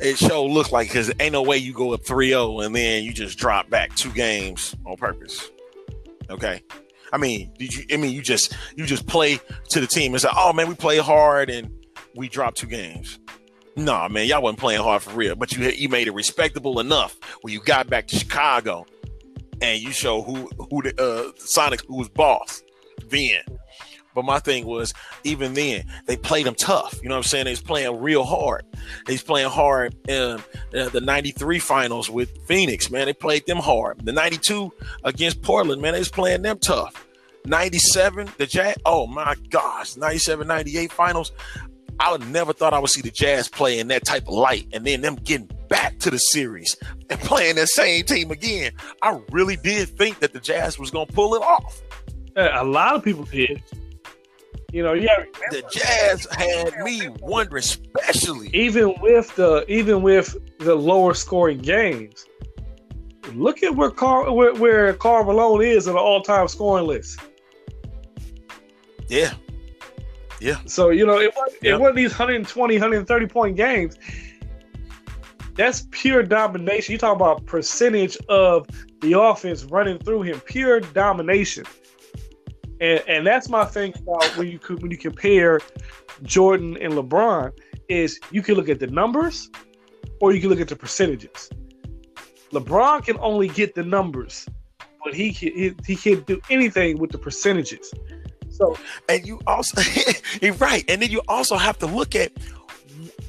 It 0.00 0.16
show 0.16 0.44
looked 0.46 0.72
like 0.72 0.88
because 0.88 1.10
ain't 1.18 1.32
no 1.32 1.42
way 1.42 1.56
you 1.58 1.72
go 1.72 1.92
up 1.92 2.02
3-0 2.04 2.64
and 2.64 2.74
then 2.74 3.04
you 3.04 3.12
just 3.12 3.36
drop 3.38 3.68
back 3.68 3.94
two 3.96 4.10
games 4.12 4.76
on 4.86 4.96
purpose. 4.96 5.50
Okay. 6.30 6.62
I 7.12 7.16
mean, 7.16 7.52
did 7.58 7.74
you? 7.74 7.84
I 7.92 7.96
mean, 7.96 8.12
you 8.12 8.22
just 8.22 8.54
you 8.76 8.84
just 8.84 9.06
play 9.06 9.40
to 9.70 9.80
the 9.80 9.86
team 9.86 10.12
and 10.12 10.20
say, 10.20 10.28
"Oh 10.36 10.52
man, 10.52 10.68
we 10.68 10.74
play 10.74 10.98
hard 10.98 11.48
and 11.48 11.72
we 12.14 12.28
dropped 12.28 12.58
two 12.58 12.66
games." 12.66 13.18
Nah, 13.76 14.08
man, 14.08 14.26
y'all 14.26 14.42
wasn't 14.42 14.58
playing 14.58 14.82
hard 14.82 15.02
for 15.02 15.10
real, 15.12 15.34
but 15.34 15.52
you 15.52 15.64
you 15.70 15.88
made 15.88 16.06
it 16.06 16.12
respectable 16.12 16.80
enough 16.80 17.16
when 17.40 17.54
you 17.54 17.60
got 17.60 17.88
back 17.88 18.08
to 18.08 18.16
Chicago 18.16 18.84
and 19.62 19.80
you 19.80 19.92
show 19.92 20.22
who 20.22 20.50
who 20.70 20.82
the 20.82 20.90
uh, 21.00 21.32
Sonics 21.38 21.84
who 21.86 21.96
was 21.96 22.08
boss 22.08 22.62
then. 23.08 23.40
But 24.18 24.24
my 24.24 24.40
thing 24.40 24.66
was, 24.66 24.92
even 25.22 25.54
then, 25.54 25.84
they 26.06 26.16
played 26.16 26.44
them 26.44 26.56
tough. 26.56 26.98
You 27.00 27.08
know 27.08 27.14
what 27.14 27.18
I'm 27.18 27.22
saying? 27.22 27.46
Was 27.46 27.60
playing 27.60 28.00
real 28.00 28.24
hard. 28.24 28.64
He's 29.06 29.22
playing 29.22 29.48
hard 29.48 29.94
in 30.08 30.42
uh, 30.74 30.88
the 30.88 31.00
93 31.00 31.60
finals 31.60 32.10
with 32.10 32.36
Phoenix, 32.48 32.90
man. 32.90 33.06
They 33.06 33.12
played 33.12 33.46
them 33.46 33.58
hard. 33.58 34.04
The 34.04 34.10
92 34.10 34.72
against 35.04 35.40
Portland, 35.42 35.80
man, 35.80 35.92
they 35.92 36.00
was 36.00 36.10
playing 36.10 36.42
them 36.42 36.58
tough. 36.58 37.06
97, 37.44 38.28
the 38.38 38.46
Jazz, 38.46 38.74
oh 38.84 39.06
my 39.06 39.36
gosh, 39.50 39.96
97, 39.96 40.48
98 40.48 40.90
finals. 40.90 41.30
I 42.00 42.10
would 42.10 42.28
never 42.28 42.52
thought 42.52 42.74
I 42.74 42.80
would 42.80 42.90
see 42.90 43.02
the 43.02 43.12
Jazz 43.12 43.48
play 43.48 43.78
in 43.78 43.86
that 43.86 44.04
type 44.04 44.26
of 44.26 44.34
light 44.34 44.66
and 44.72 44.84
then 44.84 45.00
them 45.00 45.14
getting 45.14 45.48
back 45.68 46.00
to 46.00 46.10
the 46.10 46.18
series 46.18 46.74
and 47.08 47.20
playing 47.20 47.54
that 47.54 47.68
same 47.68 48.04
team 48.04 48.32
again. 48.32 48.72
I 49.00 49.20
really 49.30 49.54
did 49.54 49.90
think 49.90 50.18
that 50.18 50.32
the 50.32 50.40
Jazz 50.40 50.76
was 50.76 50.90
going 50.90 51.06
to 51.06 51.12
pull 51.12 51.36
it 51.36 51.42
off. 51.42 51.80
A 52.34 52.64
lot 52.64 52.96
of 52.96 53.04
people 53.04 53.22
did. 53.24 53.62
You 54.70 54.82
know, 54.82 54.92
yeah. 54.92 55.24
The 55.50 55.62
Jazz 55.70 56.26
had 56.30 56.84
me 56.84 57.08
wondering, 57.20 57.60
especially 57.60 58.50
even 58.52 58.94
with 59.00 59.34
the 59.34 59.64
even 59.66 60.02
with 60.02 60.36
the 60.58 60.74
lower 60.74 61.14
scoring 61.14 61.58
games. 61.58 62.26
Look 63.32 63.62
at 63.62 63.74
where 63.74 63.90
Car 63.90 64.30
where, 64.32 64.54
where 64.54 64.92
Karl 64.92 65.24
Malone 65.24 65.62
is 65.62 65.88
on 65.88 65.94
the 65.94 66.00
all 66.00 66.22
time 66.22 66.48
scoring 66.48 66.86
list. 66.86 67.18
Yeah. 69.08 69.32
Yeah. 70.40 70.58
So, 70.66 70.90
you 70.90 71.06
know, 71.06 71.18
it, 71.18 71.34
yep. 71.62 71.74
it 71.74 71.80
wasn't 71.80 71.96
these 71.96 72.10
120, 72.10 72.74
130 72.74 73.26
point 73.26 73.56
games. 73.56 73.96
That's 75.54 75.88
pure 75.90 76.22
domination. 76.22 76.92
You 76.92 76.98
talk 76.98 77.16
about 77.16 77.44
percentage 77.46 78.16
of 78.28 78.68
the 79.00 79.18
offense 79.18 79.64
running 79.64 79.98
through 79.98 80.22
him, 80.22 80.40
pure 80.40 80.80
domination. 80.80 81.64
And 82.80 83.02
and 83.08 83.26
that's 83.26 83.48
my 83.48 83.64
thing 83.64 83.92
about 83.98 84.24
when 84.36 84.48
you 84.48 84.58
when 84.80 84.90
you 84.90 84.98
compare 84.98 85.60
Jordan 86.22 86.76
and 86.80 86.94
LeBron 86.94 87.52
is 87.88 88.20
you 88.30 88.42
can 88.42 88.54
look 88.54 88.68
at 88.68 88.80
the 88.80 88.86
numbers 88.86 89.50
or 90.20 90.32
you 90.32 90.40
can 90.40 90.50
look 90.50 90.60
at 90.60 90.68
the 90.68 90.76
percentages. 90.76 91.50
LeBron 92.52 93.04
can 93.04 93.18
only 93.20 93.48
get 93.48 93.74
the 93.74 93.82
numbers, 93.82 94.46
but 95.04 95.14
he 95.14 95.32
can, 95.32 95.52
he, 95.52 95.74
he 95.86 95.96
can't 95.96 96.26
do 96.26 96.40
anything 96.50 96.98
with 96.98 97.10
the 97.10 97.18
percentages. 97.18 97.92
So 98.50 98.76
and 99.08 99.26
you 99.26 99.40
also 99.46 99.80
you're 100.42 100.54
right, 100.54 100.84
and 100.88 101.02
then 101.02 101.10
you 101.10 101.22
also 101.28 101.56
have 101.56 101.78
to 101.78 101.86
look 101.86 102.14
at 102.14 102.32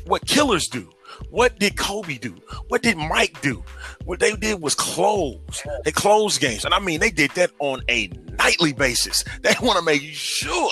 what 0.05 0.25
killers 0.25 0.67
do. 0.67 0.89
What 1.29 1.59
did 1.59 1.77
Kobe 1.77 2.17
do? 2.17 2.35
What 2.69 2.81
did 2.81 2.97
Mike 2.97 3.39
do? 3.41 3.63
What 4.05 4.19
they 4.19 4.35
did 4.35 4.61
was 4.61 4.75
close. 4.75 5.39
They 5.83 5.91
closed 5.91 6.41
games. 6.41 6.65
And 6.65 6.73
I 6.73 6.79
mean, 6.79 6.99
they 6.99 7.11
did 7.11 7.31
that 7.31 7.51
on 7.59 7.81
a 7.89 8.09
nightly 8.37 8.73
basis. 8.73 9.23
They 9.41 9.53
want 9.61 9.79
to 9.79 9.85
make 9.85 10.01
sure 10.01 10.71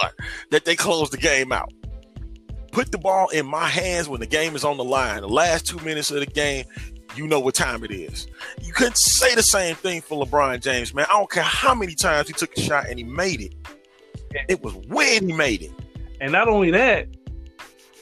that 0.51 0.65
they 0.65 0.75
close 0.75 1.09
the 1.09 1.17
game 1.17 1.51
out. 1.51 1.71
Put 2.71 2.91
the 2.91 2.97
ball 2.97 3.29
in 3.29 3.45
my 3.45 3.67
hands 3.67 4.09
when 4.09 4.19
the 4.19 4.27
game 4.27 4.55
is 4.55 4.63
on 4.63 4.77
the 4.77 4.83
line. 4.83 5.21
The 5.21 5.29
last 5.29 5.65
two 5.65 5.79
minutes 5.79 6.11
of 6.11 6.19
the 6.19 6.25
game, 6.25 6.65
you 7.15 7.27
know 7.27 7.39
what 7.39 7.55
time 7.55 7.83
it 7.83 7.91
is. 7.91 8.27
You 8.61 8.73
couldn't 8.73 8.97
say 8.97 9.33
the 9.35 9.41
same 9.41 9.75
thing 9.75 10.01
for 10.01 10.23
LeBron 10.23 10.61
James, 10.61 10.93
man. 10.93 11.05
I 11.09 11.13
don't 11.13 11.31
care 11.31 11.43
how 11.43 11.73
many 11.73 11.95
times 11.95 12.27
he 12.27 12.33
took 12.33 12.55
a 12.57 12.61
shot 12.61 12.87
and 12.87 12.99
he 12.99 13.05
made 13.05 13.41
it. 13.41 13.53
It 14.47 14.61
was 14.61 14.75
when 14.87 15.29
he 15.29 15.33
made 15.33 15.63
it. 15.63 15.71
And 16.19 16.31
not 16.31 16.47
only 16.47 16.71
that, 16.71 17.07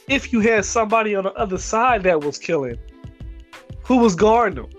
if 0.08 0.32
you 0.32 0.40
had 0.40 0.64
somebody 0.64 1.14
on 1.14 1.24
the 1.24 1.32
other 1.34 1.58
side 1.58 2.02
that 2.04 2.20
was 2.20 2.38
killing, 2.38 2.78
who 3.82 3.98
was 3.98 4.14
guarding 4.14 4.62
them? 4.62 4.70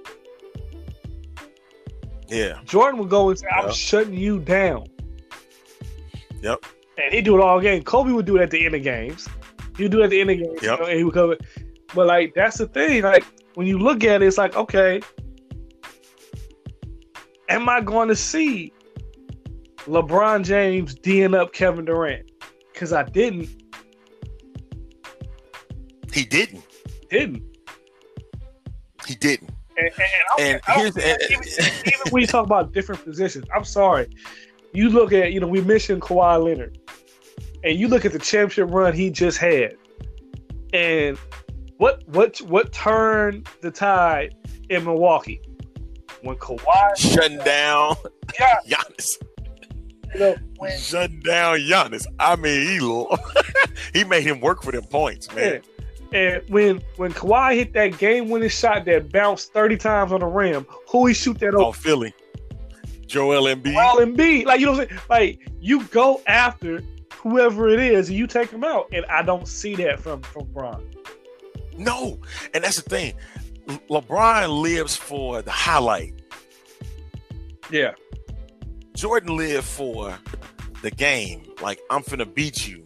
Yeah. 2.28 2.60
Jordan 2.66 3.00
would 3.00 3.10
go 3.10 3.30
and 3.30 3.40
say, 3.40 3.48
I'm 3.48 3.68
yep. 3.68 3.76
shutting 3.76 4.14
you 4.14 4.40
down. 4.40 4.86
Yep. 6.42 6.66
And 7.04 7.14
he'd 7.14 7.26
do 7.26 7.38
it 7.38 7.42
all 7.42 7.60
game. 7.60 7.84
Kobe 7.84 8.12
would 8.12 8.26
do 8.26 8.38
it 8.38 8.42
at 8.42 8.52
the 8.52 8.66
end 8.66 8.76
of 8.76 8.84
games. 8.84 9.28
He'd 9.78 9.92
do 9.92 10.02
it 10.02 10.06
at 10.06 10.10
the 10.10 10.22
end 10.22 10.32
of 10.32 10.38
games. 10.38 10.62
Yep. 10.62 10.80
You 10.80 10.86
know, 10.86 10.90
and 10.90 10.98
he 10.98 11.04
would 11.04 11.14
cover. 11.14 11.38
But 11.94 12.08
like 12.08 12.34
that's 12.34 12.58
the 12.58 12.68
thing. 12.68 13.04
Like 13.04 13.26
when 13.56 13.68
you 13.68 13.78
look 13.78 14.04
at 14.04 14.22
it, 14.22 14.26
it's 14.26 14.38
like, 14.38 14.56
okay, 14.56 15.02
am 17.50 17.70
I 17.70 17.82
going 17.82 18.10
to 18.10 18.16
see 18.16 18.74
LeBron 19.86 20.44
James 20.44 20.96
D'ing 20.96 21.34
up 21.34 21.54
Kevin 21.54 21.86
Durant? 21.86 22.30
Because 22.74 22.94
I 22.94 23.04
didn't. 23.04 23.50
He 26.18 26.26
didn't. 26.26 26.64
Didn't. 27.12 27.44
He 29.06 29.14
didn't. 29.14 29.52
And, 29.78 29.92
and, 30.40 30.40
and, 30.40 30.62
here's, 30.66 30.98
and 30.98 31.22
even, 31.30 31.44
even 31.86 32.00
when 32.10 32.22
you 32.22 32.28
talk 32.28 32.44
about 32.44 32.74
different 32.74 33.06
positions, 33.06 33.46
I'm 33.56 33.64
sorry. 33.64 34.10
You 34.74 34.90
look 34.90 35.14
at, 35.14 35.32
you 35.32 35.40
know, 35.40 35.48
we 35.48 35.62
mentioned 35.62 36.02
Kawhi 36.02 36.44
Leonard, 36.44 36.80
and 37.64 37.78
you 37.78 37.88
look 37.88 38.04
at 38.04 38.14
the 38.14 38.20
championship 38.20 38.70
run 38.72 38.94
he 38.94 39.12
just 39.12 39.38
had, 39.38 39.76
and 40.74 41.20
what 41.78 42.02
what 42.08 42.42
what 42.42 42.74
turned 42.74 43.48
the 43.62 43.70
tide 43.70 44.34
in 44.72 44.86
Milwaukee 44.86 45.40
when 46.24 46.36
Kawhi 46.38 46.98
shutting 46.98 47.38
down 47.46 47.96
yeah. 48.40 48.56
Giannis. 48.68 49.18
You 50.16 50.20
know, 50.20 50.36
when, 50.58 50.76
shutting 50.80 51.20
down 51.20 51.60
Giannis. 51.60 52.08
I 52.20 52.36
mean, 52.38 52.68
he 52.68 54.00
he 54.00 54.04
made 54.04 54.24
him 54.24 54.42
work 54.42 54.64
for 54.64 54.72
them 54.72 54.86
points, 54.86 55.32
man. 55.36 55.62
Yeah. 55.64 55.77
And 56.12 56.42
when 56.50 56.82
when 56.96 57.12
Kawhi 57.14 57.56
hit 57.56 57.74
that 57.74 57.98
game 57.98 58.30
winning 58.30 58.50
shot 58.50 58.86
that 58.86 59.12
bounced 59.12 59.54
30 59.54 59.78
times 59.78 60.12
on 60.12 60.22
the 60.22 60.26
rim, 60.26 60.66
who 60.90 61.06
he 61.06 61.14
shoot 61.14 61.40
that 61.40 61.54
oh, 61.54 61.58
over? 61.58 61.66
Oh, 61.66 61.72
Philly. 61.72 62.14
Joel 63.06 63.44
Embiid. 63.44 63.74
Joel 63.74 64.06
Embiid. 64.06 64.46
Like, 64.46 64.60
you 64.60 64.66
know 64.66 64.74
what 64.74 64.82
I'm 64.82 64.88
saying? 64.90 65.02
Like, 65.10 65.50
you 65.60 65.84
go 65.86 66.22
after 66.28 66.82
whoever 67.14 67.70
it 67.70 67.80
is 67.80 68.10
and 68.10 68.18
you 68.18 68.28
take 68.28 68.52
them 68.52 68.64
out. 68.64 68.88
And 68.92 69.06
I 69.06 69.22
don't 69.22 69.48
see 69.48 69.76
that 69.76 70.00
from, 70.00 70.22
from 70.22 70.46
Bron. 70.54 70.84
No. 71.78 72.20
And 72.54 72.64
that's 72.64 72.82
the 72.82 72.90
thing. 72.90 73.14
LeBron 73.90 74.62
lives 74.62 74.96
for 74.96 75.42
the 75.42 75.52
highlight. 75.52 76.14
Yeah. 77.70 77.94
Jordan 78.96 79.36
lived 79.36 79.66
for 79.66 80.18
the 80.82 80.92
game. 80.92 81.44
Like 81.62 81.80
I'm 81.90 82.02
finna 82.02 82.32
beat 82.32 82.68
you, 82.68 82.86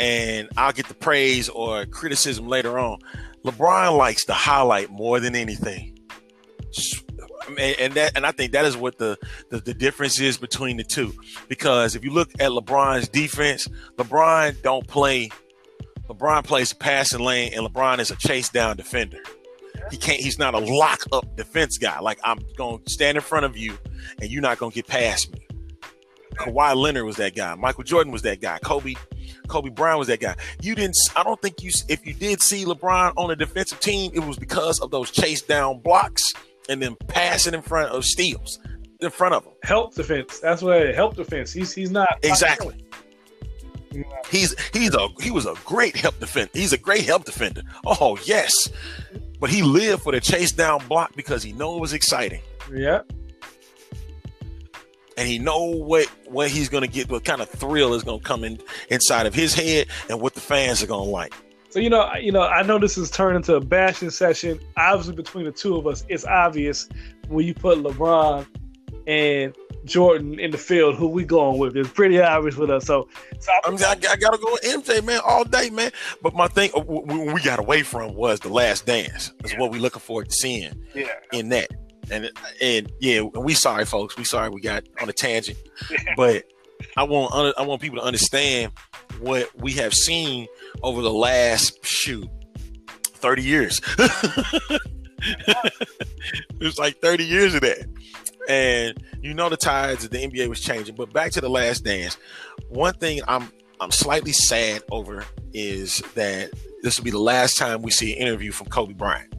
and 0.00 0.48
I'll 0.56 0.72
get 0.72 0.88
the 0.88 0.94
praise 0.94 1.48
or 1.50 1.84
criticism 1.84 2.48
later 2.48 2.78
on. 2.78 2.98
LeBron 3.44 3.96
likes 3.96 4.24
the 4.24 4.32
highlight 4.32 4.90
more 4.90 5.20
than 5.20 5.36
anything. 5.36 5.98
And 7.58 7.94
that, 7.94 8.12
and 8.16 8.24
I 8.24 8.32
think 8.32 8.52
that 8.52 8.64
is 8.64 8.76
what 8.76 8.98
the, 8.98 9.18
the, 9.50 9.58
the 9.58 9.74
difference 9.74 10.20
is 10.20 10.38
between 10.38 10.76
the 10.76 10.84
two. 10.84 11.12
Because 11.48 11.96
if 11.96 12.04
you 12.04 12.12
look 12.12 12.30
at 12.40 12.50
LeBron's 12.50 13.08
defense, 13.08 13.68
LeBron 13.96 14.62
don't 14.62 14.86
play. 14.86 15.30
LeBron 16.08 16.44
plays 16.44 16.72
passing 16.72 17.20
lane, 17.20 17.52
and 17.54 17.66
LeBron 17.66 17.98
is 17.98 18.10
a 18.10 18.16
chase 18.16 18.48
down 18.48 18.76
defender. 18.76 19.18
He 19.90 19.96
can't. 19.96 20.20
He's 20.20 20.38
not 20.38 20.54
a 20.54 20.58
lock 20.58 21.04
up 21.12 21.36
defense 21.36 21.78
guy. 21.78 22.00
Like 22.00 22.18
I'm 22.24 22.38
to 22.58 22.80
stand 22.86 23.16
in 23.16 23.22
front 23.22 23.46
of 23.46 23.56
you, 23.56 23.78
and 24.20 24.30
you're 24.30 24.42
not 24.42 24.58
to 24.58 24.70
get 24.70 24.86
past 24.86 25.32
me. 25.32 25.46
Kawhi 26.34 26.74
Leonard 26.74 27.04
was 27.04 27.16
that 27.16 27.34
guy. 27.34 27.54
Michael 27.54 27.84
Jordan 27.84 28.12
was 28.12 28.22
that 28.22 28.40
guy. 28.40 28.58
Kobe, 28.58 28.94
Kobe 29.50 29.70
Bryant 29.70 29.98
was 29.98 30.08
that 30.08 30.20
guy. 30.20 30.36
You 30.62 30.74
didn't. 30.74 30.96
I 31.16 31.22
don't 31.22 31.40
think 31.42 31.62
you. 31.62 31.70
If 31.88 32.06
you 32.06 32.14
did 32.14 32.40
see 32.40 32.64
LeBron 32.64 33.12
on 33.16 33.30
a 33.30 33.36
defensive 33.36 33.80
team, 33.80 34.12
it 34.14 34.20
was 34.20 34.38
because 34.38 34.80
of 34.80 34.90
those 34.90 35.10
chase 35.10 35.42
down 35.42 35.80
blocks 35.80 36.32
and 36.68 36.80
then 36.80 36.96
passing 37.08 37.54
in 37.54 37.62
front 37.62 37.90
of 37.90 38.04
steals 38.04 38.58
in 39.00 39.10
front 39.10 39.34
of 39.34 39.44
him. 39.44 39.52
Help 39.62 39.94
defense. 39.94 40.40
That's 40.40 40.62
what 40.62 40.94
help 40.94 41.16
defense. 41.16 41.52
He's 41.52 41.72
he's 41.72 41.90
not 41.90 42.08
exactly. 42.22 42.86
He's 44.30 44.54
he's 44.72 44.94
a 44.94 45.08
he 45.20 45.30
was 45.30 45.46
a 45.46 45.54
great 45.64 45.96
help 45.96 46.18
defender. 46.20 46.50
He's 46.52 46.72
a 46.72 46.78
great 46.78 47.04
help 47.04 47.24
defender. 47.24 47.62
Oh 47.84 48.18
yes, 48.24 48.70
but 49.40 49.50
he 49.50 49.62
lived 49.62 50.02
for 50.02 50.12
the 50.12 50.20
chase 50.20 50.52
down 50.52 50.86
block 50.86 51.14
because 51.16 51.42
he 51.42 51.52
know 51.52 51.76
it 51.76 51.80
was 51.80 51.92
exciting. 51.92 52.42
Yeah. 52.72 53.02
And 55.20 55.28
he 55.28 55.38
know 55.38 55.64
what 55.64 56.06
what 56.28 56.48
he's 56.48 56.70
gonna 56.70 56.86
get, 56.86 57.10
what 57.10 57.26
kind 57.26 57.42
of 57.42 57.48
thrill 57.50 57.92
is 57.92 58.02
gonna 58.02 58.20
come 58.20 58.42
in 58.42 58.58
inside 58.88 59.26
of 59.26 59.34
his 59.34 59.52
head, 59.52 59.86
and 60.08 60.18
what 60.18 60.32
the 60.32 60.40
fans 60.40 60.82
are 60.82 60.86
gonna 60.86 61.02
like. 61.02 61.34
So 61.68 61.78
you 61.78 61.90
know, 61.90 62.10
you 62.14 62.32
know, 62.32 62.40
I 62.40 62.62
know 62.62 62.78
this 62.78 62.96
is 62.96 63.10
turned 63.10 63.36
into 63.36 63.54
a 63.54 63.60
bashing 63.60 64.08
session. 64.08 64.58
Obviously, 64.78 65.14
between 65.14 65.44
the 65.44 65.52
two 65.52 65.76
of 65.76 65.86
us, 65.86 66.06
it's 66.08 66.24
obvious 66.24 66.88
when 67.28 67.46
you 67.46 67.52
put 67.52 67.76
LeBron 67.80 68.46
and 69.06 69.54
Jordan 69.84 70.40
in 70.40 70.52
the 70.52 70.58
field, 70.58 70.96
who 70.96 71.08
we 71.08 71.24
going 71.24 71.58
with. 71.58 71.76
It's 71.76 71.90
pretty 71.90 72.18
obvious 72.18 72.56
with 72.56 72.70
us. 72.70 72.86
So, 72.86 73.08
so 73.40 73.52
I, 73.62 73.70
mean, 73.70 73.82
I, 73.84 73.90
I, 73.90 74.16
gotta 74.16 74.38
go 74.38 74.52
with 74.52 74.62
MJ, 74.62 75.04
man, 75.04 75.20
all 75.22 75.44
day, 75.44 75.68
man. 75.68 75.90
But 76.22 76.34
my 76.34 76.48
thing, 76.48 76.70
when 76.70 77.34
we 77.34 77.42
got 77.42 77.58
away 77.58 77.82
from 77.82 78.14
was 78.14 78.40
the 78.40 78.48
Last 78.48 78.86
Dance. 78.86 79.32
Is 79.44 79.52
yeah. 79.52 79.58
what 79.58 79.70
we 79.70 79.78
looking 79.78 80.00
forward 80.00 80.30
to 80.30 80.34
seeing. 80.34 80.72
Yeah. 80.94 81.08
In 81.32 81.50
that, 81.50 81.68
and 82.10 82.30
and 82.60 82.92
yeah, 83.00 83.22
we 83.22 83.54
sorry, 83.54 83.84
folks. 83.84 84.16
We 84.16 84.24
sorry 84.24 84.50
we 84.50 84.60
got 84.60 84.84
on 85.00 85.08
a 85.08 85.12
tangent, 85.12 85.58
but 86.16 86.44
I 86.96 87.04
want 87.04 87.56
I 87.58 87.62
want 87.62 87.80
people 87.80 87.98
to 87.98 88.04
understand 88.04 88.72
what 89.20 89.48
we 89.60 89.72
have 89.72 89.94
seen 89.94 90.46
over 90.82 91.02
the 91.02 91.12
last 91.12 91.84
shoot 91.84 92.28
thirty 93.02 93.42
years. 93.42 93.80
it's 96.60 96.78
like 96.78 97.00
30 97.00 97.24
years 97.24 97.54
of 97.54 97.62
that. 97.62 97.86
And 98.48 99.02
you 99.22 99.34
know 99.34 99.48
the 99.48 99.56
tides 99.56 100.04
of 100.04 100.10
the 100.10 100.18
NBA 100.18 100.48
was 100.48 100.60
changing. 100.60 100.94
But 100.94 101.12
back 101.12 101.32
to 101.32 101.40
the 101.40 101.50
last 101.50 101.84
dance. 101.84 102.16
One 102.68 102.94
thing 102.94 103.20
I'm 103.28 103.50
I'm 103.80 103.90
slightly 103.90 104.32
sad 104.32 104.82
over 104.90 105.24
is 105.52 106.02
that 106.14 106.50
this 106.82 106.98
will 106.98 107.04
be 107.04 107.10
the 107.10 107.18
last 107.18 107.56
time 107.56 107.82
we 107.82 107.90
see 107.90 108.14
an 108.14 108.26
interview 108.26 108.52
from 108.52 108.68
Kobe 108.68 108.94
Bryant. 108.94 109.34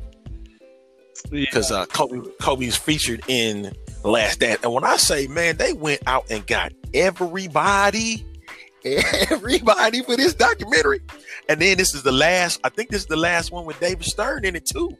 Because 1.30 1.72
yeah. 1.72 1.78
uh, 1.78 1.86
Kobe 1.86 2.30
Kobe's 2.42 2.76
featured 2.76 3.24
in 3.28 3.74
last 4.04 4.40
dance. 4.40 4.62
And 4.64 4.74
when 4.74 4.84
I 4.84 4.98
say, 4.98 5.28
man, 5.28 5.58
they 5.58 5.74
went 5.74 6.02
out 6.08 6.30
and 6.30 6.46
got 6.46 6.74
everybody, 6.94 8.26
everybody 8.86 10.02
for 10.04 10.16
this 10.16 10.34
documentary. 10.34 11.02
And 11.50 11.62
then 11.62 11.78
this 11.78 11.94
is 11.94 12.04
the 12.04 12.12
last, 12.12 12.60
I 12.64 12.70
think 12.70 12.90
this 12.90 13.02
is 13.02 13.08
the 13.08 13.18
last 13.18 13.52
one 13.52 13.66
with 13.66 13.80
David 13.80 14.06
Stern 14.06 14.46
in 14.46 14.56
it 14.56 14.66
too. 14.66 14.98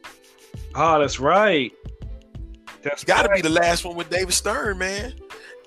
Oh, 0.74 0.98
that's 0.98 1.20
right. 1.20 1.72
That's 2.82 3.04
got 3.04 3.22
to 3.22 3.28
right. 3.28 3.36
be 3.36 3.42
the 3.42 3.54
last 3.54 3.84
one 3.84 3.96
with 3.96 4.10
David 4.10 4.32
Stern, 4.32 4.78
man. 4.78 5.14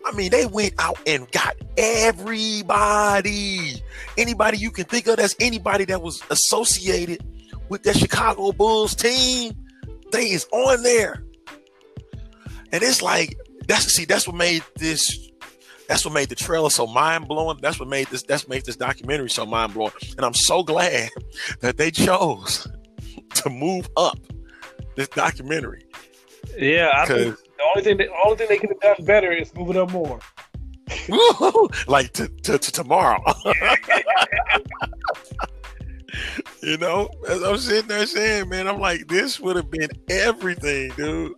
I 0.06 0.12
mean, 0.12 0.30
they 0.30 0.46
went 0.46 0.74
out 0.78 1.00
and 1.08 1.30
got 1.32 1.56
everybody. 1.78 3.82
Anybody 4.18 4.58
you 4.58 4.70
can 4.70 4.86
think 4.86 5.08
of 5.08 5.18
that's 5.18 5.36
anybody 5.40 5.86
that 5.86 6.02
was 6.02 6.22
associated 6.30 7.26
with 7.70 7.84
that 7.84 7.98
Chicago 7.98 8.52
Bulls 8.52 8.94
team, 8.94 9.54
they 10.16 10.30
is 10.30 10.48
on 10.52 10.84
there. 10.84 11.24
And 12.72 12.84
it's 12.84 13.02
like 13.02 13.38
that's 13.68 13.86
see, 13.86 14.06
that's 14.06 14.28
what 14.28 14.36
made 14.36 14.64
this 14.78 15.32
that's 15.88 16.04
what 16.04 16.14
made 16.14 16.30
the 16.30 16.36
trailer 16.36 16.70
so 16.70 16.88
mind 16.88 17.28
blowing. 17.28 17.60
That's 17.62 17.80
what 17.80 17.88
made 17.88 18.08
this 18.08 18.24
that's 18.24 18.48
made 18.48 18.66
this 18.66 18.76
documentary 18.76 19.30
so 19.30 19.46
mind 19.46 19.74
blowing. 19.74 19.94
And 20.18 20.26
I'm 20.26 20.34
so 20.34 20.64
glad 20.64 21.10
that 21.62 21.78
they 21.78 21.92
chose 21.92 22.68
to 23.36 23.50
move 23.50 23.90
up 23.98 24.18
this 24.96 25.08
documentary. 25.10 25.86
Yeah, 26.58 26.92
I 26.94 27.06
think 27.06 27.38
the 27.38 27.64
only 27.64 27.84
thing 27.84 27.98
the 27.98 28.10
only 28.24 28.38
thing 28.38 28.48
they 28.50 28.58
could 28.58 28.70
have 28.70 28.98
done 28.98 29.06
better 29.06 29.32
is 29.32 29.54
move 29.56 29.70
it 29.70 29.78
up 29.78 29.92
more. 29.92 30.20
like 31.88 32.14
to, 32.14 32.28
to, 32.44 32.58
to 32.60 32.72
tomorrow. 32.72 33.22
You 36.66 36.78
know, 36.78 37.10
as 37.30 37.44
I'm 37.44 37.58
sitting 37.58 37.88
there 37.88 38.08
saying, 38.08 38.50
man, 38.50 38.68
I'm 38.68 38.80
like, 38.80 39.08
this 39.08 39.40
would 39.40 39.56
have 39.56 39.70
been 39.70 39.90
everything, 40.10 40.92
dude. 40.98 41.34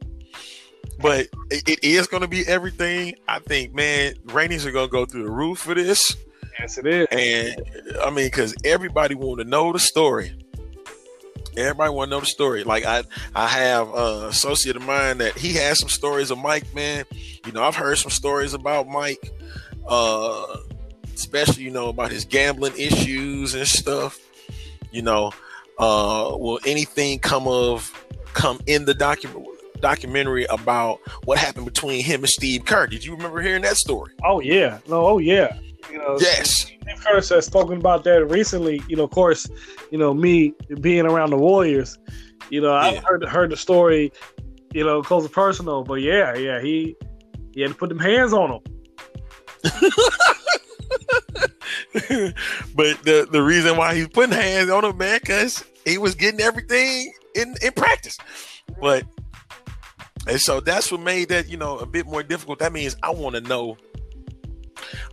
But 0.99 1.28
it, 1.51 1.67
it 1.67 1.84
is 1.84 2.07
going 2.07 2.21
to 2.21 2.30
be 2.30 2.47
everything. 2.47 3.15
I 3.28 3.39
think, 3.39 3.75
man, 3.75 4.15
ratings 4.25 4.65
are 4.65 4.71
going 4.71 4.88
to 4.88 4.91
go 4.91 5.05
through 5.05 5.23
the 5.23 5.32
roof 5.32 5.59
for 5.59 5.75
this. 5.75 6.15
Yes, 6.57 6.78
it 6.78 6.88
is. 6.88 7.07
And 7.11 7.61
I 8.01 8.09
mean, 8.09 8.28
because 8.28 8.55
everybody 8.63 9.15
want 9.15 9.39
to 9.39 9.45
know 9.45 9.73
the 9.73 9.80
story. 9.80 10.34
Everybody 11.57 11.91
want 11.91 12.09
to 12.09 12.15
know 12.15 12.19
the 12.21 12.25
story. 12.25 12.63
Like 12.63 12.86
I, 12.86 13.03
I 13.36 13.47
have 13.47 13.89
a 13.89 14.28
associate 14.30 14.75
of 14.78 14.84
mine 14.84 15.17
that 15.17 15.38
he 15.38 15.53
has 15.53 15.80
some 15.80 15.89
stories 15.89 16.32
of 16.32 16.38
Mike. 16.38 16.73
Man, 16.73 17.03
you 17.45 17.51
know, 17.51 17.63
I've 17.63 17.75
heard 17.75 17.97
some 17.97 18.11
stories 18.11 18.53
about 18.53 18.88
Mike, 18.88 19.32
uh, 19.88 20.57
especially 21.13 21.63
you 21.63 21.71
know 21.71 21.89
about 21.89 22.11
his 22.11 22.25
gambling 22.25 22.73
issues 22.78 23.55
and 23.55 23.67
stuff. 23.67 24.19
You 24.98 25.04
know, 25.04 25.32
uh, 25.78 26.36
will 26.39 26.60
anything 26.66 27.20
come 27.20 27.48
of 27.48 27.93
come 28.34 28.60
in 28.66 28.86
the 28.86 28.95
document 28.95 29.45
documentary 29.80 30.45
about 30.45 30.98
what 31.26 31.38
happened 31.38 31.66
between 31.66 32.04
him 32.04 32.22
and 32.22 32.30
Steve 32.30 32.66
Kerr? 32.66 32.88
Did 32.88 33.06
you 33.06 33.16
remember 33.16 33.39
hearing 33.39 33.62
that 33.62 33.78
story? 33.78 34.16
Oh 34.26 34.39
yeah, 34.39 34.80
no, 34.88 35.06
oh 35.06 35.20
yeah. 35.20 35.56
You 35.91 36.00
know, 36.00 36.18
yes. 36.20 36.62
Steve 36.62 36.80
Kerr 37.06 37.22
has 37.22 37.45
spoken 37.45 37.78
about 37.78 38.06
that 38.06 38.26
recently. 38.26 38.82
You 38.89 38.95
know, 38.95 39.04
of 39.04 39.12
course, 39.12 39.48
you 39.91 40.00
know 40.00 40.16
me 40.16 40.56
being 40.82 41.06
around 41.06 41.30
the 41.30 41.38
Warriors. 41.38 42.00
You 42.50 42.62
know, 42.62 42.74
yeah. 42.74 42.80
I've 42.80 43.04
heard 43.04 43.24
heard 43.26 43.52
the 43.52 43.58
story. 43.58 44.12
You 44.74 44.84
know, 44.84 45.04
close 45.04 45.26
to 45.26 45.30
personal, 45.30 45.84
but 45.84 46.02
yeah, 46.02 46.36
yeah, 46.36 46.60
he 46.60 46.95
he 47.54 47.62
had 47.62 47.70
to 47.70 47.78
put 47.78 47.89
them 47.89 48.00
hands 48.00 48.34
on 48.34 48.54
him. 48.54 48.62
but 52.76 53.04
the 53.04 53.28
the 53.32 53.42
reason 53.42 53.78
why 53.78 53.96
he's 53.96 54.08
putting 54.08 54.36
hands 54.36 54.70
on 54.70 54.86
him, 54.86 54.98
man, 54.98 55.20
because 55.22 55.64
he 55.86 55.98
was 55.98 56.16
getting 56.16 56.42
everything 56.42 57.14
in 57.36 57.56
in 57.62 57.72
practice. 57.74 58.18
But 58.80 59.06
and 60.28 60.40
so 60.40 60.60
that's 60.60 60.92
what 60.92 61.02
made 61.02 61.30
that 61.30 61.50
you 61.50 61.58
know 61.58 61.78
a 61.78 61.86
bit 61.86 62.06
more 62.06 62.24
difficult. 62.24 62.60
That 62.60 62.74
means 62.74 62.96
I 63.04 63.12
want 63.12 63.36
to 63.36 63.42
know 63.42 63.78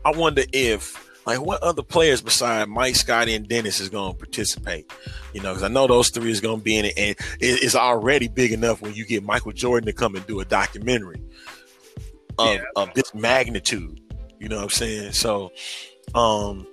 I 0.05 0.13
wonder 0.13 0.43
if 0.53 1.05
like 1.27 1.41
what 1.41 1.63
other 1.63 1.83
players 1.83 2.21
besides 2.21 2.69
Mike, 2.71 2.97
Scotty, 2.97 3.35
and 3.35 3.49
Dennis 3.49 3.81
is 3.81 3.89
going 3.89 4.13
to 4.13 4.19
participate? 4.19 4.91
You 5.33 5.41
know, 5.41 5.53
because 5.53 5.63
I 5.63 5.69
know 5.69 5.87
those 5.87 6.11
three 6.11 6.31
is 6.31 6.41
going 6.41 6.59
to 6.59 6.65
be 6.65 6.77
in 6.77 6.85
it, 6.85 6.95
and 6.97 7.17
it's 7.41 7.75
already 7.75 8.29
big 8.29 8.53
enough 8.53 8.83
when 8.83 8.95
you 8.95 9.07
get 9.07 9.25
Michael 9.25 9.53
Jordan 9.53 9.87
to 9.87 9.93
come 9.93 10.15
and 10.15 10.27
do 10.27 10.41
a 10.41 10.45
documentary 10.45 11.23
of, 12.39 12.55
yeah. 12.55 12.63
of 12.77 12.93
this 12.95 13.15
magnitude. 13.15 14.01
You 14.39 14.49
know 14.49 14.57
what 14.57 14.65
I'm 14.65 14.71
saying? 14.71 15.13
So, 15.13 15.53
um, 16.15 16.67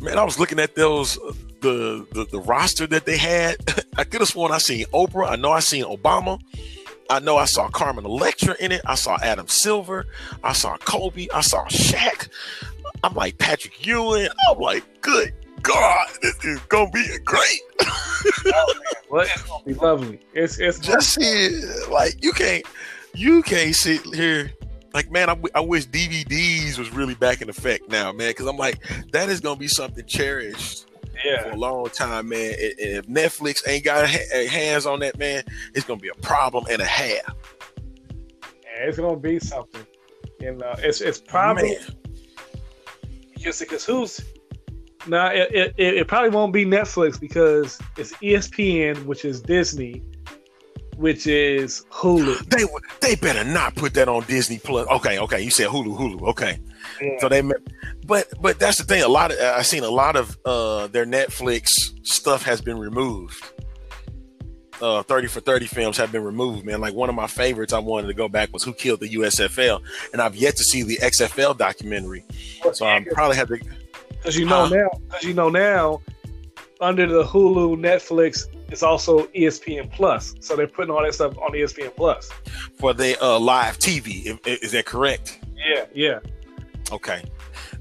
man, 0.00 0.18
I 0.18 0.24
was 0.24 0.38
looking 0.38 0.58
at 0.58 0.74
those 0.74 1.16
the 1.60 2.06
the, 2.12 2.26
the 2.30 2.40
roster 2.40 2.86
that 2.88 3.04
they 3.04 3.16
had. 3.16 3.56
I 3.98 4.04
could 4.04 4.20
have 4.20 4.28
sworn 4.28 4.52
I 4.52 4.58
seen 4.58 4.84
Oprah. 4.86 5.30
I 5.30 5.36
know 5.36 5.52
I 5.52 5.60
seen 5.60 5.84
Obama. 5.84 6.40
I 7.08 7.18
know 7.18 7.36
I 7.36 7.44
saw 7.44 7.68
Carmen 7.68 8.04
Electra 8.04 8.54
in 8.60 8.70
it. 8.70 8.82
I 8.86 8.94
saw 8.94 9.18
Adam 9.20 9.48
Silver. 9.48 10.06
I 10.44 10.52
saw 10.52 10.76
Kobe. 10.76 11.26
I 11.34 11.40
saw 11.40 11.64
Shaq. 11.66 12.28
I'm 13.02 13.14
like 13.14 13.38
Patrick 13.38 13.84
Ewing. 13.84 14.28
I'm 14.48 14.58
like, 14.58 14.84
good 15.00 15.32
God, 15.62 16.06
this 16.22 16.42
is 16.44 16.58
gonna 16.68 16.90
be 16.90 17.06
great. 17.24 17.60
well, 19.10 19.22
it's 19.22 19.42
gonna 19.42 19.64
be 19.64 19.74
lovely. 19.74 20.20
It's 20.32 20.58
it's 20.58 20.78
just 20.78 21.18
like 21.90 22.22
you 22.22 22.32
can't 22.32 22.64
you 23.14 23.42
can't 23.42 23.74
sit 23.74 24.02
here 24.14 24.52
like 24.92 25.10
man. 25.10 25.30
I, 25.30 25.36
I 25.54 25.60
wish 25.60 25.86
DVDs 25.86 26.78
was 26.78 26.90
really 26.92 27.14
back 27.14 27.42
in 27.42 27.48
effect 27.48 27.88
now, 27.88 28.12
man, 28.12 28.30
because 28.30 28.46
I'm 28.46 28.56
like 28.56 28.78
that 29.12 29.28
is 29.28 29.40
gonna 29.40 29.58
be 29.58 29.68
something 29.68 30.04
cherished 30.06 30.86
yeah. 31.24 31.44
for 31.44 31.50
a 31.50 31.56
long 31.56 31.88
time, 31.90 32.28
man. 32.28 32.52
And 32.52 32.74
if 32.78 33.06
Netflix 33.06 33.66
ain't 33.68 33.84
got 33.84 34.08
hands 34.08 34.86
on 34.86 35.00
that, 35.00 35.18
man, 35.18 35.42
it's 35.74 35.84
gonna 35.84 36.00
be 36.00 36.08
a 36.08 36.20
problem 36.22 36.64
and 36.70 36.80
a 36.80 36.86
half. 36.86 37.34
Yeah, 38.64 38.84
it's 38.86 38.98
gonna 38.98 39.16
be 39.16 39.38
something. 39.38 39.86
You 40.40 40.54
know, 40.54 40.74
it's 40.78 41.00
it's 41.00 41.20
probably 41.20 41.76
because 43.34 43.58
because 43.60 43.84
who's 43.84 44.20
now 45.06 45.28
it, 45.28 45.50
it, 45.52 45.74
it 45.78 46.08
probably 46.08 46.30
won't 46.30 46.52
be 46.52 46.64
Netflix 46.64 47.18
because 47.18 47.78
it's 47.96 48.12
ESPN, 48.14 49.04
which 49.04 49.24
is 49.24 49.40
Disney, 49.40 50.02
which 51.00 51.26
is 51.26 51.84
Hulu. 51.90 52.46
They 52.50 52.64
they 53.00 53.14
better 53.16 53.42
not 53.42 53.74
put 53.74 53.94
that 53.94 54.08
on 54.08 54.22
Disney 54.24 54.58
Plus. 54.58 54.86
Okay, 54.88 55.18
okay, 55.18 55.40
you 55.40 55.50
said 55.50 55.68
Hulu, 55.68 55.98
Hulu. 55.98 56.28
Okay, 56.28 56.58
yeah. 57.00 57.16
so 57.20 57.28
they 57.28 57.42
but 58.06 58.28
but 58.40 58.58
that's 58.58 58.78
the 58.78 58.84
thing. 58.84 59.02
A 59.02 59.08
lot 59.08 59.32
of 59.32 59.38
I've 59.40 59.66
seen 59.66 59.82
a 59.82 59.90
lot 59.90 60.16
of 60.16 60.38
uh, 60.44 60.86
their 60.88 61.06
Netflix 61.06 61.90
stuff 62.06 62.42
has 62.42 62.60
been 62.60 62.78
removed. 62.78 63.42
Uh, 64.82 65.02
30 65.02 65.26
for 65.26 65.40
30 65.40 65.66
films 65.66 65.98
have 65.98 66.10
been 66.10 66.24
removed, 66.24 66.64
man. 66.64 66.80
Like 66.80 66.94
one 66.94 67.10
of 67.10 67.14
my 67.14 67.26
favorites 67.26 67.74
I 67.74 67.80
wanted 67.80 68.06
to 68.06 68.14
go 68.14 68.28
back 68.28 68.50
was 68.50 68.64
Who 68.64 68.72
Killed 68.72 69.00
the 69.00 69.10
USFL, 69.10 69.82
and 70.12 70.22
I've 70.22 70.34
yet 70.36 70.56
to 70.56 70.64
see 70.64 70.82
the 70.82 70.96
XFL 70.96 71.56
documentary. 71.56 72.24
So 72.72 72.86
I'm 72.86 73.04
probably 73.04 73.36
have 73.36 73.48
to 73.48 73.58
because 74.08 74.38
you 74.38 74.46
know 74.46 74.64
uh, 74.64 74.68
now, 74.68 74.88
because 75.06 75.24
you 75.24 75.34
know 75.34 75.48
now, 75.48 76.00
under 76.80 77.06
the 77.06 77.24
Hulu, 77.24 77.78
Netflix 77.78 78.46
is 78.70 78.82
also 78.82 79.26
ESPN 79.28 79.90
Plus, 79.90 80.34
so 80.40 80.56
they're 80.56 80.66
putting 80.66 80.90
all 80.90 81.02
that 81.02 81.14
stuff 81.14 81.36
on 81.38 81.52
ESPN 81.52 81.94
Plus 81.94 82.30
for 82.78 82.92
the 82.92 83.22
uh, 83.22 83.38
live 83.38 83.78
TV. 83.78 84.38
Is 84.46 84.72
that 84.72 84.86
correct? 84.86 85.40
Yeah, 85.56 85.86
yeah. 85.94 86.20
Okay. 86.92 87.22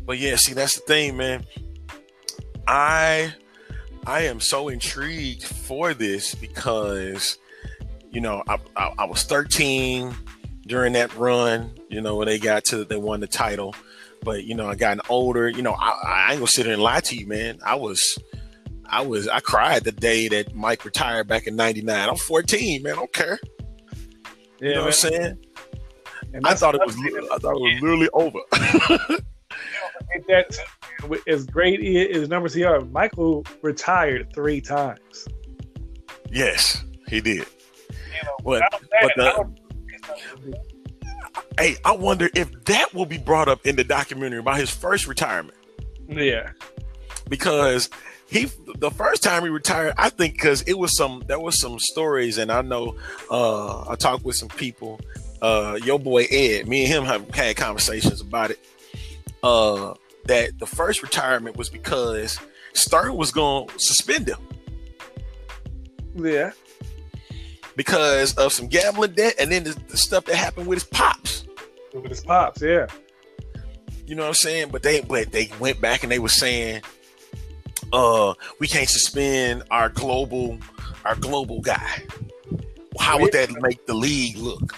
But 0.06 0.18
yeah, 0.18 0.36
see, 0.36 0.54
that's 0.54 0.76
the 0.76 0.82
thing, 0.82 1.18
man. 1.18 1.46
I 2.68 3.34
I 4.06 4.22
am 4.22 4.40
so 4.40 4.70
intrigued 4.70 5.44
for 5.44 5.94
this 5.94 6.36
because 6.36 7.38
you 8.12 8.22
know 8.22 8.44
I, 8.48 8.58
I, 8.76 8.94
I 9.00 9.06
was 9.06 9.24
13 9.24 10.16
during 10.68 10.94
that 10.94 11.16
run. 11.16 11.72
You 11.90 12.02
know 12.02 12.16
when 12.16 12.28
they 12.28 12.40
got 12.40 12.66
to 12.66 12.86
they 12.86 12.98
won 12.98 13.20
the 13.20 13.28
title, 13.28 13.76
but 14.24 14.44
you 14.44 14.56
know 14.56 14.68
I 14.68 14.76
gotten 14.76 15.02
older. 15.10 15.50
You 15.50 15.62
know 15.62 15.74
I, 15.74 16.00
I 16.06 16.32
ain't 16.32 16.40
gonna 16.40 16.48
sit 16.48 16.66
here 16.66 16.74
and 16.74 16.84
lie 16.84 17.02
to 17.02 17.16
you, 17.16 17.28
man. 17.28 17.60
I 17.64 17.76
was 17.76 18.18
I 18.90 19.02
was 19.02 19.28
I 19.28 19.40
cried 19.40 19.84
the 19.84 19.92
day 19.92 20.28
that 20.30 20.56
Mike 20.56 20.86
retired 20.86 21.28
back 21.28 21.48
in 21.48 21.56
'99. 21.56 22.10
I'm 22.10 22.16
14, 22.16 22.84
man. 22.84 22.94
I 22.94 22.96
don't 22.96 23.14
care. 23.14 23.40
Yeah, 23.44 23.50
you 24.60 24.70
know 24.70 24.76
man. 24.76 24.80
what 24.80 24.88
I'm 24.88 24.92
saying? 24.94 25.46
I 26.44 26.54
thought 26.54 26.76
it 26.76 26.82
was 26.86 26.96
I 26.98 27.38
thought 27.38 27.56
it 27.56 27.62
was 27.62 27.82
literally 27.82 28.10
over. 28.14 28.40
that 30.28 30.58
as 31.28 31.46
great 31.46 31.82
as 32.16 32.30
numbers 32.30 32.54
he 32.54 32.64
are, 32.64 32.82
Michael 32.82 33.46
retired 33.62 34.32
three 34.34 34.62
times. 34.62 35.28
Yes, 36.32 36.84
he 37.08 37.22
did. 37.22 37.46
You 37.90 37.96
know, 38.24 38.38
but, 38.44 38.64
but 39.02 39.12
the, 39.16 39.54
hey, 41.58 41.78
I 41.84 41.94
wonder 41.94 42.30
if 42.36 42.66
that 42.66 42.94
will 42.94 43.06
be 43.06 43.18
brought 43.18 43.48
up 43.48 43.66
in 43.66 43.76
the 43.76 43.84
documentary 43.84 44.40
about 44.40 44.58
his 44.58 44.70
first 44.70 45.08
retirement. 45.08 45.58
Yeah, 46.08 46.52
because 47.28 47.90
he 48.30 48.48
the 48.76 48.92
first 48.92 49.24
time 49.24 49.44
he 49.44 49.50
retired, 49.50 49.94
I 49.98 50.10
think 50.10 50.34
because 50.34 50.62
it 50.64 50.78
was 50.78 50.96
some 50.96 51.24
there 51.28 51.40
was 51.40 51.60
some 51.60 51.80
stories, 51.80 52.38
and 52.38 52.52
I 52.52 52.62
know 52.62 52.96
uh, 53.32 53.90
I 53.90 53.96
talked 53.96 54.24
with 54.24 54.36
some 54.36 54.50
people. 54.50 55.00
Uh, 55.42 55.80
your 55.84 56.00
boy 56.00 56.26
Ed, 56.30 56.68
me 56.68 56.84
and 56.84 56.94
him 56.94 57.06
have 57.06 57.30
had 57.34 57.56
conversations 57.56 58.22
about 58.22 58.52
it 58.52 58.60
uh, 59.42 59.94
that 60.26 60.60
the 60.60 60.68
first 60.68 61.02
retirement 61.02 61.58
was 61.58 61.70
because 61.70 62.40
Stern 62.74 63.16
was 63.16 63.32
going 63.32 63.68
to 63.68 63.80
suspend 63.80 64.28
him. 64.28 64.40
Yeah. 66.16 66.52
Because 67.76 68.34
of 68.36 68.52
some 68.52 68.68
gambling 68.68 69.14
debt 69.14 69.36
and 69.40 69.52
then 69.52 69.64
the, 69.64 69.80
the 69.88 69.98
stuff 69.98 70.26
that 70.26 70.36
happened 70.36 70.68
with 70.68 70.78
his 70.78 70.84
pops. 70.84 71.46
With 71.94 72.10
his 72.10 72.22
pops, 72.22 72.62
yeah. 72.62 72.88
You 74.06 74.16
know 74.16 74.24
what 74.24 74.30
I'm 74.30 74.34
saying? 74.34 74.70
But 74.70 74.84
they 74.84 75.02
but 75.02 75.32
they 75.32 75.50
went 75.60 75.80
back 75.80 76.04
and 76.04 76.12
they 76.12 76.20
were 76.20 76.30
saying, 76.30 76.82
uh, 77.94 78.34
we 78.60 78.68
can't 78.68 78.90
suspend 78.90 79.64
our 79.72 79.90
global 79.90 80.58
our 81.06 81.16
global 81.16 81.62
guy. 81.62 82.04
How 83.00 83.20
would 83.20 83.32
that 83.32 83.50
make 83.62 83.86
the 83.86 83.94
league 83.94 84.38
look? 84.38 84.76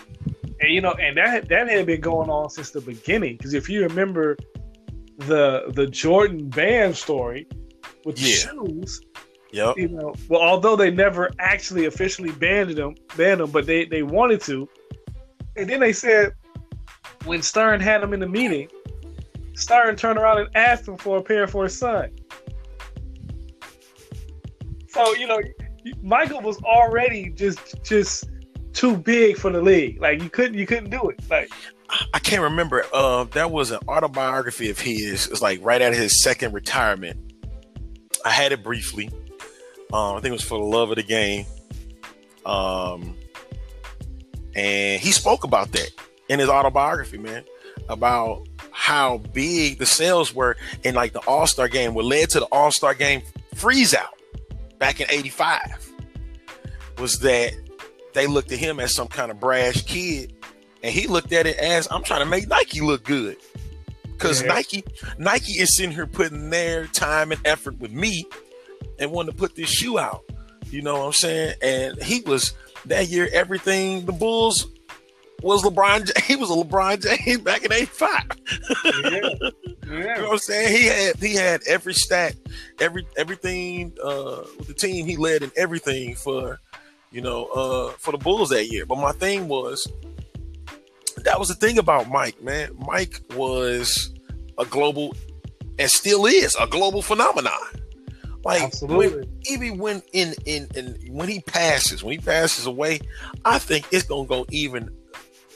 And 0.60 0.74
you 0.74 0.82
know, 0.82 0.92
and 0.94 1.18
that 1.18 1.50
that 1.50 1.70
had 1.70 1.86
been 1.86 2.02
going 2.02 2.30
on 2.30 2.50
since 2.50 2.72
the 2.72 2.82
beginning. 2.82 3.38
Because 3.38 3.54
if 3.54 3.70
you 3.70 3.84
remember 3.84 4.38
the 5.18 5.72
the 5.74 5.88
Jordan 5.88 6.50
band 6.50 6.96
story 6.96 7.48
with 8.06 8.18
the 8.18 8.30
yeah. 8.30 8.36
shoes. 8.36 9.02
Yep. 9.54 9.78
You 9.78 9.90
know, 9.90 10.14
well, 10.30 10.42
although 10.42 10.78
they 10.78 10.92
never 10.92 11.30
actually 11.40 11.86
officially 11.86 12.32
banned 12.32 12.72
them, 12.72 12.96
banned 13.18 13.42
them, 13.42 13.52
but 13.52 13.66
they 13.66 13.86
they 13.86 14.04
wanted 14.04 14.42
to. 14.42 14.68
And 15.58 15.70
then 15.70 15.82
they 15.82 15.92
said 15.92 16.34
when 17.26 17.42
Stern 17.42 17.82
had 17.82 18.02
them 18.02 18.14
in 18.14 18.22
the 18.22 18.30
meeting, 18.30 18.70
Stern 19.54 19.96
turned 19.98 20.18
around 20.18 20.40
and 20.40 20.50
asked 20.56 20.88
him 20.88 20.98
for 20.98 21.18
a 21.18 21.22
pair 21.22 21.48
for 21.48 21.66
his 21.66 21.78
son. 21.78 22.12
So 24.92 25.16
you 25.16 25.28
know, 25.28 25.42
Michael 26.04 26.42
was 26.42 26.58
already 26.64 27.30
just 27.30 27.82
just 27.84 28.30
too 28.74 28.98
big 28.98 29.38
for 29.38 29.52
the 29.52 29.62
league. 29.62 30.02
Like 30.02 30.22
you 30.22 30.30
couldn't 30.30 30.56
you 30.56 30.66
couldn't 30.66 30.90
do 30.90 31.10
it. 31.10 31.20
Like 31.30 31.52
I 32.14 32.20
can't 32.20 32.42
remember. 32.42 32.86
Uh, 32.94 33.26
that 33.26 33.52
was 33.52 33.72
an 33.72 33.80
autobiography 33.88 34.70
of 34.70 34.80
his. 34.80 35.28
It's 35.28 35.42
like 35.42 35.60
right 35.62 35.82
at 35.82 35.94
his 35.94 36.22
second 36.22 36.54
retirement. 36.54 37.20
I 38.26 38.30
had 38.30 38.52
it 38.52 38.64
briefly. 38.64 39.10
Um, 39.94 40.16
I 40.16 40.20
think 40.22 40.28
it 40.28 40.32
was 40.32 40.44
for 40.44 40.58
the 40.58 40.66
love 40.66 40.90
of 40.90 40.96
the 40.98 41.04
game. 41.04 41.46
Um, 42.46 43.16
and 44.56 45.02
he 45.02 45.12
spoke 45.12 45.44
about 45.44 45.72
that 45.74 45.92
in 46.30 46.40
his 46.40 46.50
autobiography, 46.50 47.18
man, 47.18 47.44
about 47.90 48.48
how 48.72 49.18
big 49.18 49.80
the 49.80 49.86
sales 49.86 50.34
were 50.34 50.56
in 50.84 50.96
like 50.96 51.14
the 51.14 51.20
All 51.28 51.48
Star 51.48 51.68
game, 51.68 51.94
what 51.94 52.06
led 52.06 52.30
to 52.32 52.40
the 52.40 52.48
All 52.48 52.72
Star 52.72 52.94
game 52.94 53.22
freeze 53.56 53.94
out 53.94 54.21
back 54.82 55.00
in 55.00 55.06
'85 55.10 55.94
was 56.98 57.20
that 57.20 57.54
they 58.14 58.28
looked 58.28 58.52
at 58.52 58.60
him 58.60 58.80
as 58.80 58.94
some 58.94 59.08
kind 59.08 59.32
of 59.32 59.40
brash 59.40 59.86
kid 59.86 60.34
and 60.84 60.94
he 60.94 61.08
looked 61.08 61.32
at 61.32 61.46
it 61.46 61.58
as 61.58 61.88
I'm 61.92 62.04
trying 62.04 62.22
to 62.22 62.26
make 62.26 62.48
Nike 62.48 62.82
look 62.82 63.04
good. 63.04 63.38
Because 64.04 64.42
yeah. 64.42 64.50
Nike, 64.50 64.84
Nike 65.18 65.54
is 65.54 65.76
sitting 65.76 65.92
here 65.92 66.08
putting 66.08 66.50
their 66.50 66.88
time 66.88 67.32
and 67.32 67.40
effort 67.46 67.80
with 67.80 67.92
me 67.92 68.26
and 69.00 69.12
wanting 69.12 69.32
to 69.32 69.38
put 69.38 69.56
this 69.56 69.70
shoe 69.70 70.00
out. 70.00 70.24
You 70.70 70.82
know 70.82 71.00
what 71.00 71.06
I'm 71.06 71.14
saying? 71.14 71.56
And 71.62 72.02
he 72.02 72.22
was 72.22 72.54
that 72.86 73.08
year, 73.10 73.30
everything 73.32 74.06
the 74.06 74.12
Bulls 74.12 74.68
was 75.42 75.64
LeBron. 75.64 76.18
He 76.24 76.36
was 76.36 76.50
a 76.50 76.54
LeBron 76.54 77.02
James 77.26 77.42
back 77.42 77.64
in 77.64 77.72
'85. 77.72 78.24
Yeah. 79.04 79.12
yeah. 79.12 79.22
You 79.84 80.04
know 80.04 80.24
what 80.24 80.32
I'm 80.34 80.38
saying? 80.38 80.76
He 80.76 80.86
had 80.88 81.16
he 81.18 81.36
had 81.36 81.62
every 81.68 81.94
stat, 81.94 82.36
every 82.80 83.06
everything 83.18 83.94
uh, 84.04 84.44
with 84.58 84.68
the 84.68 84.74
team. 84.74 85.06
He 85.06 85.18
led 85.18 85.44
in 85.44 85.52
everything 85.58 86.16
for 86.16 86.60
you 87.12 87.22
know 87.22 87.46
uh, 87.48 87.92
for 87.98 88.12
the 88.12 88.18
Bulls 88.18 88.50
that 88.50 88.68
year. 88.68 88.86
But 88.86 88.98
my 88.98 89.12
thing 89.12 89.48
was 89.48 89.88
that 91.18 91.40
was 91.40 91.50
the 91.50 91.56
thing 91.56 91.78
about 91.78 92.10
Mike, 92.10 92.42
man. 92.42 92.72
Mike 92.80 93.22
was 93.36 94.14
a 94.58 94.66
global 94.66 95.16
and 95.80 95.90
still 95.90 96.26
is 96.26 96.56
a 96.60 96.68
global 96.68 97.02
phenomenon. 97.02 97.54
Like 98.44 98.64
Absolutely. 98.64 99.20
When, 99.20 99.40
even 99.46 99.78
when 99.78 100.02
in, 100.14 100.34
in 100.46 100.68
in 100.76 100.98
when 101.10 101.30
he 101.30 101.42
passes, 101.42 102.04
when 102.04 102.18
he 102.18 102.24
passes 102.24 102.66
away, 102.66 103.00
I 103.46 103.60
think 103.60 103.88
it's 103.92 104.04
gonna 104.04 104.28
go 104.28 104.46
even 104.50 104.90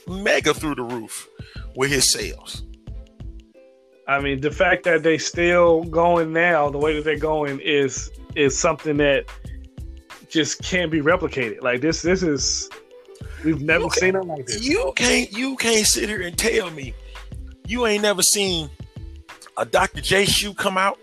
mega 0.08 0.54
through 0.54 0.76
the 0.76 0.84
roof 0.84 1.28
with 1.76 1.92
his 1.92 2.12
sales. 2.12 2.64
I 4.08 4.20
mean, 4.20 4.42
the 4.42 4.52
fact 4.52 4.84
that 4.84 5.04
they 5.04 5.18
still 5.18 5.84
going 5.86 6.32
now, 6.32 6.70
the 6.70 6.78
way 6.78 6.96
that 6.96 7.04
they're 7.04 7.18
going 7.18 7.60
is 7.60 8.12
is 8.36 8.58
something 8.58 8.98
that 8.98 9.26
just 10.30 10.62
can't 10.62 10.92
be 10.92 11.02
replicated. 11.02 11.62
Like 11.62 11.82
this, 11.82 12.02
this 12.02 12.22
is 12.22 12.70
we've 13.44 13.62
never 13.62 13.90
seen 13.90 14.16
it 14.16 14.26
like 14.26 14.46
this. 14.46 14.64
You 14.64 14.94
can't 14.96 15.32
you 15.32 15.56
can't 15.56 15.88
sit 15.88 16.10
here 16.10 16.22
and 16.22 16.38
tell 16.38 16.70
me 16.72 16.94
you 17.66 17.88
ain't 17.88 18.04
never 18.04 18.22
seen 18.22 18.70
a 19.58 19.66
Dr. 19.66 20.02
J 20.02 20.26
shoe 20.26 20.54
come 20.54 20.78
out. 20.78 21.00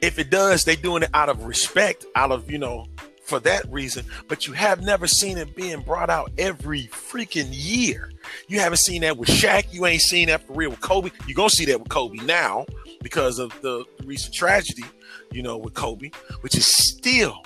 If 0.00 0.18
it 0.18 0.30
does, 0.30 0.64
they 0.64 0.76
doing 0.76 1.02
it 1.02 1.10
out 1.12 1.28
of 1.28 1.44
respect, 1.44 2.06
out 2.14 2.30
of 2.30 2.50
you 2.50 2.58
know, 2.58 2.86
for 3.24 3.40
that 3.40 3.70
reason. 3.70 4.06
But 4.28 4.46
you 4.46 4.52
have 4.54 4.80
never 4.80 5.06
seen 5.06 5.36
it 5.36 5.54
being 5.54 5.80
brought 5.82 6.08
out 6.08 6.30
every 6.38 6.84
freaking 6.84 7.48
year. 7.50 8.10
You 8.48 8.60
haven't 8.60 8.78
seen 8.78 9.02
that 9.02 9.16
with 9.16 9.28
Shaq. 9.28 9.72
You 9.72 9.86
ain't 9.86 10.02
seen 10.02 10.28
that 10.28 10.46
for 10.46 10.52
real 10.54 10.70
with 10.70 10.80
Kobe. 10.80 11.10
You're 11.26 11.34
gonna 11.34 11.50
see 11.50 11.64
that 11.66 11.78
with 11.80 11.88
Kobe 11.88 12.18
now 12.24 12.66
because 13.02 13.38
of 13.38 13.58
the 13.62 13.84
recent 14.04 14.34
tragedy, 14.34 14.84
you 15.32 15.42
know, 15.42 15.56
with 15.56 15.74
Kobe, 15.74 16.10
which 16.40 16.56
is 16.56 16.66
still, 16.66 17.42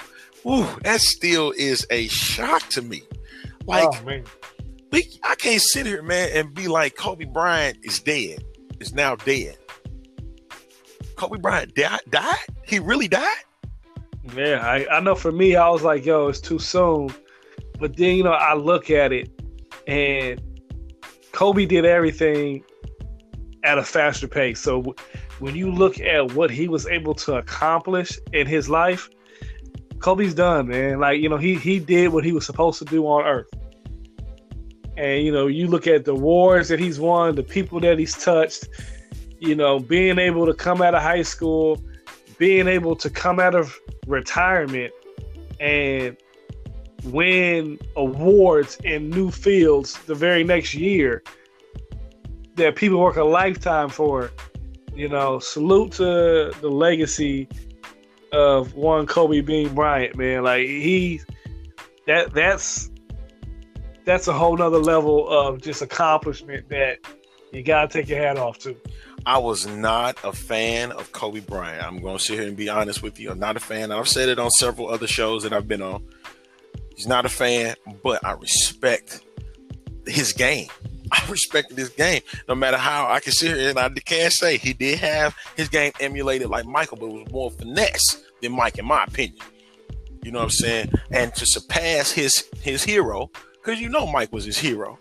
ooh, 0.46 0.66
that 0.82 1.00
still 1.00 1.52
is 1.52 1.86
a 1.90 2.08
shock 2.08 2.68
to 2.70 2.82
me. 2.82 3.02
Like, 3.66 3.88
oh, 3.92 4.04
man. 4.04 4.24
we, 4.90 5.18
I 5.22 5.34
can't 5.36 5.60
sit 5.60 5.86
here, 5.86 6.02
man, 6.02 6.30
and 6.34 6.54
be 6.54 6.68
like 6.68 6.96
Kobe 6.96 7.24
Bryant 7.24 7.78
is 7.82 8.00
dead, 8.00 8.44
is 8.80 8.92
now 8.92 9.16
dead. 9.16 9.56
Kobe 11.16 11.38
Bryant 11.38 11.74
died? 11.74 12.00
died? 12.10 12.34
He 12.66 12.78
really 12.78 13.08
died? 13.08 13.44
Yeah, 14.36 14.60
I, 14.62 14.96
I 14.96 15.00
know 15.00 15.14
for 15.14 15.32
me, 15.32 15.56
I 15.56 15.68
was 15.68 15.82
like, 15.82 16.04
yo, 16.04 16.28
it's 16.28 16.40
too 16.40 16.58
soon. 16.58 17.10
But 17.78 17.96
then, 17.96 18.16
you 18.16 18.22
know, 18.22 18.32
I 18.32 18.54
look 18.54 18.90
at 18.90 19.12
it 19.12 19.28
and 19.86 20.40
Kobe 21.32 21.66
did 21.66 21.84
everything 21.84 22.64
at 23.64 23.78
a 23.78 23.82
faster 23.82 24.28
pace. 24.28 24.60
So 24.60 24.94
when 25.38 25.54
you 25.54 25.70
look 25.70 26.00
at 26.00 26.32
what 26.32 26.50
he 26.50 26.68
was 26.68 26.86
able 26.86 27.14
to 27.14 27.36
accomplish 27.36 28.18
in 28.32 28.46
his 28.46 28.68
life, 28.68 29.08
Kobe's 29.98 30.34
done, 30.34 30.68
man. 30.68 30.98
Like, 31.00 31.20
you 31.20 31.28
know, 31.28 31.36
he 31.36 31.54
he 31.54 31.78
did 31.78 32.12
what 32.12 32.24
he 32.24 32.32
was 32.32 32.44
supposed 32.44 32.78
to 32.80 32.84
do 32.84 33.04
on 33.06 33.24
earth. 33.24 33.48
And 34.96 35.24
you 35.24 35.32
know, 35.32 35.46
you 35.46 35.68
look 35.68 35.86
at 35.86 36.04
the 36.04 36.14
wars 36.14 36.68
that 36.68 36.78
he's 36.78 37.00
won, 37.00 37.34
the 37.34 37.42
people 37.42 37.80
that 37.80 37.98
he's 37.98 38.14
touched, 38.14 38.68
you 39.38 39.54
know, 39.54 39.78
being 39.78 40.18
able 40.18 40.44
to 40.46 40.54
come 40.54 40.82
out 40.82 40.94
of 40.94 41.02
high 41.02 41.22
school, 41.22 41.80
being 42.36 42.68
able 42.68 42.96
to 42.96 43.08
come 43.08 43.40
out 43.40 43.54
of 43.54 43.78
retirement 44.06 44.92
and 45.60 46.16
win 47.04 47.78
awards 47.96 48.76
in 48.84 49.10
new 49.10 49.30
fields 49.30 49.98
the 50.06 50.14
very 50.14 50.44
next 50.44 50.74
year 50.74 51.22
that 52.56 52.76
people 52.76 53.00
work 53.00 53.16
a 53.16 53.24
lifetime 53.24 53.88
for. 53.88 54.30
You 54.94 55.08
know, 55.08 55.38
salute 55.38 55.92
to 55.92 56.52
the 56.60 56.68
legacy 56.68 57.48
of 58.32 58.74
one 58.74 59.06
Kobe 59.06 59.40
Bean 59.40 59.74
Bryant, 59.74 60.16
man. 60.16 60.42
Like 60.44 60.66
he 60.66 61.20
that 62.06 62.34
that's 62.34 62.90
that's 64.04 64.28
a 64.28 64.32
whole 64.32 64.56
nother 64.56 64.78
level 64.78 65.28
of 65.28 65.62
just 65.62 65.80
accomplishment 65.82 66.68
that 66.68 66.98
you 67.52 67.62
gotta 67.62 67.88
take 67.88 68.08
your 68.08 68.18
hat 68.18 68.36
off 68.36 68.58
to. 68.60 68.76
I 69.24 69.38
was 69.38 69.66
not 69.66 70.18
a 70.24 70.32
fan 70.32 70.90
of 70.92 71.12
Kobe 71.12 71.40
Bryant. 71.40 71.86
I'm 71.86 72.00
to 72.00 72.18
sit 72.18 72.38
here 72.38 72.48
and 72.48 72.56
be 72.56 72.68
honest 72.68 73.02
with 73.02 73.20
you. 73.20 73.30
I'm 73.30 73.38
not 73.38 73.56
a 73.56 73.60
fan. 73.60 73.92
I've 73.92 74.08
said 74.08 74.28
it 74.28 74.38
on 74.38 74.50
several 74.50 74.88
other 74.88 75.06
shows 75.06 75.44
that 75.44 75.52
I've 75.52 75.68
been 75.68 75.82
on. 75.82 76.04
He's 77.02 77.08
not 77.08 77.26
a 77.26 77.28
fan, 77.28 77.74
but 78.04 78.24
I 78.24 78.30
respect 78.34 79.22
his 80.06 80.32
game. 80.32 80.68
I 81.10 81.28
respect 81.28 81.72
his 81.72 81.88
game. 81.88 82.22
No 82.46 82.54
matter 82.54 82.76
how 82.76 83.10
I 83.10 83.18
can 83.18 83.32
sit 83.32 83.56
here 83.56 83.70
and 83.70 83.76
I 83.76 83.88
can't 83.88 84.32
say 84.32 84.56
he 84.56 84.72
did 84.72 85.00
have 85.00 85.34
his 85.56 85.68
game 85.68 85.90
emulated 85.98 86.48
like 86.48 86.64
Michael, 86.64 86.98
but 86.98 87.06
it 87.06 87.12
was 87.12 87.32
more 87.32 87.50
finesse 87.50 88.22
than 88.40 88.52
Mike, 88.52 88.78
in 88.78 88.84
my 88.84 89.02
opinion. 89.02 89.44
You 90.22 90.30
know 90.30 90.38
what 90.38 90.44
I'm 90.44 90.50
saying? 90.50 90.92
And 91.10 91.34
to 91.34 91.44
surpass 91.44 92.12
his 92.12 92.44
his 92.60 92.84
hero, 92.84 93.32
because 93.54 93.80
you 93.80 93.88
know 93.88 94.06
Mike 94.06 94.32
was 94.32 94.44
his 94.44 94.56
hero. 94.56 94.96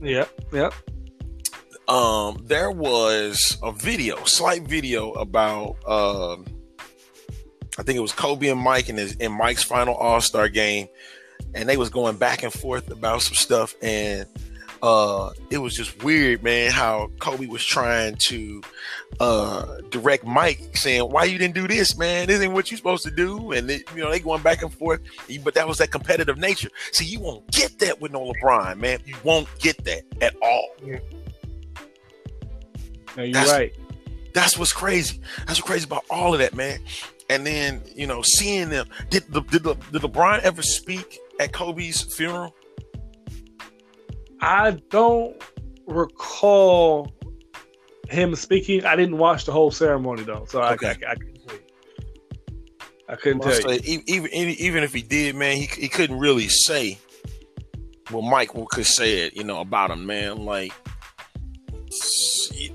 Yep, 0.00 0.30
yep. 0.52 0.74
Um, 1.88 2.40
there 2.44 2.70
was 2.70 3.58
a 3.64 3.72
video, 3.72 4.22
slight 4.26 4.62
video 4.62 5.10
about 5.14 5.74
um, 5.88 6.46
I 7.78 7.82
think 7.82 7.96
it 7.96 8.00
was 8.00 8.12
Kobe 8.12 8.48
and 8.48 8.60
Mike 8.60 8.88
in 8.88 8.96
his 8.96 9.14
in 9.16 9.32
Mike's 9.32 9.62
final 9.62 9.94
All 9.94 10.20
Star 10.20 10.48
game, 10.48 10.88
and 11.54 11.68
they 11.68 11.76
was 11.76 11.90
going 11.90 12.16
back 12.16 12.42
and 12.42 12.52
forth 12.52 12.90
about 12.90 13.22
some 13.22 13.34
stuff, 13.34 13.74
and 13.82 14.26
uh, 14.82 15.30
it 15.50 15.58
was 15.58 15.74
just 15.74 16.02
weird, 16.04 16.42
man, 16.42 16.70
how 16.70 17.10
Kobe 17.18 17.46
was 17.46 17.64
trying 17.64 18.14
to 18.16 18.62
uh, 19.20 19.80
direct 19.90 20.24
Mike, 20.24 20.76
saying, 20.76 21.02
"Why 21.02 21.24
you 21.24 21.38
didn't 21.38 21.54
do 21.54 21.66
this, 21.66 21.96
man? 21.96 22.26
This 22.26 22.40
ain't 22.40 22.52
what 22.52 22.70
you're 22.70 22.78
supposed 22.78 23.04
to 23.04 23.10
do." 23.10 23.52
And 23.52 23.68
they, 23.68 23.82
you 23.94 24.02
know, 24.02 24.10
they 24.10 24.20
going 24.20 24.42
back 24.42 24.62
and 24.62 24.72
forth. 24.72 25.00
But 25.42 25.54
that 25.54 25.66
was 25.66 25.78
that 25.78 25.90
competitive 25.90 26.38
nature. 26.38 26.68
See, 26.92 27.04
you 27.04 27.20
won't 27.20 27.50
get 27.50 27.78
that 27.80 28.00
with 28.00 28.12
no 28.12 28.32
LeBron, 28.32 28.78
man. 28.78 29.00
You 29.04 29.16
won't 29.24 29.48
get 29.58 29.82
that 29.84 30.02
at 30.20 30.34
all. 30.42 30.68
Yeah. 30.84 30.98
No, 33.16 33.22
you're 33.22 33.32
That's- 33.32 33.52
right. 33.52 33.74
That's 34.34 34.58
what's 34.58 34.72
crazy. 34.74 35.18
That's 35.46 35.58
what's 35.58 35.60
crazy 35.62 35.84
about 35.84 36.04
all 36.10 36.34
of 36.34 36.40
that, 36.40 36.54
man. 36.54 36.80
And 37.28 37.46
then 37.46 37.82
you 37.94 38.06
know, 38.06 38.22
seeing 38.22 38.68
them. 38.68 38.86
Did 39.10 39.24
the 39.32 39.40
did, 39.42 39.62
the, 39.64 39.74
did 39.74 40.02
LeBron 40.02 40.40
ever 40.40 40.62
speak 40.62 41.18
at 41.40 41.52
Kobe's 41.52 42.02
funeral? 42.02 42.54
I 44.40 44.72
don't 44.90 45.40
recall 45.86 47.12
him 48.08 48.34
speaking. 48.36 48.84
I 48.84 48.94
didn't 48.96 49.18
watch 49.18 49.44
the 49.44 49.52
whole 49.52 49.70
ceremony 49.70 50.22
though, 50.22 50.44
so 50.48 50.62
Okay. 50.62 50.94
I, 51.06 51.10
I, 51.10 51.12
I. 51.12 51.16
I 53.08 53.14
couldn't 53.16 53.38
Well, 53.44 53.60
tell 53.60 53.72
you. 53.72 53.80
e- 53.84 54.02
even 54.06 54.30
even 54.32 54.82
if 54.82 54.92
he 54.92 55.02
did, 55.02 55.36
man, 55.36 55.56
he 55.56 55.66
he 55.66 55.88
couldn't 55.88 56.18
really 56.18 56.48
say 56.48 56.98
what 58.10 58.22
Mike 58.22 58.50
could 58.70 58.86
say 58.86 59.20
it, 59.26 59.36
you 59.36 59.44
know, 59.44 59.60
about 59.60 59.90
him, 59.90 60.06
man. 60.06 60.44
Like 60.44 60.72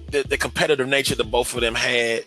the, 0.09 0.23
the 0.27 0.37
competitive 0.37 0.87
nature 0.87 1.15
that 1.15 1.25
both 1.31 1.53
of 1.53 1.61
them 1.61 1.75
had, 1.75 2.23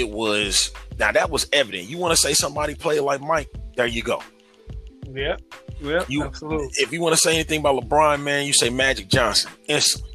it 0.00 0.08
was 0.10 0.70
now 0.98 1.12
that 1.12 1.30
was 1.30 1.46
evident. 1.52 1.88
You 1.88 1.98
want 1.98 2.12
to 2.12 2.16
say 2.16 2.34
somebody 2.34 2.74
played 2.74 3.00
like 3.00 3.20
Mike? 3.20 3.48
There 3.76 3.86
you 3.86 4.02
go. 4.02 4.22
Yeah, 5.12 5.36
yeah, 5.80 6.04
You- 6.08 6.24
absolutely. 6.24 6.68
If 6.74 6.92
you 6.92 7.00
want 7.00 7.14
to 7.14 7.20
say 7.20 7.34
anything 7.34 7.60
about 7.60 7.82
LeBron, 7.82 8.22
man, 8.22 8.46
you 8.46 8.52
say 8.52 8.70
Magic 8.70 9.08
Johnson 9.08 9.50
instantly. 9.68 10.12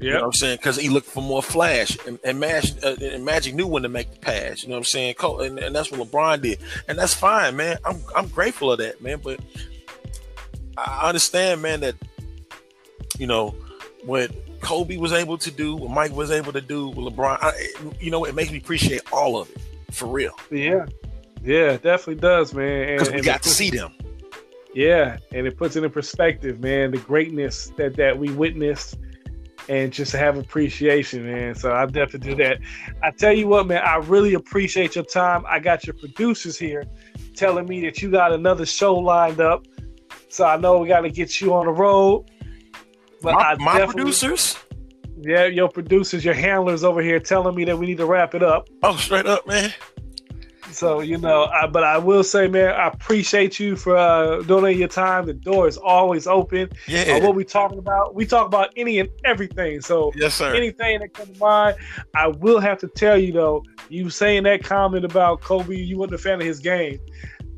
You 0.00 0.10
know 0.10 0.16
Yeah, 0.16 0.20
what 0.20 0.26
I'm 0.26 0.32
saying? 0.32 0.56
Because 0.58 0.76
he 0.76 0.88
looked 0.90 1.06
for 1.06 1.22
more 1.22 1.42
flash, 1.42 1.96
and, 2.06 2.18
and, 2.24 2.38
Magic, 2.38 2.84
uh, 2.84 2.96
and 3.00 3.24
Magic 3.24 3.54
knew 3.54 3.66
when 3.66 3.84
to 3.84 3.88
make 3.88 4.10
the 4.10 4.18
pass. 4.18 4.62
You 4.62 4.68
know 4.68 4.74
what 4.74 4.78
I'm 4.80 4.84
saying? 4.84 5.14
And, 5.22 5.58
and 5.58 5.74
that's 5.74 5.90
what 5.90 6.00
LeBron 6.00 6.42
did, 6.42 6.58
and 6.88 6.98
that's 6.98 7.14
fine, 7.14 7.56
man. 7.56 7.78
I'm 7.84 8.02
I'm 8.14 8.26
grateful 8.28 8.72
of 8.72 8.78
that, 8.80 9.00
man. 9.00 9.20
But 9.22 9.40
I 10.76 11.08
understand, 11.08 11.62
man, 11.62 11.80
that 11.80 11.94
you 13.18 13.26
know 13.26 13.54
what 14.04 14.30
Kobe 14.64 14.96
was 14.96 15.12
able 15.12 15.38
to 15.38 15.50
do, 15.50 15.76
what 15.76 15.90
Mike 15.90 16.12
was 16.12 16.30
able 16.30 16.52
to 16.52 16.60
do 16.60 16.88
with 16.88 17.14
LeBron. 17.14 17.38
I, 17.40 17.52
you 18.00 18.10
know, 18.10 18.24
it 18.24 18.34
makes 18.34 18.50
me 18.50 18.58
appreciate 18.58 19.02
all 19.12 19.36
of 19.36 19.50
it 19.50 19.60
for 19.94 20.06
real 20.06 20.34
yeah, 20.50 20.86
yeah. 21.42 21.72
It 21.72 21.82
definitely 21.82 22.20
does, 22.20 22.52
man. 22.52 22.96
Because 22.96 23.10
we 23.10 23.16
and 23.16 23.24
got 23.24 23.42
to 23.42 23.48
see 23.48 23.70
them. 23.70 23.94
Yeah, 24.74 25.18
and 25.32 25.46
it 25.46 25.56
puts 25.56 25.76
it 25.76 25.84
in 25.84 25.90
perspective, 25.90 26.60
man. 26.60 26.90
The 26.90 26.98
greatness 26.98 27.70
that 27.76 27.94
that 27.96 28.18
we 28.18 28.32
witnessed, 28.32 28.96
and 29.68 29.92
just 29.92 30.10
to 30.12 30.18
have 30.18 30.36
appreciation, 30.36 31.30
man. 31.30 31.54
So 31.54 31.72
I 31.72 31.86
definitely 31.86 32.30
do 32.30 32.36
that. 32.42 32.58
I 33.02 33.10
tell 33.12 33.32
you 33.32 33.46
what, 33.46 33.66
man. 33.66 33.82
I 33.84 33.96
really 33.96 34.34
appreciate 34.34 34.96
your 34.96 35.04
time. 35.04 35.44
I 35.48 35.60
got 35.60 35.86
your 35.86 35.94
producers 35.94 36.58
here 36.58 36.84
telling 37.34 37.66
me 37.66 37.82
that 37.82 38.02
you 38.02 38.10
got 38.10 38.32
another 38.32 38.66
show 38.66 38.94
lined 38.94 39.40
up, 39.40 39.64
so 40.28 40.44
I 40.44 40.56
know 40.56 40.78
we 40.78 40.88
got 40.88 41.02
to 41.02 41.10
get 41.10 41.40
you 41.40 41.54
on 41.54 41.66
the 41.66 41.72
road. 41.72 42.30
But 43.24 43.34
My, 43.34 43.56
my 43.58 43.86
producers, 43.86 44.58
yeah, 45.18 45.46
your 45.46 45.68
producers, 45.70 46.24
your 46.24 46.34
handlers 46.34 46.84
over 46.84 47.00
here 47.00 47.18
telling 47.18 47.54
me 47.56 47.64
that 47.64 47.78
we 47.78 47.86
need 47.86 47.96
to 47.96 48.06
wrap 48.06 48.34
it 48.34 48.42
up. 48.42 48.68
oh, 48.82 48.96
straight 48.96 49.24
up, 49.26 49.46
man. 49.46 49.72
So 50.70 51.00
you 51.00 51.16
know, 51.18 51.44
I, 51.44 51.66
but 51.66 51.84
I 51.84 51.98
will 51.98 52.24
say, 52.24 52.48
man, 52.48 52.74
I 52.74 52.88
appreciate 52.88 53.60
you 53.60 53.76
for 53.76 53.96
uh, 53.96 54.42
donating 54.42 54.80
your 54.80 54.88
time. 54.88 55.24
The 55.24 55.32
door 55.32 55.68
is 55.68 55.76
always 55.76 56.26
open. 56.26 56.68
Yeah, 56.88 57.14
Uh, 57.14 57.20
what 57.20 57.34
we 57.34 57.44
talking 57.44 57.78
about? 57.78 58.14
We 58.14 58.26
talk 58.26 58.46
about 58.46 58.70
any 58.76 58.98
and 58.98 59.08
everything. 59.24 59.80
So 59.80 60.12
yes, 60.16 60.34
sir. 60.34 60.52
anything 60.54 61.00
that 61.00 61.14
comes 61.14 61.30
to 61.30 61.38
mind, 61.38 61.76
I 62.14 62.26
will 62.28 62.60
have 62.60 62.78
to 62.80 62.88
tell 62.88 63.16
you 63.16 63.32
though. 63.32 63.64
You 63.88 64.10
saying 64.10 64.42
that 64.44 64.64
comment 64.64 65.04
about 65.04 65.40
Kobe, 65.42 65.76
you 65.76 65.96
wasn't 65.96 66.16
a 66.16 66.18
fan 66.18 66.40
of 66.40 66.46
his 66.46 66.58
game. 66.58 66.98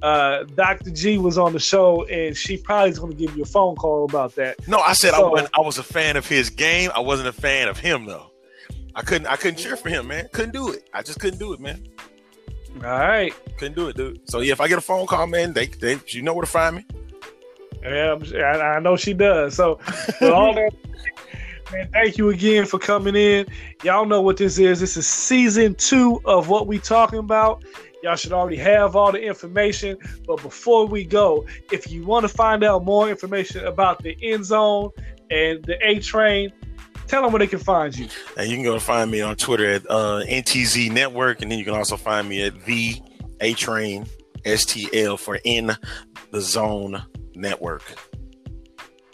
Uh, 0.03 0.45
Dr. 0.55 0.91
G 0.91 1.19
was 1.19 1.39
on 1.39 1.53
the 1.53 1.59
show, 1.59 2.05
and 2.05 2.37
she 2.37 2.57
probably 2.59 2.91
is 2.91 2.99
going 2.99 3.13
to 3.13 3.19
give 3.19 3.37
you 3.37 3.43
a 3.43 3.47
phone 3.47 3.77
call 3.77 4.05
about 4.05 4.35
that. 4.37 4.67
No, 4.69 4.79
I 4.79 4.93
said 4.93 5.15
I 5.15 5.19
So- 5.19 5.31
wasn't. 5.31 5.51
I 5.55 5.61
was 5.61 5.79
a 5.79 5.83
fan 5.83 6.17
of 6.17 6.27
his 6.27 6.51
game. 6.51 6.91
I 6.95 7.01
wasn't 7.01 7.29
a 7.29 7.33
fan 7.33 7.69
of 7.69 7.79
him 7.79 8.05
though. 8.07 8.31
I 8.95 9.03
couldn't. 9.03 9.27
I 9.27 9.37
couldn't 9.37 9.57
cheer 9.59 9.77
for 9.77 9.89
him, 9.89 10.09
man. 10.09 10.29
Couldn't 10.33 10.53
do 10.53 10.73
it. 10.73 10.89
I 10.95 11.03
just 11.03 11.19
couldn't 11.21 11.39
do 11.39 11.53
it, 11.53 11.61
man. 11.61 11.83
All 12.77 12.91
right, 12.91 13.33
Couldn't 13.57 13.75
do 13.75 13.89
it, 13.89 13.97
dude. 13.97 14.21
So 14.29 14.41
yeah, 14.41 14.53
if 14.53 14.61
I 14.61 14.69
get 14.69 14.77
a 14.77 14.83
phone 14.83 15.07
call, 15.07 15.27
man, 15.27 15.55
they, 15.55 15.67
they 15.67 15.99
you 16.09 16.21
know 16.21 16.35
where 16.35 16.45
to 16.45 16.51
find 16.51 16.77
me. 16.77 16.85
yeah, 17.83 18.17
I, 18.37 18.77
I 18.77 18.81
know 18.81 18.97
she 18.97 19.15
does. 19.15 19.55
So 19.55 19.79
with 20.21 20.31
all 20.31 20.55
that, 20.55 20.73
Man, 21.73 21.89
thank 21.93 22.17
you 22.17 22.29
again 22.31 22.65
for 22.65 22.79
coming 22.79 23.17
in. 23.17 23.45
Y'all 23.83 24.07
know 24.07 24.21
what 24.21 24.37
this 24.37 24.57
is. 24.57 24.79
This 24.79 24.97
is 24.97 25.05
season 25.07 25.75
two 25.75 26.21
of 26.25 26.49
what 26.49 26.69
we 26.69 26.79
talking 26.79 27.19
about. 27.19 27.65
Y'all 28.03 28.17
should 28.17 28.33
already 28.33 28.57
have 28.57 28.95
all 28.95 29.11
the 29.11 29.21
information. 29.21 29.99
But 30.27 30.43
before 30.43 30.87
we 30.87 31.05
go, 31.05 31.47
if 31.73 31.91
you 31.91 32.05
want 32.05 32.25
to 32.25 32.29
find 32.29 32.63
out 32.63 32.85
more 32.85 33.09
information 33.09 33.65
about 33.67 34.03
the 34.03 34.17
end 34.23 34.45
zone 34.45 34.91
and 35.31 35.65
the 35.65 35.77
A 35.83 35.99
train, 35.99 36.53
tell 37.07 37.23
them 37.23 37.33
where 37.33 37.41
they 37.41 37.47
can 37.47 37.59
find 37.59 37.97
you. 37.97 38.09
And 38.37 38.49
you 38.49 38.57
can 38.57 38.65
go 38.65 38.79
find 38.79 39.11
me 39.11 39.21
on 39.21 39.37
Twitter 39.37 39.71
at 39.71 39.91
uh, 39.91 40.23
NTZ 40.29 40.93
Network, 40.93 41.43
and 41.43 41.51
then 41.51 41.59
you 41.59 41.65
can 41.65 41.75
also 41.75 41.97
find 41.97 42.29
me 42.29 42.43
at 42.43 42.65
the 42.65 43.01
A 43.41 43.55
Train 43.55 44.07
STL 44.45 45.19
for 45.19 45.39
in 45.45 45.73
the 46.31 46.41
Zone 46.41 47.03
Network. 47.35 47.83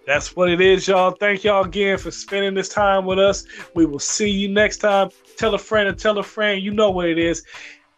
That's 0.06 0.34
what 0.34 0.50
it 0.50 0.60
is, 0.60 0.88
y'all. 0.88 1.12
Thank 1.12 1.44
y'all 1.44 1.64
again 1.64 1.96
for 1.96 2.10
spending 2.10 2.54
this 2.54 2.68
time 2.68 3.06
with 3.06 3.20
us. 3.20 3.44
We 3.74 3.86
will 3.86 4.00
see 4.00 4.28
you 4.28 4.48
next 4.48 4.78
time. 4.78 5.10
Tell 5.36 5.54
a 5.54 5.58
friend 5.58 5.88
and 5.88 5.98
tell 5.98 6.18
a 6.18 6.24
friend. 6.24 6.60
You 6.60 6.72
know 6.72 6.90
what 6.90 7.08
it 7.08 7.18
is. 7.18 7.44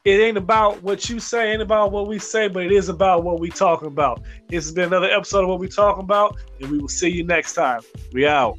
It 0.05 0.21
ain't 0.21 0.37
about 0.37 0.83
what 0.83 1.09
you 1.09 1.19
say, 1.19 1.53
ain't 1.53 1.63
about 1.63 1.91
what 1.91 2.09
we 2.09 2.19
say, 2.19 2.47
but 2.47 2.63
it 2.67 2.73
is 2.73 2.91
about 2.91 3.25
what 3.25 3.41
we 3.41 3.49
talking 3.49 3.89
about. 3.89 4.21
This 4.49 4.67
has 4.67 4.73
been 4.75 4.89
another 4.89 5.11
episode 5.11 5.45
of 5.45 5.49
what 5.49 5.61
we 5.61 5.67
talking 5.67 6.05
about, 6.05 6.37
and 6.61 6.71
we 6.71 6.79
will 6.79 6.89
see 6.89 7.09
you 7.09 7.25
next 7.25 7.55
time. 7.55 7.81
We 8.13 8.27
out. 8.27 8.59